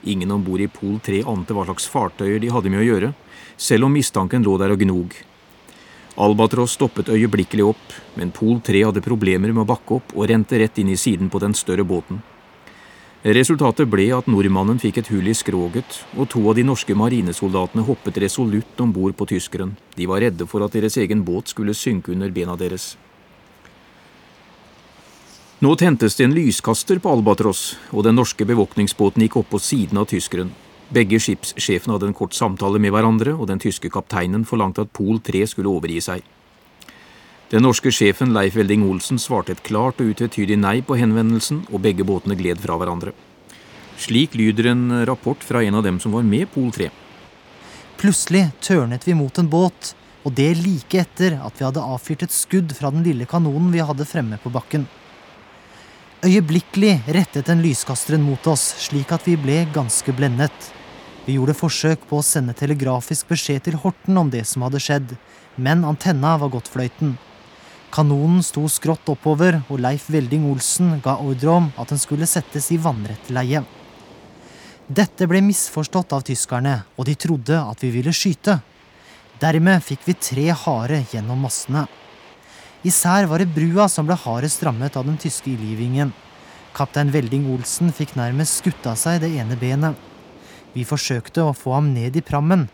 Ingen 0.09 0.33
om 0.33 0.41
bord 0.43 0.63
i 0.63 0.67
Pol 0.67 0.97
3 0.97 1.21
ante 1.29 1.53
hva 1.53 1.67
slags 1.67 1.85
fartøyer 1.93 2.41
de 2.41 2.49
hadde 2.49 2.71
med 2.73 2.81
å 2.81 2.87
gjøre, 2.87 3.11
selv 3.55 3.85
om 3.85 3.93
mistanken 3.93 4.41
lå 4.43 4.57
der 4.57 4.73
og 4.73 4.81
gnog. 4.81 5.13
Albatross 6.17 6.73
stoppet 6.79 7.09
øyeblikkelig 7.13 7.69
opp, 7.69 7.93
men 8.17 8.33
Pol 8.33 8.57
3 8.65 8.81
hadde 8.89 9.05
problemer 9.05 9.53
med 9.53 9.61
å 9.61 9.69
bakke 9.75 9.99
opp 10.01 10.17
og 10.17 10.27
rente 10.29 10.57
rett 10.57 10.81
inn 10.81 10.89
i 10.93 10.97
siden 10.97 11.29
på 11.29 11.41
den 11.41 11.53
større 11.57 11.85
båten. 11.85 12.21
Resultatet 13.23 13.87
ble 13.87 14.09
at 14.17 14.25
nordmannen 14.27 14.81
fikk 14.81 14.99
et 14.99 15.13
hull 15.13 15.29
i 15.31 15.37
skroget, 15.37 16.01
og 16.17 16.27
to 16.33 16.41
av 16.49 16.57
de 16.57 16.65
norske 16.67 16.97
marinesoldatene 16.97 17.85
hoppet 17.87 18.19
resolutt 18.25 18.81
om 18.83 18.91
bord 18.91 19.15
på 19.15 19.29
tyskeren. 19.37 19.77
De 19.95 20.09
var 20.09 20.25
redde 20.25 20.49
for 20.49 20.65
at 20.65 20.73
deres 20.75 20.97
egen 20.99 21.23
båt 21.23 21.53
skulle 21.53 21.77
synke 21.77 22.11
under 22.11 22.33
bena 22.35 22.57
deres. 22.59 22.95
Nå 25.63 25.75
tentes 25.79 26.17
det 26.19 26.25
en 26.25 26.33
lyskaster 26.35 26.99
på 26.99 27.11
Albatross, 27.13 27.77
og 27.95 28.03
den 28.03 28.17
norske 28.19 28.43
bevåkningsbåten 28.43 29.23
gikk 29.23 29.37
opp 29.39 29.53
på 29.53 29.59
siden 29.63 30.01
av 30.01 30.09
tyskeren. 30.11 30.49
Begge 30.91 31.21
skipssjefene 31.23 31.93
hadde 31.95 32.09
en 32.09 32.15
kort 32.17 32.33
samtale 32.35 32.81
med 32.83 32.91
hverandre, 32.91 33.31
og 33.37 33.47
den 33.47 33.61
tyske 33.63 33.87
kapteinen 33.93 34.43
forlangte 34.49 34.83
at 34.83 34.89
Pol 34.91 35.21
3 35.23 35.45
skulle 35.53 35.71
overgi 35.71 36.01
seg. 36.03 36.25
Den 37.53 37.63
norske 37.63 37.93
sjefen 37.95 38.33
Leif 38.35 38.57
Velding 38.59 38.83
Olsen 38.89 39.21
svarte 39.21 39.53
et 39.55 39.61
klart 39.63 40.01
og 40.03 40.09
utvetydig 40.11 40.57
nei 40.59 40.81
på 40.83 40.97
henvendelsen, 40.99 41.61
og 41.71 41.79
begge 41.85 42.03
båtene 42.09 42.35
gled 42.35 42.59
fra 42.59 42.75
hverandre. 42.81 43.13
Slik 43.95 44.35
lyder 44.35 44.67
en 44.73 45.05
rapport 45.07 45.39
fra 45.47 45.61
en 45.63 45.77
av 45.79 45.85
dem 45.87 46.01
som 46.03 46.17
var 46.17 46.25
med 46.27 46.49
Pol 46.51 46.73
3. 46.75 46.89
Plutselig 48.01 48.49
tørnet 48.59 49.07
vi 49.07 49.15
mot 49.15 49.39
en 49.39 49.47
båt, 49.47 49.93
og 50.27 50.35
det 50.35 50.57
like 50.59 51.05
etter 51.05 51.39
at 51.39 51.55
vi 51.55 51.69
hadde 51.69 51.87
avfyrt 51.95 52.27
et 52.27 52.35
skudd 52.35 52.75
fra 52.75 52.91
den 52.91 53.07
lille 53.07 53.29
kanonen 53.31 53.71
vi 53.71 53.79
hadde 53.79 54.09
fremme 54.11 54.41
på 54.43 54.51
bakken. 54.51 54.89
Øyeblikkelig 56.23 57.01
rettet 57.11 57.49
den 57.49 57.59
lyskasteren 57.59 58.21
mot 58.23 58.45
oss, 58.47 58.61
slik 58.79 59.09
at 59.11 59.25
vi 59.27 59.33
ble 59.35 59.57
ganske 59.75 60.13
blendet. 60.15 60.69
Vi 61.25 61.33
gjorde 61.35 61.55
forsøk 61.57 62.05
på 62.07 62.21
å 62.21 62.23
sende 62.23 62.53
telegrafisk 62.55 63.27
beskjed 63.27 63.65
til 63.65 63.75
Horten 63.81 64.15
om 64.21 64.29
det 64.31 64.45
som 64.47 64.63
hadde 64.63 64.79
skjedd, 64.79 65.09
men 65.59 65.83
antenna 65.83 66.37
var 66.39 66.53
gått 66.53 66.69
fløyten. 66.71 67.17
Kanonen 67.91 68.39
sto 68.39 68.63
skrått 68.71 69.11
oppover, 69.11 69.57
og 69.67 69.81
Leif 69.83 70.05
Velding 70.15 70.45
Olsen 70.47 71.01
ga 71.03 71.17
ordre 71.19 71.57
om 71.57 71.67
at 71.75 71.91
den 71.91 71.99
skulle 71.99 72.29
settes 72.31 72.69
i 72.71 72.79
vannrett 72.79 73.27
leie. 73.27 73.65
Dette 74.87 75.27
ble 75.27 75.41
misforstått 75.43 76.15
av 76.15 76.23
tyskerne, 76.23 76.77
og 76.95 77.09
de 77.11 77.17
trodde 77.19 77.59
at 77.59 77.83
vi 77.83 77.91
ville 77.97 78.15
skyte. 78.15 78.61
Dermed 79.43 79.83
fikk 79.83 80.07
vi 80.07 80.15
tre 80.15 80.47
harde 80.55 81.03
gjennom 81.11 81.43
massene. 81.43 81.83
Især 82.83 83.29
var 83.31 83.39
det 83.39 83.53
brua 83.55 83.85
som 83.87 84.07
ble 84.07 84.17
hardest 84.19 84.63
rammet 84.67 84.97
av 84.99 85.05
den 85.07 85.15
tyske 85.15 85.53
ildgivningen. 85.53 86.11
Kaptein 86.75 87.13
Velding 87.13 87.45
Olsen 87.53 87.93
fikk 87.95 88.17
nærmest 88.19 88.59
skutt 88.59 88.87
av 88.89 88.97
seg 88.99 89.21
det 89.23 89.29
ene 89.39 89.55
benet. 89.55 89.95
Vi 90.73 90.83
forsøkte 90.83 91.45
å 91.45 91.53
få 91.55 91.77
ham 91.77 91.93
ned 91.95 92.17
i 92.19 92.25
prammen. 92.25 92.65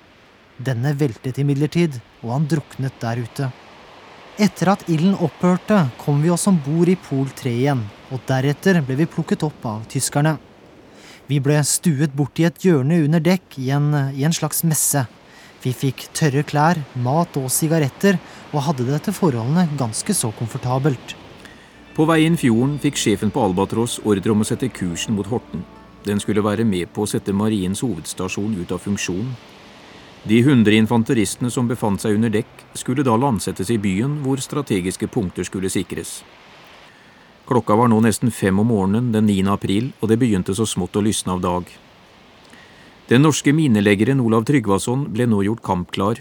Denne 0.57 0.95
veltet 0.97 1.38
imidlertid, 1.43 1.99
og 2.24 2.34
han 2.34 2.47
druknet 2.49 2.97
der 3.03 3.22
ute. 3.22 3.51
Etter 4.39 4.72
at 4.74 4.88
ilden 4.89 5.14
opphørte, 5.20 5.84
kom 6.01 6.24
vi 6.24 6.32
oss 6.34 6.47
om 6.49 6.57
bord 6.64 6.89
i 6.89 6.97
Pol 6.97 7.30
3 7.41 7.53
igjen, 7.53 7.86
og 8.10 8.24
deretter 8.28 8.82
ble 8.88 8.97
vi 9.03 9.10
plukket 9.14 9.45
opp 9.45 9.66
av 9.68 9.86
tyskerne. 9.91 10.38
Vi 11.30 11.38
ble 11.43 11.60
stuet 11.68 12.16
bort 12.18 12.39
i 12.41 12.47
et 12.47 12.66
hjørne 12.66 13.03
under 13.05 13.22
dekk 13.22 13.60
i 13.62 13.70
en, 13.76 13.91
i 14.16 14.26
en 14.26 14.34
slags 14.34 14.64
messe. 14.66 15.05
Vi 15.64 15.74
fikk 15.76 16.05
tørre 16.16 16.45
klær, 16.47 16.80
mat 17.03 17.36
og 17.39 17.49
sigaretter, 17.51 18.20
og 18.53 18.64
hadde 18.68 18.86
det 18.88 18.95
etter 18.95 19.16
forholdene 19.16 19.68
ganske 19.80 20.16
så 20.16 20.32
komfortabelt. 20.38 21.16
På 21.97 22.05
vei 22.07 22.22
inn 22.24 22.38
fjorden 22.39 22.78
fikk 22.80 22.95
sjefen 22.95 23.32
på 23.36 23.43
Albatross 23.43 23.97
ordre 24.07 24.32
om 24.32 24.45
å 24.45 24.47
sette 24.47 24.70
kursen 24.72 25.18
mot 25.18 25.28
Horten. 25.28 25.66
Den 26.05 26.22
skulle 26.24 26.45
være 26.45 26.64
med 26.64 26.93
på 26.95 27.03
å 27.03 27.10
sette 27.12 27.36
Mariens 27.36 27.84
hovedstasjon 27.84 28.55
ut 28.62 28.72
av 28.72 28.80
funksjon. 28.86 29.34
De 30.24 30.39
hundre 30.43 30.80
infanteristene 30.80 31.51
som 31.51 31.68
befant 31.68 31.99
seg 31.99 32.16
under 32.16 32.32
dekk, 32.32 32.64
skulle 32.80 33.03
da 33.03 33.18
landsettes 33.20 33.72
i 33.72 33.80
byen, 33.80 34.22
hvor 34.24 34.39
strategiske 34.39 35.12
punkter 35.12 35.47
skulle 35.47 35.72
sikres. 35.72 36.22
Klokka 37.49 37.76
var 37.76 37.91
nå 37.91 37.99
nesten 38.05 38.32
fem 38.32 38.60
om 38.62 38.72
morgenen 38.72 39.12
den 39.12 39.28
9. 39.28 39.47
april, 39.51 39.91
og 39.99 40.12
det 40.12 40.20
begynte 40.22 40.55
så 40.55 40.68
smått 40.70 40.95
å 40.99 41.03
lysne 41.03 41.36
av 41.36 41.43
dag. 41.43 41.72
Den 43.10 43.24
norske 43.26 43.49
mineleggeren 43.57 44.20
Olav 44.22 44.43
Tryggvason 44.45 45.07
ble 45.10 45.26
nå 45.26 45.39
gjort 45.41 45.64
kampklar. 45.66 46.20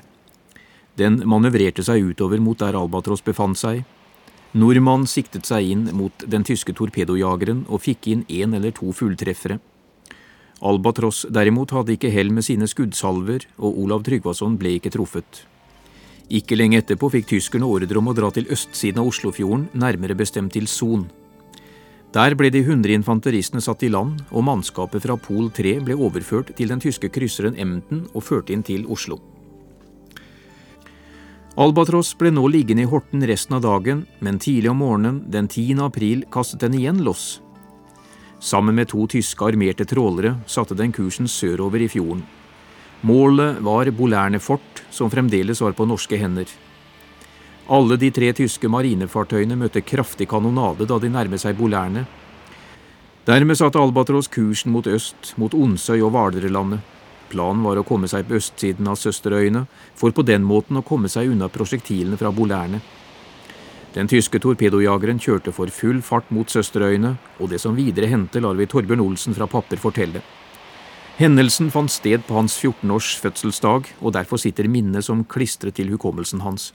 Den 0.96 1.18
manøvrerte 1.28 1.84
seg 1.84 2.06
utover 2.14 2.40
mot 2.40 2.56
der 2.62 2.78
Albatross 2.80 3.20
befant 3.26 3.60
seg. 3.60 3.82
Nordmann 4.56 5.04
siktet 5.04 5.44
seg 5.44 5.68
inn 5.68 5.82
mot 5.92 6.24
den 6.24 6.46
tyske 6.48 6.72
torpedojageren 6.72 7.66
og 7.68 7.82
fikk 7.84 8.08
inn 8.08 8.24
én 8.32 8.56
eller 8.56 8.72
to 8.72 8.88
fulltreffere. 8.96 9.58
Albatross 10.64 11.26
derimot 11.28 11.76
hadde 11.76 11.92
ikke 11.98 12.14
hell 12.14 12.32
med 12.32 12.48
sine 12.48 12.64
skuddsalver, 12.64 13.44
og 13.60 13.84
Olav 13.84 14.08
Tryggvason 14.08 14.56
ble 14.56 14.78
ikke 14.78 14.94
truffet. 14.96 15.44
Ikke 16.32 16.56
lenge 16.56 16.80
etterpå 16.80 17.12
fikk 17.12 17.28
tyskerne 17.36 17.68
ordre 17.68 18.00
om 18.00 18.08
å 18.08 18.16
dra 18.16 18.32
til 18.32 18.48
østsiden 18.48 19.04
av 19.04 19.12
Oslofjorden, 19.12 19.68
nærmere 19.76 20.16
bestemt 20.16 20.56
til 20.56 20.64
Son. 20.64 21.04
Der 22.14 22.32
ble 22.34 22.48
de 22.48 22.62
100 22.64 22.94
infanteristene 22.96 23.60
satt 23.60 23.82
i 23.84 23.90
land, 23.92 24.22
og 24.32 24.46
mannskapet 24.46 25.04
fra 25.04 25.16
Pol 25.20 25.50
3 25.52 25.74
ble 25.84 25.96
overført 25.96 26.54
til 26.56 26.70
den 26.72 26.80
tyske 26.80 27.10
krysseren 27.12 27.58
Emden 27.60 28.06
og 28.14 28.24
ført 28.24 28.48
inn 28.48 28.62
til 28.64 28.86
Oslo. 28.88 29.18
Albatross 31.58 32.14
ble 32.16 32.30
nå 32.32 32.46
liggende 32.48 32.86
i 32.86 32.88
Horten 32.88 33.24
resten 33.28 33.58
av 33.58 33.64
dagen, 33.66 34.06
men 34.24 34.38
tidlig 34.38 34.70
om 34.70 34.80
morgenen 34.80 35.24
den 35.28 35.50
10. 35.50 35.82
april 35.84 36.24
kastet 36.32 36.62
den 36.62 36.78
igjen 36.78 37.02
loss. 37.04 37.42
Sammen 38.40 38.78
med 38.78 38.88
to 38.92 39.04
tyske 39.10 39.44
armerte 39.44 39.84
trålere 39.84 40.36
satte 40.46 40.76
den 40.78 40.94
kursen 40.94 41.26
sørover 41.28 41.82
i 41.82 41.90
fjorden. 41.90 42.22
Målet 43.02 43.58
var 43.62 43.90
Bolærne 43.90 44.40
fort, 44.40 44.84
som 44.90 45.10
fremdeles 45.10 45.60
var 45.60 45.74
på 45.74 45.86
norske 45.86 46.16
hender. 46.16 46.46
Alle 47.68 47.98
de 48.00 48.08
tre 48.08 48.30
tyske 48.32 48.68
marinefartøyene 48.72 49.56
møtte 49.60 49.82
kraftig 49.84 50.28
kanonade 50.30 50.86
da 50.88 50.96
de 50.98 51.10
nærmet 51.12 51.42
seg 51.42 51.58
Bolærne. 51.58 52.06
Dermed 53.28 53.58
satte 53.60 53.76
Albatross 53.76 54.30
kursen 54.32 54.72
mot 54.72 54.86
øst, 54.88 55.34
mot 55.36 55.52
Onsøy 55.52 56.00
og 56.00 56.14
Hvalerlandet. 56.14 56.80
Planen 57.28 57.60
var 57.66 57.76
å 57.76 57.84
komme 57.84 58.08
seg 58.08 58.24
på 58.24 58.38
østsiden 58.38 58.88
av 58.88 58.96
Søsterøyene, 58.96 59.66
for 59.94 60.16
på 60.16 60.24
den 60.24 60.48
måten 60.48 60.80
å 60.80 60.84
komme 60.86 61.10
seg 61.12 61.28
unna 61.28 61.50
prosjektilene 61.52 62.16
fra 62.16 62.32
Bolærne. 62.32 62.80
Den 63.92 64.08
tyske 64.08 64.40
torpedojageren 64.40 65.20
kjørte 65.20 65.52
for 65.52 65.68
full 65.68 66.00
fart 66.00 66.32
mot 66.32 66.48
Søsterøyene, 66.48 67.18
og 67.36 67.52
det 67.52 67.60
som 67.60 67.76
videre 67.76 68.08
hendte, 68.08 68.40
lar 68.40 68.56
vi 68.56 68.64
Torbjørn 68.64 69.04
Olsen 69.04 69.36
fra 69.36 69.44
Papper 69.44 69.76
fortelle. 69.76 70.24
Hendelsen 71.20 71.68
fant 71.74 71.92
sted 71.92 72.24
på 72.24 72.40
hans 72.40 72.56
14 72.56 72.96
års 72.96 73.12
fødselsdag, 73.20 73.92
og 74.00 74.16
derfor 74.16 74.40
sitter 74.40 74.72
minnet 74.72 75.04
som 75.04 75.24
klistret 75.28 75.76
til 75.76 75.92
hukommelsen 75.92 76.40
hans. 76.40 76.72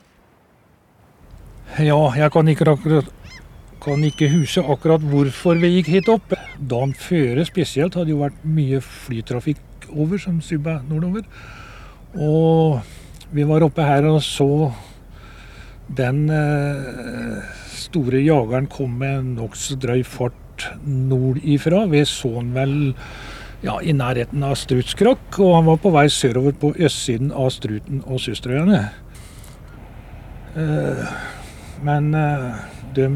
Ja, 1.82 1.98
jeg 2.14 2.30
kan 2.30 2.50
ikke, 2.52 2.68
akkurat, 2.70 3.08
kan 3.82 4.04
ikke 4.06 4.28
huske 4.30 4.62
akkurat 4.62 5.02
hvorfor 5.10 5.58
vi 5.58 5.72
gikk 5.80 5.90
hit 5.90 6.10
opp. 6.12 6.36
Dagen 6.60 6.94
før 6.94 7.42
spesielt 7.48 7.98
hadde 7.98 8.14
jo 8.14 8.20
vært 8.20 8.44
mye 8.46 8.78
flytrafikk 8.78 9.88
over, 9.90 10.22
som 10.22 10.38
subba 10.46 10.84
nordover. 10.86 11.26
Og 12.14 12.78
vi 13.34 13.48
var 13.50 13.66
oppe 13.66 13.88
her 13.88 14.06
og 14.06 14.22
så 14.22 14.70
den 15.98 16.28
eh, 16.30 17.42
store 17.74 18.22
jageren 18.22 18.70
kom 18.70 18.94
med 19.02 19.34
nokså 19.34 19.80
drøy 19.82 20.06
fart 20.06 20.70
nord 20.86 21.42
nordifra. 21.42 21.88
Vi 21.90 22.06
så 22.06 22.36
han 22.38 22.54
vel 22.54 22.78
ja, 23.66 23.80
i 23.82 23.98
nærheten 23.98 24.46
av 24.46 24.60
Strutskrokk, 24.62 25.40
og 25.42 25.56
han 25.58 25.70
var 25.72 25.82
på 25.82 25.98
vei 25.98 26.06
sørover 26.12 26.54
på 26.54 26.76
østsiden 26.78 27.34
av 27.34 27.50
Struten 27.56 28.06
og 28.06 28.22
Søsterøyene. 28.22 28.84
Eh, 30.54 31.16
men 31.84 32.14
eh, 32.16 32.64
de 32.96 33.10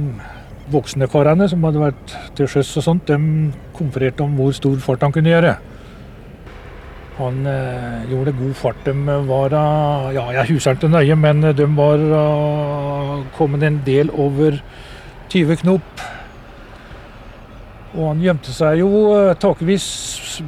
voksne 0.71 1.07
karene 1.11 1.47
som 1.47 1.63
hadde 1.63 1.81
vært 1.81 2.13
til 2.35 2.49
sjøs 2.51 2.75
og 2.81 2.85
sånt, 2.85 3.07
de 3.07 3.51
konfererte 3.77 4.25
om 4.25 4.35
hvor 4.35 4.55
stor 4.55 4.75
fart 4.83 5.05
han 5.05 5.15
kunne 5.15 5.31
gjøre. 5.31 5.55
Han 7.17 7.39
eh, 7.49 8.03
gjorde 8.11 8.35
god 8.37 8.57
fart. 8.59 8.83
De 8.85 9.15
var 9.29 9.55
eh, 9.57 10.11
Ja, 10.17 10.27
jeg 10.39 10.51
husker 10.51 10.77
ikke 10.77 10.91
nøye, 10.91 11.17
men 11.17 11.49
de 11.55 11.69
var 11.79 12.03
kommet 13.37 13.63
en 13.63 13.81
del 13.85 14.11
over 14.13 14.59
20 15.31 15.63
knop. 15.63 16.05
Og 17.97 18.03
han 18.11 18.21
gjemte 18.21 18.53
seg 18.53 18.83
jo 18.83 18.91
takvis 19.41 19.87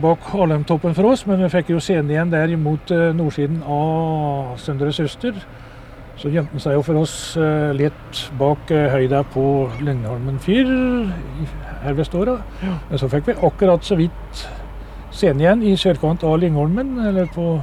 bak 0.04 0.28
Alheimtoppen 0.36 0.94
for 0.94 1.10
oss, 1.10 1.24
men 1.26 1.40
vi 1.42 1.50
fikk 1.50 1.72
jo 1.74 1.80
ham 1.82 2.12
igjen 2.12 2.30
der 2.30 2.52
mot 2.60 2.92
nordsiden 2.92 3.64
av 3.66 4.60
Søndre 4.62 4.92
Søster. 4.94 5.40
Så 6.20 6.28
gjemte 6.34 6.52
han 6.52 6.64
seg 6.64 6.76
jo 6.76 6.84
for 6.84 7.00
oss 7.00 7.16
eh, 7.40 7.70
litt 7.80 8.22
bak 8.40 8.72
eh, 8.76 8.90
høyda 8.92 9.22
på 9.32 9.44
Lyngholmen 9.80 10.40
fyr 10.44 10.68
her 11.80 11.96
ved 11.96 12.10
Ståra. 12.10 12.36
Men 12.90 13.00
så 13.00 13.08
fikk 13.12 13.30
vi 13.30 13.38
akkurat 13.48 13.88
så 13.88 13.96
vidt 13.96 14.42
scenen 15.16 15.46
igjen 15.46 15.64
i 15.64 15.78
sørkant 15.80 16.26
av 16.28 16.36
Lyngholmen, 16.42 16.98
eller 17.08 17.32
på 17.32 17.54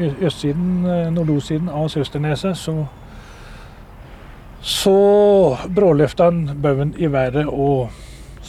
østsiden, 0.00 0.82
eh, 0.82 1.12
nordostsiden 1.14 1.70
av 1.70 1.86
Søsterneset. 1.94 2.58
Så, 2.58 2.74
så 4.66 4.98
bråløfta 5.70 6.26
han 6.32 6.42
baugen 6.58 6.96
i 6.98 7.06
været 7.06 7.46
og 7.46 7.94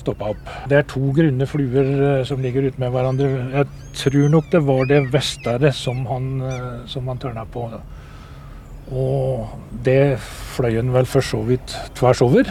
stoppa 0.01 0.33
opp. 0.33 0.53
Det 0.65 0.81
er 0.81 0.89
to 0.89 1.13
grunne 1.13 1.45
fluer 1.45 2.23
som 2.25 2.41
ligger 2.41 2.71
ute 2.71 2.81
med 2.81 2.89
hverandre. 2.89 3.31
Jeg 3.53 3.69
tror 4.01 4.29
nok 4.33 4.49
det 4.49 4.65
var 4.65 4.85
det 4.89 5.03
vestere 5.13 5.75
som 5.77 6.07
han, 6.09 6.31
som 6.89 7.05
han 7.11 7.21
tørna 7.21 7.45
på. 7.45 7.69
Og 8.91 9.47
det 9.85 10.19
fløy 10.19 10.75
han 10.75 10.91
vel 10.93 11.07
for 11.07 11.23
så 11.23 11.39
vidt 11.47 11.75
tvers 11.95 12.21
over. 12.25 12.49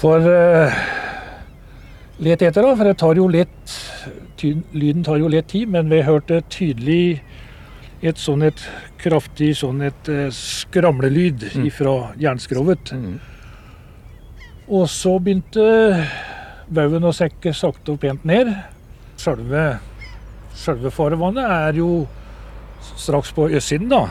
For 0.00 0.20
uh, 0.24 0.80
let 2.20 2.42
etter, 2.44 2.62
da. 2.64 2.74
For 2.76 2.84
det 2.88 2.98
tar 3.00 3.16
jo 3.20 3.28
litt 3.28 3.76
Lyden 4.72 5.02
tar 5.04 5.18
jo 5.20 5.28
litt 5.28 5.50
tid, 5.52 5.68
men 5.68 5.90
vi 5.92 5.98
hørte 6.00 6.38
tydelig 6.48 7.20
et 8.00 8.16
sånn 8.16 8.40
et 8.46 8.62
kraftig 9.02 9.50
sånn 9.58 9.82
et 9.84 10.08
uh, 10.08 10.28
skramlelyd 10.32 11.44
Mm. 11.50 11.66
ifra 11.68 11.92
jernskrovet. 12.16 12.94
Og 14.70 14.86
så 14.88 15.12
begynte 15.20 16.06
baugen 16.72 17.04
å 17.04 17.12
sekke 17.12 17.52
sakte 17.52 17.92
og 17.92 18.00
pent 18.00 18.24
ned. 18.24 18.48
Selve, 19.20 19.78
selve 20.56 20.90
farvannet 20.94 21.44
er 21.44 21.80
jo 21.82 22.06
straks 22.96 23.32
på 23.32 23.48
østsiden, 23.48 23.88
da. 23.90 24.08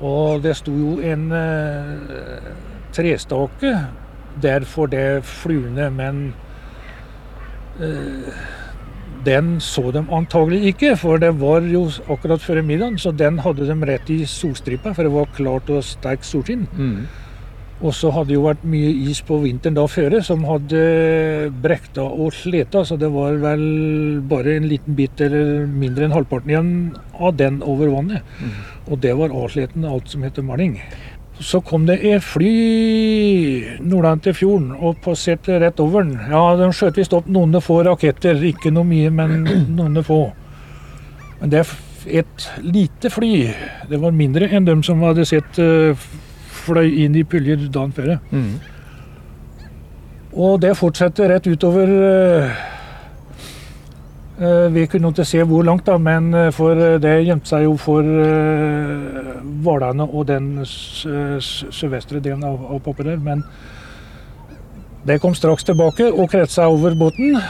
Og 0.00 0.42
det 0.42 0.56
sto 0.56 0.72
jo 0.72 0.98
en 1.04 1.32
eh, 1.32 2.52
trestake 2.96 3.74
der 4.40 4.64
for 4.64 4.86
det 4.86 5.24
fluene, 5.24 5.90
men 5.90 6.34
eh, 7.80 8.30
den 9.26 9.58
så 9.60 9.90
de 9.92 10.00
antagelig 10.16 10.62
ikke, 10.72 10.94
for 10.96 11.20
det 11.20 11.34
var 11.40 11.60
jo 11.68 11.90
akkurat 12.08 12.40
før 12.40 12.62
middagen, 12.62 12.98
så 12.98 13.12
den 13.12 13.38
hadde 13.44 13.66
de 13.68 13.86
rett 13.86 14.08
i 14.10 14.24
solstripa, 14.24 14.94
for 14.96 15.02
det 15.04 15.12
var 15.12 15.28
klart 15.36 15.68
og 15.70 15.84
sterkt 15.84 16.24
solskinn. 16.24 16.66
Og 17.80 17.94
så 17.96 18.10
hadde 18.12 18.28
det 18.28 18.36
jo 18.36 18.44
vært 18.44 18.64
mye 18.68 18.90
is 19.08 19.22
på 19.24 19.38
vinteren 19.40 19.76
da 19.78 19.86
føre, 19.88 20.18
som 20.24 20.42
hadde 20.44 20.80
brekta 21.64 22.04
og 22.04 22.34
sleta, 22.36 22.82
så 22.84 22.98
det 23.00 23.08
var 23.12 23.38
vel 23.40 23.62
bare 24.28 24.58
en 24.58 24.68
liten 24.68 24.98
bit 24.98 25.22
eller 25.24 25.64
mindre 25.64 26.04
enn 26.04 26.12
halvparten 26.12 26.52
igjen 26.52 26.74
av 27.16 27.38
den 27.40 27.62
over 27.64 27.88
vannet. 27.94 28.36
Og 28.90 29.00
det 29.00 29.16
var 29.16 29.32
avsleten 29.32 29.88
alt 29.88 30.12
som 30.12 30.28
heter 30.28 30.44
maling. 30.44 30.76
Så 31.40 31.62
kom 31.64 31.86
det 31.88 32.02
et 32.04 32.20
fly 32.20 32.52
nordland 33.80 34.26
til 34.26 34.36
fjorden 34.36 34.74
og 34.76 35.00
passerte 35.00 35.56
rett 35.62 35.80
over 35.80 36.04
den. 36.04 36.18
Ja, 36.28 36.50
de 36.60 36.68
skjøt 36.76 37.00
visst 37.00 37.16
opp 37.16 37.30
noen 37.32 37.56
få 37.64 37.80
raketter, 37.88 38.36
ikke 38.44 38.74
noe 38.76 38.84
mye, 38.84 39.08
men 39.08 39.46
noen 39.78 40.04
få. 40.04 40.26
Men 41.40 41.52
det 41.54 41.64
er 41.64 41.78
et 42.20 42.50
lite 42.60 43.08
fly. 43.08 43.32
Det 43.88 44.00
var 44.02 44.12
mindre 44.12 44.52
enn 44.52 44.68
dem 44.68 44.84
som 44.84 45.00
hadde 45.06 45.24
sett 45.28 45.56
eh, 45.64 46.10
fløy 46.60 47.04
inn 47.04 47.16
i 47.16 47.24
puljer 47.24 47.68
dagen 47.72 47.96
før. 47.96 48.14
Og 50.30 50.60
det 50.62 50.76
fortsetter 50.78 51.32
rett 51.32 51.46
utover 51.50 51.90
eh, 51.90 52.60
eh, 54.38 54.66
Vi 54.70 54.86
kunne 54.90 55.10
ikke 55.10 55.26
se 55.26 55.42
hvor 55.42 55.66
langt, 55.66 55.88
da, 55.88 55.96
men 55.98 56.30
eh, 56.34 56.52
for 56.54 56.78
det 57.02 57.16
gjemte 57.26 57.50
seg 57.50 57.66
jo 57.66 57.74
for 57.80 58.06
Hvalane 59.64 60.06
og 60.06 60.28
den 60.30 60.52
sørvestre 60.64 62.22
delen 62.22 62.46
av, 62.46 62.62
av 62.70 63.02
der. 63.02 63.18
Men 63.18 63.42
det 65.06 65.18
kom 65.20 65.34
straks 65.34 65.66
tilbake 65.66 66.12
og 66.12 66.30
kretsa 66.30 66.68
over 66.70 66.94
båten. 66.94 67.40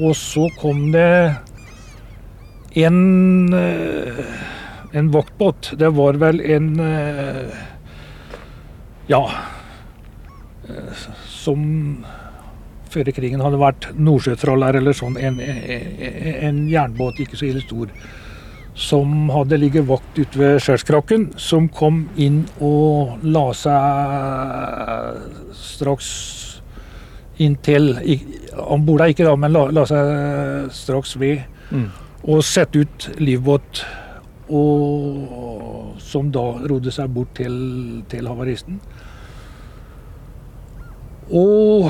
Og 0.00 0.16
så 0.16 0.48
kom 0.56 0.88
det 0.94 1.34
en 2.80 4.24
en 4.92 5.08
vaktbåt. 5.12 5.72
Det 5.80 5.88
var 5.96 6.16
vel 6.20 6.40
en 6.40 6.66
Ja 9.10 9.22
Som 11.26 11.62
før 12.92 13.08
i 13.08 13.14
krigen 13.16 13.40
hadde 13.40 13.60
vært 13.60 13.86
nordsjøtroller 13.96 14.76
eller 14.76 14.92
sånn. 14.96 15.16
En, 15.16 15.38
en, 15.40 15.70
en 16.44 16.58
jernbåt, 16.68 17.22
ikke 17.24 17.38
så 17.40 17.46
ille 17.48 17.62
stor. 17.64 17.88
Som 18.76 19.30
hadde 19.32 19.58
ligget 19.60 19.88
vakt 19.88 20.18
ute 20.18 20.36
ved 20.36 20.60
skjærtskrakken. 20.60 21.30
Som 21.40 21.70
kom 21.72 22.04
inn 22.20 22.42
og 22.60 23.24
la 23.24 23.46
seg 23.56 23.80
straks 25.56 26.10
inntil 27.40 27.94
Han 28.52 28.84
bor 28.84 29.00
der 29.00 29.14
ikke 29.14 29.24
da, 29.24 29.32
men 29.40 29.54
la, 29.56 29.64
la 29.72 29.86
seg 29.88 30.72
straks 30.76 31.16
ved. 31.20 31.42
Mm. 31.72 31.88
Og 32.28 32.44
sette 32.44 32.84
ut 32.84 33.08
livbåt. 33.24 33.86
Og 34.52 35.96
som 36.02 36.28
da 36.34 36.44
rodde 36.68 36.92
seg 36.92 37.12
bort 37.14 37.32
til, 37.38 37.54
til 38.12 38.28
havaristen. 38.28 38.80
Og 41.32 41.88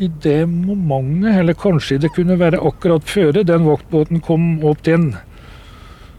i 0.00 0.08
det 0.22 0.42
momentet, 0.48 1.38
eller 1.40 1.56
kanskje 1.56 2.00
det 2.02 2.12
kunne 2.14 2.38
være 2.40 2.60
akkurat 2.60 3.04
før 3.08 3.40
den 3.44 3.64
vaktbåten 3.68 4.20
kom 4.24 4.58
opp 4.64 4.82
den, 4.84 5.14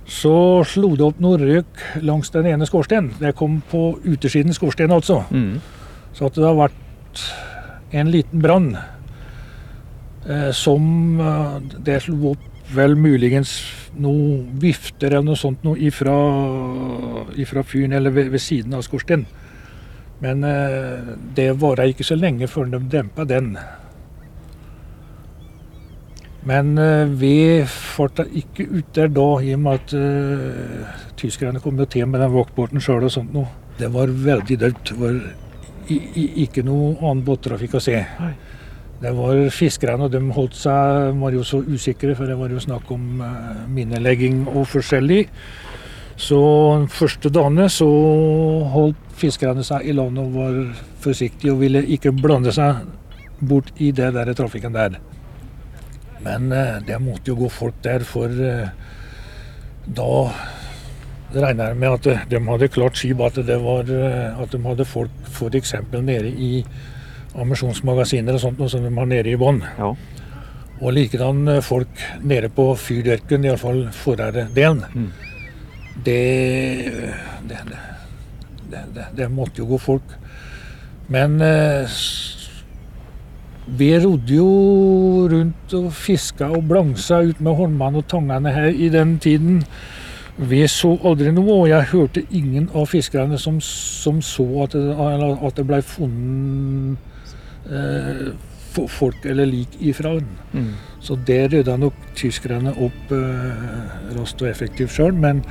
så 0.06 0.64
slo 0.70 0.94
det 0.96 1.06
opp 1.06 1.22
noe 1.22 1.38
røyk 1.42 1.86
langs 2.06 2.30
den 2.34 2.46
ene 2.50 2.66
skorstenen. 2.70 3.14
Det 3.20 3.36
kom 3.38 3.62
på 3.72 4.00
utersiden 4.06 4.54
skorsteinen, 4.54 4.96
altså. 4.98 5.24
Så 6.14 6.30
at 6.30 6.38
det 6.38 6.46
har 6.46 6.60
vært 6.60 7.24
en 7.96 8.12
liten 8.14 8.42
brann 8.44 8.76
eh, 10.28 10.52
som 10.52 11.20
eh, 11.22 11.58
Det 11.86 12.02
slo 12.04 12.32
opp 12.34 12.55
vel 12.74 12.96
muligens 12.98 13.58
noe 14.02 14.42
vifter 14.62 15.14
eller 15.14 15.30
noe 15.30 15.40
sånt 15.40 15.64
noe 15.64 15.80
ifra, 15.80 16.16
ifra 17.40 17.64
fyren 17.64 17.96
eller 17.96 18.14
ved, 18.16 18.32
ved 18.34 18.42
siden 18.44 18.76
av 18.76 18.86
skorstenen. 18.86 19.28
Men 20.24 20.44
eh, 20.48 21.16
det 21.36 21.50
varte 21.60 21.90
ikke 21.92 22.08
så 22.08 22.16
lenge 22.18 22.48
før 22.48 22.70
de 22.72 22.80
dempa 22.92 23.26
den. 23.28 23.56
Men 26.46 26.78
eh, 26.78 27.12
vi 27.20 27.36
farta 27.68 28.26
ikke 28.26 28.68
ut 28.70 28.92
der 28.96 29.12
da, 29.12 29.28
i 29.42 29.54
og 29.58 29.64
med 29.66 29.80
at 29.82 29.96
eh, 29.98 31.00
tyskerne 31.20 31.62
kom 31.62 31.80
jo 31.82 31.88
til 31.90 32.08
med 32.08 32.24
den 32.24 32.34
vaktbåten 32.36 32.84
sjøl 32.84 33.08
og 33.08 33.14
sånt 33.14 33.34
noe. 33.36 33.50
Det 33.80 33.90
var 33.92 34.14
veldig 34.14 34.60
dødt. 34.62 34.84
Det 34.92 35.00
var 35.02 35.18
i, 35.92 35.98
i, 35.98 36.26
ikke 36.46 36.64
noe 36.66 36.96
annen 37.02 37.26
båttrafikk 37.26 37.76
å 37.78 37.84
se. 37.84 37.98
Det 39.02 39.12
var 39.12 39.40
fiskerne, 39.52 40.08
de 40.10 40.22
holdt 40.34 40.56
seg, 40.58 41.16
var 41.20 41.36
jo 41.36 41.44
så 41.44 41.60
usikre, 41.62 42.16
for 42.16 42.30
det 42.30 42.38
var 42.40 42.54
jo 42.54 42.62
snakk 42.64 42.92
om 42.96 43.04
minnelegging 43.20 43.74
minelegging 43.76 44.38
og 44.48 44.68
forskjellig. 44.72 45.26
Så 46.16 46.40
første 46.96 47.30
dagene 47.30 47.68
så 47.70 47.90
holdt 48.72 49.02
fiskerne 49.20 49.66
seg 49.68 49.84
i 49.84 49.96
land 49.96 50.20
og 50.20 50.32
var 50.36 50.62
forsiktige 51.04 51.52
og 51.52 51.60
ville 51.60 51.84
ikke 51.92 52.16
blande 52.16 52.54
seg 52.56 52.86
bort 53.44 53.74
i 53.84 53.92
det 53.92 54.14
der 54.16 54.32
trafikken 54.34 54.76
der. 54.76 54.96
Men 56.26 56.52
eh, 56.56 56.80
det 56.88 57.02
måtte 57.04 57.34
jo 57.34 57.40
gå 57.44 57.50
folk 57.54 57.76
der, 57.84 58.04
for 58.08 58.32
eh, 58.32 58.72
da 59.86 60.12
regner 61.36 61.72
jeg 61.72 61.78
med 61.78 61.98
at 62.00 62.08
eh, 62.10 62.24
de 62.32 62.42
hadde 62.48 62.72
klart 62.74 62.98
skip, 62.98 63.22
at, 63.22 63.38
eh, 63.38 64.42
at 64.42 64.52
de 64.52 64.62
hadde 64.64 64.88
folk 64.88 65.12
f.eks. 65.30 65.76
nede 65.94 66.32
i 66.32 66.66
ammunisjonsmagasiner 67.36 68.38
og 68.38 68.44
sånt, 68.44 68.60
noe 68.60 68.72
som 68.72 68.84
de 68.86 68.92
har 68.96 69.10
nede 69.10 69.34
i 69.34 69.40
bånn. 69.40 69.62
Og 70.82 70.92
likedan 70.92 71.48
eh, 71.48 71.64
folk 71.64 72.04
nede 72.24 72.50
på 72.52 72.70
fyrdørken, 72.80 73.48
iallfall 73.48 73.86
forrærdelen. 73.96 74.84
Det, 76.06 76.22
det, 77.48 77.60
det, 78.72 78.86
det, 78.96 79.10
det 79.16 79.30
måtte 79.32 79.64
jo 79.64 79.70
gå 79.74 79.80
folk. 79.80 80.16
Men 81.08 81.40
eh, 81.42 82.00
Vi 83.66 83.88
rodde 83.98 84.36
jo 84.36 85.28
rundt 85.32 85.74
og 85.74 85.88
fiska 85.98 86.52
og 86.54 86.68
blangsa 86.70 87.24
ut 87.26 87.40
med 87.42 87.56
håndmann 87.58 87.96
og 87.98 88.06
tangene 88.08 88.52
her 88.54 88.68
i 88.70 88.90
den 88.94 89.16
tiden. 89.20 89.64
Vi 90.38 90.68
så 90.68 90.92
aldri 91.02 91.32
noe, 91.34 91.64
og 91.64 91.70
jeg 91.72 91.90
hørte 91.90 92.26
ingen 92.30 92.70
av 92.76 92.86
fiskerne 92.92 93.40
som, 93.42 93.58
som 93.64 94.22
så 94.22 94.46
at 94.68 94.76
det, 94.76 94.84
at 94.94 95.58
det 95.58 95.66
ble 95.66 95.82
funnet 95.82 97.15
eh, 97.70 98.28
folk 98.92 99.26
eller 99.26 99.48
lik 99.50 99.78
ifra 99.80 100.16
den. 100.20 100.30
Mm. 100.54 100.72
Så 101.00 101.18
det 101.28 101.42
rydda 101.54 101.78
nok 101.80 101.98
tyskerne 102.18 102.74
opp 102.76 103.12
eh, 103.14 104.16
raskt 104.18 104.42
og 104.44 104.50
effektivt 104.50 104.96
sjøl. 104.96 105.14
Men 105.14 105.44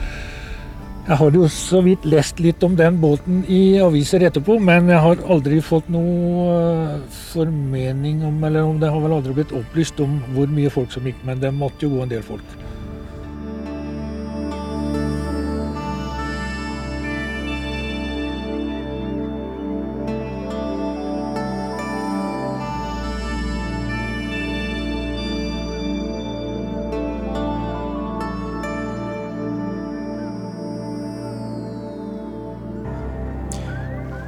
jeg 1.05 1.19
har 1.21 1.35
jo 1.37 1.49
så 1.53 1.83
vidt 1.85 2.07
lest 2.09 2.39
litt 2.41 2.63
om 2.65 2.77
den 2.77 2.97
båten 3.01 3.43
i 3.53 3.77
aviser 3.85 4.25
etterpå, 4.25 4.57
men 4.57 4.89
jeg 4.89 5.03
har 5.05 5.25
aldri 5.29 5.59
fått 5.61 5.91
noe 5.93 6.47
eh, 6.55 7.19
formening 7.33 8.23
om 8.25 8.39
Eller 8.45 8.65
om 8.65 8.81
det 8.81 8.89
har 8.89 9.03
vel 9.05 9.19
aldri 9.19 9.35
blitt 9.37 9.53
opplyst 9.53 10.01
om 10.01 10.17
hvor 10.33 10.49
mye 10.49 10.73
folk 10.73 10.93
som 10.93 11.05
gikk, 11.05 11.21
men 11.29 11.43
det 11.43 11.53
måtte 11.53 11.85
jo 11.85 11.97
gå 11.97 12.05
en 12.05 12.15
del 12.15 12.25
folk. 12.25 12.57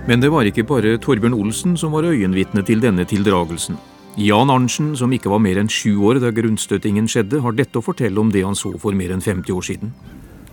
Men 0.07 0.23
det 0.23 0.29
var 0.31 0.47
ikke 0.47 0.63
bare 0.63 0.95
Torbjørn 1.03 1.35
Olsen 1.35 1.73
som 1.75 1.91
var 1.97 2.07
øyenvitne 2.07 2.63
til 2.63 2.79
denne 2.79 3.03
tildragelsen. 3.11 3.75
Jan 4.17 4.53
Arntzen, 4.55 4.93
som 4.97 5.11
ikke 5.13 5.33
var 5.33 5.43
mer 5.43 5.59
enn 5.59 5.69
sju 5.69 5.99
år 6.07 6.21
da 6.23 6.31
grunnstøtingen 6.33 7.09
skjedde, 7.11 7.43
har 7.43 7.57
dette 7.59 7.81
å 7.81 7.85
fortelle 7.85 8.23
om 8.23 8.31
det 8.31 8.45
han 8.47 8.55
så 8.55 8.71
for 8.79 8.95
mer 8.95 9.11
enn 9.13 9.25
50 9.25 9.51
år 9.53 9.67
siden. 9.67 9.91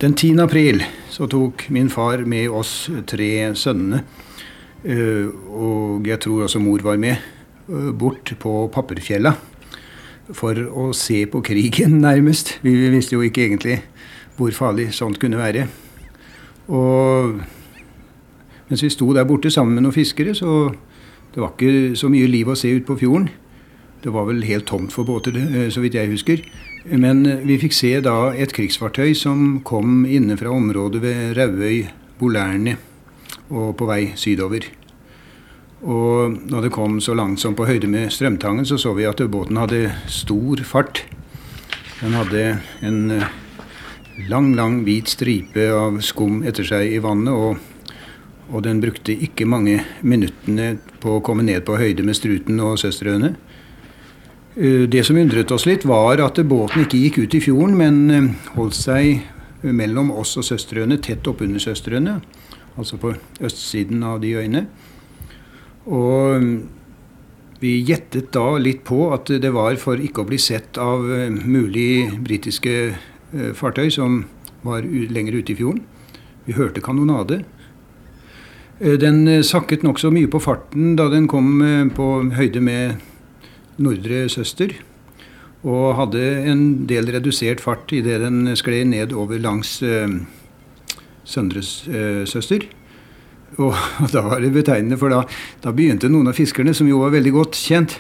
Den 0.02 0.18
10. 0.18 0.42
april 0.42 0.82
så 1.14 1.30
tok 1.30 1.68
min 1.72 1.94
far 1.94 2.26
med 2.26 2.50
oss 2.50 2.90
tre 3.08 3.54
sønnene, 3.54 4.02
eh, 4.84 5.30
og 5.30 6.10
jeg 6.10 6.20
tror 6.26 6.48
også 6.48 6.60
mor 6.60 6.82
var 6.82 6.98
med, 6.98 7.22
eh, 7.70 7.92
bort 7.94 8.34
på 8.40 8.68
Papperfjella 8.74 9.38
for 10.34 10.56
å 10.56 10.92
se 10.98 11.26
på 11.30 11.46
krigen, 11.46 12.02
nærmest. 12.02 12.58
Vi 12.64 12.90
visste 12.90 13.16
jo 13.16 13.22
ikke 13.22 13.46
egentlig 13.48 13.84
hvor 14.36 14.52
farlig 14.52 14.90
sånt 14.98 15.22
kunne 15.22 15.38
være. 15.38 15.70
Og 16.68 17.44
mens 18.74 18.82
vi 18.82 18.90
sto 18.90 19.12
der 19.14 19.28
borte 19.30 19.52
sammen 19.54 19.78
med 19.78 19.86
noen 19.86 19.94
fiskere, 19.94 20.34
så 20.34 20.74
det 21.34 21.42
var 21.42 21.52
ikke 21.54 21.94
så 21.94 22.08
mye 22.10 22.26
liv 22.26 22.50
å 22.50 22.58
se 22.58 22.72
ut 22.74 22.88
på 22.88 22.98
fjorden. 22.98 23.28
Det 24.02 24.10
var 24.10 24.26
vel 24.26 24.42
helt 24.48 24.66
tomt 24.66 24.90
for 24.92 25.06
båter, 25.06 25.36
eh, 25.38 25.70
så 25.70 25.84
vidt 25.84 25.94
jeg 25.94 26.10
husker. 26.10 26.42
Men 26.90 27.22
eh, 27.30 27.44
vi 27.46 27.60
fikk 27.62 27.76
se 27.78 27.92
da 28.02 28.34
et 28.34 28.54
krigsfartøy 28.54 29.14
som 29.14 29.62
kom 29.62 30.08
inne 30.10 30.34
fra 30.42 30.50
området 30.50 31.04
ved 31.04 31.36
Rauøy, 31.38 31.84
Bolærne, 32.18 32.80
og 33.54 33.76
på 33.78 33.86
vei 33.86 34.02
sydover. 34.18 34.66
Og 35.86 36.40
da 36.50 36.64
det 36.64 36.72
kom 36.74 36.98
så 37.04 37.14
langt 37.14 37.44
som 37.44 37.54
på 37.54 37.68
høyde 37.70 37.92
med 37.92 38.10
Strømtangen, 38.10 38.66
så 38.66 38.80
så 38.82 38.96
vi 38.98 39.06
at 39.06 39.22
båten 39.30 39.62
hadde 39.62 39.92
stor 40.10 40.64
fart. 40.66 41.04
Den 42.02 42.18
hadde 42.18 42.58
en 42.82 43.12
eh, 43.20 43.30
lang, 44.34 44.56
lang 44.58 44.82
hvit 44.82 45.14
stripe 45.14 45.70
av 45.70 46.02
skum 46.02 46.42
etter 46.42 46.66
seg 46.66 46.98
i 46.98 47.04
vannet. 47.04 47.34
og 47.38 47.73
og 48.52 48.64
den 48.66 48.82
brukte 48.84 49.14
ikke 49.16 49.48
mange 49.48 49.80
minuttene 50.02 50.78
på 51.04 51.18
å 51.18 51.24
komme 51.24 51.46
ned 51.48 51.64
på 51.68 51.78
høyde 51.80 52.04
med 52.06 52.18
Struten 52.18 52.60
og 52.64 52.80
Søsterøene. 52.82 53.34
Eh, 54.56 54.84
det 54.90 55.06
som 55.08 55.18
undret 55.18 55.52
oss 55.52 55.66
litt, 55.66 55.86
var 55.88 56.22
at 56.22 56.42
båten 56.46 56.84
ikke 56.84 57.00
gikk 57.00 57.22
ut 57.24 57.38
i 57.38 57.42
fjorden, 57.42 57.78
men 57.80 58.02
eh, 58.12 58.52
holdt 58.58 58.78
seg 58.78 59.64
mellom 59.64 60.12
oss 60.12 60.36
og 60.38 60.46
Søsterøyene, 60.46 61.00
tett 61.02 61.28
oppunder 61.30 61.62
Søsterøyene. 61.64 62.20
Altså 62.78 62.98
på 63.02 63.14
østsiden 63.42 64.04
av 64.06 64.20
de 64.22 64.34
øyene. 64.36 64.66
Og 65.86 66.42
mm, 66.42 66.54
vi 67.62 67.78
gjettet 67.88 68.32
da 68.36 68.58
litt 68.60 68.84
på 68.86 69.08
at 69.16 69.30
det 69.42 69.52
var 69.54 69.78
for 69.82 70.02
ikke 70.02 70.24
å 70.24 70.30
bli 70.30 70.42
sett 70.42 70.78
av 70.82 71.08
eh, 71.10 71.30
mulig 71.32 72.20
britiske 72.22 72.78
fartøy 73.58 73.88
som 73.90 74.20
var 74.62 74.86
lenger 74.86 75.40
ute 75.40 75.56
i 75.56 75.58
fjorden. 75.58 75.82
Vi 76.46 76.54
hørte 76.54 76.84
kanonade. 76.86 77.40
Eh, 78.80 78.98
den 78.98 79.28
eh, 79.28 79.44
sakket 79.46 79.84
nokså 79.86 80.10
mye 80.14 80.30
på 80.32 80.42
farten 80.42 80.96
da 80.98 81.10
den 81.12 81.28
kom 81.30 81.62
eh, 81.62 81.86
på 81.94 82.08
høyde 82.34 82.62
med 82.64 83.04
Nordre 83.78 84.26
Søster. 84.32 84.74
Og 85.64 85.94
hadde 85.96 86.22
en 86.50 86.64
del 86.90 87.08
redusert 87.14 87.62
fart 87.64 87.92
idet 87.96 88.20
den 88.24 88.50
skled 88.60 88.90
ned 88.92 89.14
over 89.16 89.40
langs 89.40 89.78
Søndre 91.24 91.62
Søster. 91.64 92.66
Og 93.62 93.78
da 94.16 94.26
var 94.26 94.44
det 94.44 94.52
betegnende, 94.52 94.98
for 95.00 95.14
da, 95.14 95.22
da, 95.64 95.72
begynte 95.72 96.12
noen 96.12 96.34
av 96.34 96.36
fiskerne, 96.36 96.74
som 96.76 96.90
jo 96.90 97.00
var 97.06 97.14
veldig 97.16 97.32
godt 97.32 97.56
kjent, 97.56 97.96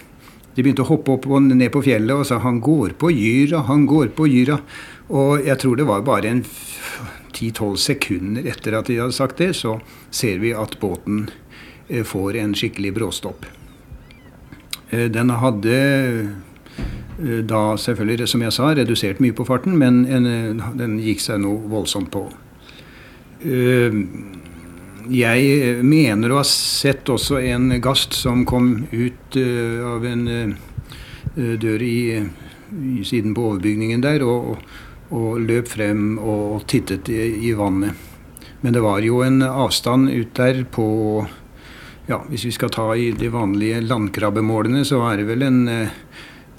de 0.53 0.61
begynte 0.61 0.83
å 0.83 0.89
hoppe 0.91 1.15
opp 1.15 1.29
og 1.31 1.47
ned 1.47 1.71
på 1.73 1.81
fjellet 1.85 2.13
og 2.13 2.27
sa 2.27 2.41
'han 2.43 2.59
går 2.61 2.97
på 2.99 3.09
gyra, 3.09 3.63
han 3.69 3.87
går 3.87 4.11
på 4.13 4.27
gyra'. 4.27 4.59
Og 5.09 5.45
jeg 5.45 5.57
tror 5.57 5.77
det 5.77 5.87
var 5.87 6.03
bare 6.03 6.27
en 6.29 6.43
10-12 7.33 7.75
sekunder 7.81 8.47
etter 8.47 8.77
at 8.77 8.89
de 8.89 8.99
hadde 9.01 9.15
sagt 9.15 9.41
det, 9.41 9.53
så 9.57 9.77
ser 10.13 10.41
vi 10.43 10.53
at 10.55 10.77
båten 10.81 11.27
eh, 11.87 12.03
får 12.05 12.37
en 12.41 12.55
skikkelig 12.57 12.93
bråstopp. 12.97 13.45
Eh, 14.89 15.09
den 15.11 15.33
hadde 15.41 15.77
eh, 15.77 17.41
da 17.49 17.63
selvfølgelig, 17.79 18.27
som 18.29 18.45
jeg 18.45 18.55
sa, 18.55 18.71
redusert 18.73 19.21
mye 19.23 19.35
på 19.37 19.45
farten, 19.47 19.77
men 19.77 20.03
den 20.79 20.97
gikk 21.01 21.21
seg 21.21 21.43
noe 21.43 21.61
voldsomt 21.69 22.09
på. 22.11 22.25
Jeg 25.13 25.83
mener 25.85 26.31
å 26.31 26.39
ha 26.39 26.45
sett 26.47 27.09
også 27.11 27.37
en 27.43 27.69
gast 27.83 28.15
som 28.17 28.41
kom 28.49 28.87
ut 28.89 29.37
av 29.37 30.07
en 30.09 30.23
dør 31.35 31.85
i, 31.85 32.23
siden 33.05 33.35
på 33.37 33.45
overbygningen 33.51 34.01
der. 34.03 34.25
og 34.25 34.57
og 35.13 35.43
løp 35.45 35.69
frem 35.69 36.17
og 36.17 36.65
tittet 36.69 37.09
i, 37.13 37.21
i, 37.49 37.53
vannet. 37.57 37.93
Men 38.61 38.75
det 38.75 38.83
var 38.83 39.03
jo 39.05 39.21
en 39.25 39.41
avstand 39.45 40.09
ut 40.09 40.33
der 40.37 40.63
på 40.71 40.87
ja, 42.07 42.17
Hvis 42.27 42.43
vi 42.43 42.51
skal 42.51 42.71
ta 42.73 42.89
i 42.99 43.13
de 43.15 43.29
vanlige 43.31 43.79
landkrabbemålene, 43.79 44.81
så 44.83 44.97
er 45.07 45.21
det 45.21 45.27
vel 45.29 45.45
en 45.47 45.59
eh, 45.71 45.93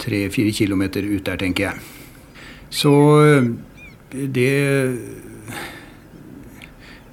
tre-fire 0.01 0.49
eh, 0.49 0.57
kilometer 0.57 1.05
ut 1.05 1.25
der, 1.27 1.37
tenker 1.37 1.67
jeg. 1.67 1.83
Så 2.73 2.93
eh, 3.21 3.51
det 4.09 4.55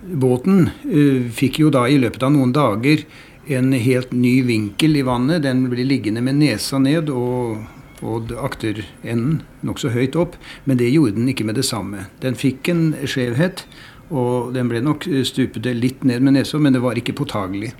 Båten 0.02 0.70
eh, 0.88 1.28
fikk 1.30 1.60
jo 1.60 1.68
da 1.70 1.84
i 1.86 2.00
løpet 2.00 2.24
av 2.26 2.32
noen 2.34 2.54
dager 2.56 3.04
en 3.52 3.72
helt 3.72 4.12
ny 4.14 4.40
vinkel 4.46 4.96
i 4.98 5.04
vannet. 5.06 5.44
Den 5.44 5.66
ble 5.70 5.84
liggende 5.86 6.22
med 6.24 6.40
nesa 6.40 6.80
ned 6.82 7.10
og 7.12 7.62
og 8.02 8.32
akterenden 8.34 9.40
nokså 9.62 9.92
høyt 9.94 10.18
opp. 10.18 10.36
Men 10.64 10.78
det 10.80 10.90
gjorde 10.90 11.16
den 11.16 11.30
ikke 11.32 11.46
med 11.48 11.58
det 11.58 11.66
samme. 11.68 12.06
Den 12.22 12.38
fikk 12.38 12.68
en 12.72 12.84
skjevhet, 13.06 13.64
og 14.12 14.52
den 14.56 14.68
ble 14.68 14.82
nok 14.84 15.06
stupete 15.24 15.72
litt 15.76 16.04
ned 16.04 16.22
med 16.22 16.36
nesa, 16.36 16.58
men 16.60 16.74
det 16.74 16.82
var 16.84 16.98
ikke 16.98 17.16
påtagelig. 17.16 17.72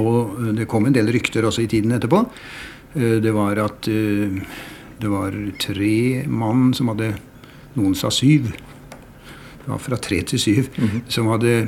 Og 0.00 0.38
eh, 0.40 0.52
det 0.60 0.68
kom 0.70 0.88
en 0.88 0.94
del 0.94 1.10
rykter 1.14 1.46
også 1.46 1.64
i 1.64 1.70
tiden 1.70 1.94
etterpå. 1.96 2.24
Eh, 2.94 3.18
det 3.22 3.34
var 3.34 3.60
at 3.62 3.88
eh, 3.90 4.38
det 5.00 5.10
var 5.10 5.34
tre 5.60 5.96
mann 6.30 6.72
som 6.76 6.92
hadde 6.92 7.14
Noen 7.74 7.96
sa 7.98 8.06
syv. 8.14 8.52
Det 9.64 9.66
var 9.66 9.80
fra 9.82 9.96
tre 9.98 10.20
til 10.22 10.38
syv. 10.38 10.68
Mm 10.76 10.88
-hmm. 10.88 11.00
Som 11.08 11.26
hadde 11.26 11.66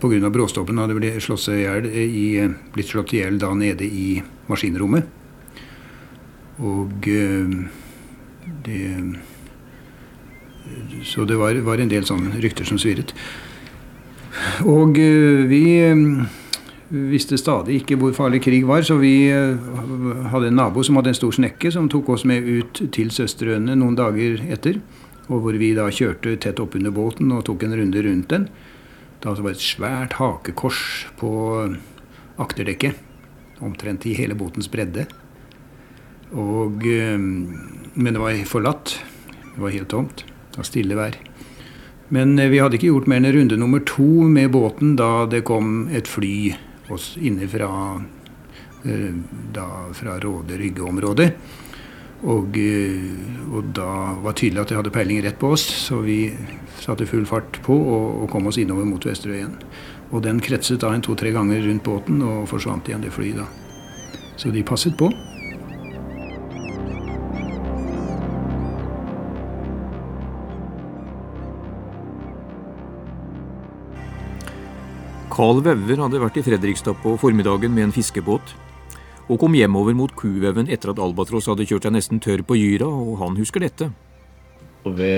pga. 0.00 0.30
bråstoppen 0.30 0.78
hadde 0.78 0.94
blitt 0.94 1.22
slått 1.22 1.48
i 1.48 2.48
blitt 2.72 2.86
slått 2.86 3.14
i 3.14 3.16
hjel 3.16 3.38
da 3.38 3.52
nede 3.54 3.84
i 3.84 4.22
maskinrommet. 4.46 5.23
Og 6.62 7.08
eh, 7.08 7.48
det 8.64 9.14
Så 11.04 11.24
det 11.24 11.36
var, 11.36 11.54
var, 11.54 11.78
en 11.78 11.90
del 11.90 12.06
sånne 12.06 12.38
rykter 12.40 12.64
som 12.64 12.78
svirret. 12.78 13.12
Og 14.64 14.98
eh, 14.98 15.44
vi 15.50 15.64
eh, 15.82 16.04
visste 17.10 17.38
stadig 17.40 17.82
ikke 17.82 17.98
hvor 18.00 18.14
farlig 18.14 18.42
krig 18.44 18.64
var, 18.66 18.82
så 18.86 18.96
vi 19.00 19.28
hadde 19.28 20.48
en 20.48 20.56
nabo 20.56 20.82
som 20.82 20.96
hadde 20.96 21.10
en 21.10 21.18
stor 21.18 21.34
snekke, 21.34 21.72
som 21.74 21.88
tok 21.90 22.12
oss 22.14 22.24
med 22.28 22.46
ut 22.46 22.84
til 22.94 23.10
Søsterøyene 23.10 23.74
noen 23.76 23.98
dager 23.98 24.38
etter. 24.46 24.78
Og 25.26 25.40
hvor 25.42 25.56
vi 25.58 25.72
da 25.74 25.88
kjørte 25.88 26.36
tett 26.38 26.60
oppunder 26.60 26.92
båten 26.94 27.32
og 27.32 27.46
tok 27.48 27.64
en 27.64 27.74
runde 27.80 28.04
rundt 28.04 28.30
den. 28.30 28.46
Da 29.24 29.32
var 29.32 29.54
det 29.54 29.56
et 29.56 29.64
svært 29.64 30.16
hakekors 30.20 31.08
på 31.18 31.32
akterdekket. 32.38 33.00
Omtrent 33.64 34.04
i 34.06 34.14
hele 34.18 34.36
båtens 34.36 34.68
bredde. 34.68 35.06
Og, 36.34 36.86
eh, 36.86 37.18
men 37.18 38.14
det 38.14 38.22
var 38.22 38.36
forlatt. 38.48 38.98
Det 39.54 39.62
var 39.62 39.74
helt 39.74 39.88
tomt. 39.88 40.24
Det 40.50 40.60
var 40.60 40.68
stille 40.68 40.98
vær. 40.98 41.18
Men 42.14 42.38
eh, 42.38 42.50
vi 42.52 42.60
hadde 42.62 42.78
ikke 42.78 42.90
gjort 42.90 43.08
mer 43.10 43.22
enn 43.22 43.34
runde 43.36 43.58
nummer 43.60 43.82
to 43.86 44.26
med 44.30 44.52
båten 44.54 44.96
da 44.98 45.26
det 45.30 45.44
kom 45.46 45.88
et 45.94 46.10
fly 46.10 46.54
oss 46.92 47.14
inne 47.16 47.48
fra 47.48 47.70
da 48.84 49.66
fra 49.96 50.18
Råde-Rygge-området. 50.20 51.30
Og, 52.24 52.56
og, 53.48 53.70
da 53.76 53.88
var 54.20 54.32
det 54.32 54.40
tydelig 54.40 54.60
at 54.60 54.70
det 54.70 54.76
hadde 54.78 54.92
peiling 54.92 55.22
rett 55.24 55.38
på 55.40 55.50
oss, 55.56 55.64
så 55.88 56.02
vi 56.04 56.18
satte 56.80 57.08
full 57.08 57.24
fart 57.28 57.60
på 57.64 57.74
og, 57.74 58.06
og 58.24 58.30
kom 58.32 58.48
oss 58.48 58.60
innover 58.60 58.84
mot 58.88 59.04
Vesterøyen. 59.04 59.56
Og 60.12 60.24
den 60.24 60.40
kretset 60.44 60.80
da 60.84 60.92
en 60.94 61.04
to-tre 61.04 61.32
ganger 61.34 61.64
rundt 61.64 61.84
båten 61.84 62.20
og 62.24 62.48
forsvant 62.48 62.88
igjen, 62.88 63.04
det 63.04 63.12
flyet 63.12 63.40
da. 63.40 63.48
Så 64.36 64.52
de 64.52 64.64
passet 64.66 64.96
på. 65.00 65.10
Carl 75.34 75.58
Wauver 75.58 75.98
hadde 75.98 76.20
vært 76.22 76.36
i 76.38 76.44
Fredrikstad 76.46 77.00
på 77.02 77.16
formiddagen 77.18 77.72
med 77.74 77.88
en 77.88 77.92
fiskebåt, 77.94 78.52
og 79.26 79.40
kom 79.42 79.56
hjemover 79.58 79.96
mot 79.98 80.12
Kuveven 80.14 80.68
etter 80.70 80.92
at 80.92 81.00
Albatross 81.02 81.48
hadde 81.50 81.64
kjørt 81.66 81.88
seg 81.88 81.94
nesten 81.96 82.20
tørr 82.22 82.44
på 82.46 82.54
Gyra, 82.60 82.86
og 82.86 83.16
han 83.18 83.34
husker 83.40 83.64
dette. 83.64 83.88
Og 84.86 84.94
vi 85.00 85.08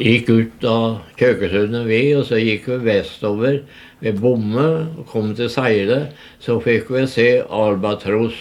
gikk 0.00 0.30
ut 0.32 0.64
av 0.66 0.96
Kjøkesundet, 1.20 1.84
vi, 1.86 2.00
og 2.16 2.24
så 2.26 2.40
gikk 2.40 2.66
vi 2.66 2.78
vestover 2.88 3.60
ved 4.00 4.18
Bomme 4.18 4.64
og 4.98 5.04
kom 5.12 5.34
til 5.38 5.50
Seile. 5.52 6.00
Så 6.42 6.56
fikk 6.64 6.90
vi 6.90 7.04
se 7.12 7.28
Albatross. 7.44 8.40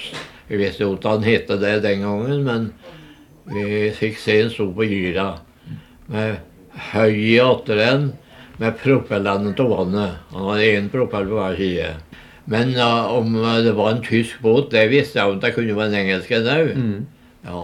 Vi 0.50 0.58
visste 0.58 0.88
jo 0.88 0.96
ikke 0.96 1.14
han 1.14 1.28
het 1.28 1.52
det 1.62 1.76
den 1.84 2.08
gangen, 2.08 2.42
men 2.48 2.72
vi 3.54 3.92
fikk 4.00 4.18
se 4.18 4.40
han 4.40 4.50
sto 4.54 4.72
på 4.74 4.88
Gyra 4.88 5.28
med 6.10 6.40
høy 6.90 7.38
atter 7.44 7.84
atteren 7.84 8.10
med 8.60 8.80
propellene 8.82 9.54
til 9.56 9.72
vannet. 9.72 10.20
Han 10.34 10.50
hadde 10.52 10.72
én 10.76 10.90
propell 10.92 11.30
på 11.30 11.40
hver 11.40 11.58
side. 11.60 11.92
Men 12.50 12.74
uh, 12.76 13.12
om 13.14 13.36
det 13.64 13.76
var 13.78 13.94
en 13.94 14.04
tysk 14.04 14.42
båt, 14.44 14.72
det 14.74 14.90
visste 14.92 15.20
jeg 15.20 15.32
om 15.32 15.40
det 15.42 15.54
kunne 15.56 15.78
være 15.78 15.94
en 15.94 16.00
engelsk 16.02 16.34
en 16.36 16.50
òg. 16.56 16.72
Mm. 16.76 17.00
Ja. 17.46 17.64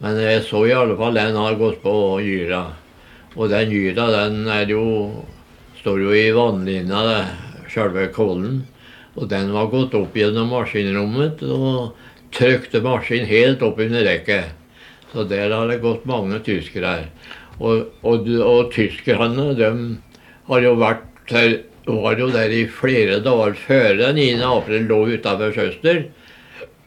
Men 0.00 0.20
jeg 0.22 0.44
så 0.46 0.64
i 0.68 0.76
alle 0.76 0.96
fall 0.96 1.18
den 1.18 1.36
har 1.36 1.58
gått 1.60 1.80
på 1.82 1.94
Gyra. 2.24 2.64
Og 3.36 3.50
den 3.52 3.72
Gyra 3.72 4.08
den 4.14 4.44
er 4.50 4.70
jo, 4.70 4.84
står 5.80 6.04
jo 6.04 6.14
i 6.16 6.28
vannlinja, 6.36 7.24
sjølve 7.70 8.08
Kollen. 8.14 8.62
Og 9.18 9.26
den 9.30 9.50
var 9.52 9.68
gått 9.72 9.96
opp 9.98 10.14
gjennom 10.16 10.52
maskinrommet 10.54 11.42
og 11.42 11.98
trykte 12.34 12.80
maskin 12.84 13.26
helt 13.28 13.62
opp 13.66 13.80
under 13.82 14.06
rekket. 14.06 14.54
Så 15.10 15.24
der 15.26 15.50
har 15.50 15.66
det 15.68 15.80
gått 15.82 16.06
mange 16.06 16.38
tyskere. 16.46 17.10
Og, 17.58 17.90
og, 18.06 18.28
og 18.46 18.70
tyskerne, 18.72 19.50
de 19.58 19.70
har 20.50 20.64
jo 20.66 20.76
vært 20.80 21.34
her, 21.34 21.58
var 21.86 22.18
jo 22.18 22.30
der 22.34 22.52
i 22.54 22.64
flere 22.70 23.20
dager 23.24 23.54
før 23.58 24.02
9. 24.14 24.26
april 24.46 24.88
lå 24.90 25.00
utafor 25.16 25.54
Søster. 25.54 26.04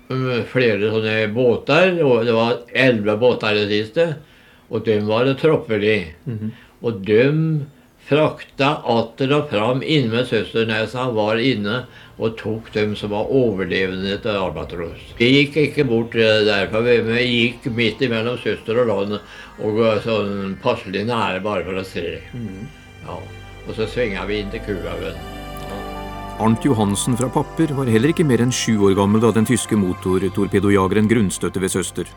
Mm, 0.10 0.44
flere 0.52 0.92
sånne 0.92 1.16
båter, 1.34 1.96
og 2.04 2.28
det 2.28 2.36
var 2.36 2.60
elleve 2.76 3.16
båter 3.22 3.56
i 3.56 3.64
det 3.64 3.70
siste. 3.72 4.10
Og 4.70 4.84
dem 4.86 5.08
var 5.08 5.26
det 5.26 5.40
tropper 5.40 5.84
i. 5.84 5.98
Mm 6.26 6.38
-hmm. 6.40 6.52
Og 6.82 7.06
dem 7.08 7.66
frakta 8.08 8.82
atter 8.84 9.32
og 9.32 9.50
fram 9.50 9.84
inne 9.84 10.12
med 10.12 10.28
Søsternesa, 10.28 11.10
var 11.16 11.40
inne 11.40 11.86
og 12.18 12.38
tok 12.38 12.74
dem 12.74 12.96
som 12.96 13.10
var 13.10 13.32
overlevende 13.32 14.18
til 14.22 14.38
Albatros. 14.38 15.02
Vi 15.18 15.30
gikk 15.38 15.58
ikke 15.58 15.88
bort 15.90 16.16
eh, 16.16 16.44
derfor, 16.46 16.82
vi 16.82 17.24
gikk 17.24 17.66
midt 17.74 18.02
imellom 18.02 18.38
søster 18.38 18.84
og 18.84 18.88
land 18.92 19.20
og 19.64 19.82
sånn 20.06 20.58
passelig 20.64 21.06
nære 21.10 21.42
bare 21.46 21.64
for 21.64 21.80
å 21.82 21.86
se. 21.88 22.20
Mm. 22.34 22.68
Ja. 23.08 23.20
Og 23.64 23.78
så 23.78 23.88
svinga 23.88 24.26
vi 24.28 24.42
inn 24.42 24.52
til 24.52 24.64
Kuhaugen. 24.66 25.16
Arnt 26.44 26.66
Johansen 26.66 27.16
fra 27.16 27.30
Papper 27.30 27.72
var 27.78 27.88
heller 27.88 28.12
ikke 28.12 28.26
mer 28.26 28.42
enn 28.44 28.52
sju 28.52 28.80
år 28.90 28.96
gammel 28.98 29.22
da 29.22 29.30
den 29.36 29.46
tyske 29.48 29.78
motortorpedojageren 29.80 31.08
grunnstøtte 31.12 31.62
ved 31.62 31.72
Søster. 31.72 32.10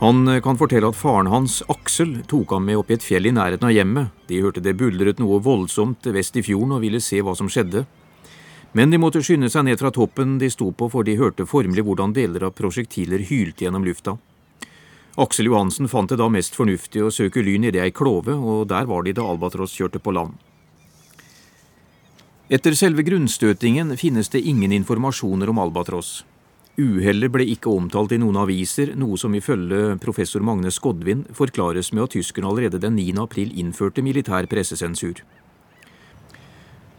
Han 0.00 0.24
eh, 0.32 0.40
kan 0.40 0.56
fortelle 0.56 0.88
at 0.88 0.96
faren 0.96 1.28
hans, 1.28 1.58
Aksel, 1.68 2.22
tok 2.28 2.54
ham 2.56 2.64
med 2.64 2.80
opp 2.80 2.90
i 2.90 2.96
et 2.96 3.04
fjell 3.04 3.28
i 3.28 3.34
nærheten 3.36 3.68
av 3.68 3.74
hjemmet. 3.76 4.14
De 4.30 4.40
hørte 4.40 4.62
det 4.64 4.78
buldret 4.80 5.20
noe 5.20 5.42
voldsomt 5.44 6.08
vest 6.14 6.40
i 6.40 6.44
fjorden 6.46 6.78
og 6.78 6.80
ville 6.86 7.02
se 7.04 7.20
hva 7.20 7.36
som 7.36 7.50
skjedde. 7.52 7.84
Men 8.72 8.90
de 8.90 9.00
måtte 9.02 9.20
skynde 9.20 9.50
seg 9.52 9.66
ned 9.66 9.80
fra 9.82 9.90
toppen 9.92 10.38
de 10.40 10.48
sto 10.48 10.70
på, 10.72 10.88
for 10.88 11.04
de 11.04 11.18
hørte 11.20 11.44
formelig 11.44 11.84
hvordan 11.84 12.14
deler 12.16 12.48
av 12.48 12.56
prosjektiler 12.56 13.20
hylte 13.28 13.66
gjennom 13.66 13.84
lufta. 13.84 14.16
Aksel 15.18 15.46
Johansen 15.50 15.88
fant 15.90 16.10
det 16.10 16.20
da 16.20 16.28
mest 16.30 16.54
fornuftig 16.54 17.02
å 17.02 17.10
søke 17.10 17.42
ly 17.42 17.56
nedi 17.58 17.80
ei 17.82 17.90
klove, 17.90 18.36
og 18.36 18.68
der 18.70 18.86
var 18.86 19.02
de 19.02 19.14
da 19.16 19.26
Albatross 19.26 19.74
kjørte 19.74 19.98
på 19.98 20.14
land. 20.14 20.36
Etter 22.50 22.74
selve 22.74 23.02
grunnstøtingen 23.06 23.94
finnes 23.98 24.30
det 24.30 24.42
ingen 24.42 24.72
informasjoner 24.74 25.50
om 25.50 25.58
Albatross. 25.62 26.24
Uhellet 26.80 27.30
ble 27.30 27.44
ikke 27.52 27.70
omtalt 27.70 28.14
i 28.14 28.18
noen 28.22 28.38
aviser, 28.40 28.94
noe 28.98 29.18
som 29.18 29.34
ifølge 29.34 29.98
professor 30.02 30.42
Magne 30.46 30.70
Skodvin 30.72 31.26
forklares 31.36 31.92
med 31.92 32.06
at 32.06 32.14
tyskerne 32.16 32.48
allerede 32.50 32.80
den 32.82 32.96
9. 32.96 33.18
april 33.22 33.52
innførte 33.58 34.02
militær 34.02 34.48
pressesensur. 34.50 35.22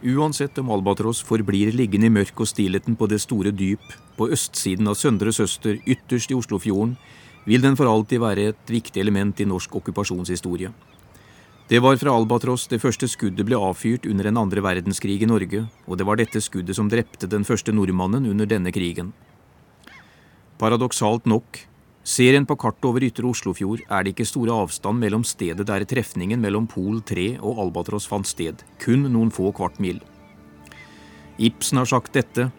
Uansett 0.02 0.56
om 0.58 0.70
Albatross 0.74 1.22
forblir 1.22 1.72
liggende 1.76 2.08
i 2.08 2.12
mørk 2.12 2.40
og 2.42 2.48
stillheten 2.50 2.96
på 2.98 3.08
det 3.10 3.20
store 3.22 3.52
dyp, 3.54 3.84
på 4.18 4.28
østsiden 4.34 4.90
av 4.90 4.96
Søndre 4.98 5.32
Søster, 5.34 5.78
ytterst 5.86 6.32
i 6.32 6.38
Oslofjorden, 6.38 6.96
vil 7.44 7.62
den 7.62 7.76
for 7.78 7.90
alltid 7.90 8.22
være 8.22 8.48
et 8.52 8.70
viktig 8.70 9.00
element 9.02 9.40
i 9.40 9.48
norsk 9.48 9.74
okkupasjonshistorie. 9.80 10.70
Det 11.72 11.80
var 11.80 11.96
fra 11.96 12.12
Albatross 12.12 12.66
det 12.68 12.82
første 12.82 13.08
skuddet 13.08 13.46
ble 13.48 13.56
avfyrt 13.56 14.06
under 14.10 14.26
en 14.28 14.42
andre 14.42 14.60
verdenskrig 14.60 15.22
i 15.22 15.28
Norge, 15.30 15.62
og 15.86 15.98
det 15.98 16.04
var 16.04 16.18
dette 16.20 16.42
skuddet 16.42 16.76
som 16.76 16.90
drepte 16.92 17.30
den 17.30 17.46
første 17.48 17.72
nordmannen 17.72 18.26
under 18.28 18.50
denne 18.50 18.72
krigen. 18.74 19.12
Paradoksalt 20.60 21.24
nok, 21.26 21.62
ser 22.04 22.36
en 22.36 22.46
på 22.46 22.58
kartet 22.58 22.84
over 22.90 23.06
ytre 23.06 23.24
Oslofjord, 23.30 23.86
er 23.88 24.04
det 24.04 24.12
ikke 24.12 24.28
store 24.28 24.52
avstand 24.64 25.00
mellom 25.00 25.24
stedet 25.24 25.66
der 25.70 25.86
trefningen 25.88 26.42
mellom 26.42 26.68
Pol 26.68 27.00
3 27.08 27.38
og 27.40 27.64
Albatross 27.64 28.10
fant 28.10 28.28
sted, 28.28 28.66
kun 28.82 29.06
noen 29.08 29.32
få 29.32 29.54
kvart 29.54 29.80
mil. 29.80 30.02
Ibsen 31.38 31.80
har 31.80 31.88
sagt 31.88 32.12
dette, 32.12 32.50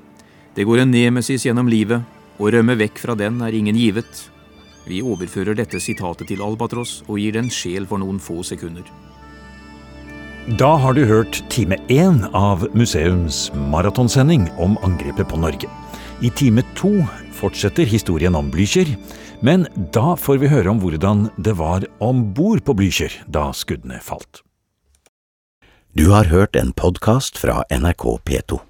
det 0.55 0.65
går 0.65 0.83
en 0.83 0.91
nemesis 0.91 1.45
gjennom 1.45 1.69
livet, 1.69 2.01
å 2.41 2.49
rømme 2.49 2.75
vekk 2.79 2.97
fra 2.97 3.13
den 3.19 3.43
er 3.45 3.53
ingen 3.53 3.77
givet, 3.77 4.32
vi 4.89 5.01
overfører 5.03 5.55
dette 5.57 5.79
sitatet 5.81 6.29
til 6.31 6.43
Albatross 6.43 7.01
og 7.07 7.19
gir 7.21 7.35
den 7.37 7.49
sjel 7.53 7.87
for 7.89 8.01
noen 8.01 8.19
få 8.21 8.41
sekunder. 8.47 8.85
Da 10.59 10.73
har 10.75 10.93
du 10.93 11.05
hørt 11.07 11.39
time 11.47 11.77
én 11.87 12.19
av 12.35 12.65
museums 12.75 13.45
maratonsending 13.71 14.49
om 14.59 14.75
angrepet 14.83 15.29
på 15.31 15.39
Norge. 15.39 15.69
I 16.19 16.29
time 16.35 16.65
to 16.75 16.97
fortsetter 17.31 17.87
historien 17.87 18.35
om 18.35 18.51
Blücher, 18.51 18.91
men 19.39 19.63
da 19.95 20.17
får 20.19 20.41
vi 20.43 20.51
høre 20.51 20.71
om 20.71 20.83
hvordan 20.83 21.29
det 21.39 21.55
var 21.59 21.87
om 22.03 22.25
bord 22.35 22.65
på 22.67 22.75
Blücher 22.75 23.15
da 23.31 23.53
skuddene 23.55 24.03
falt. 24.03 24.43
Du 25.95 26.09
har 26.11 26.27
hørt 26.27 26.55
en 26.59 26.73
podkast 26.73 27.39
fra 27.39 27.61
NRK 27.71 28.07
P2. 28.27 28.63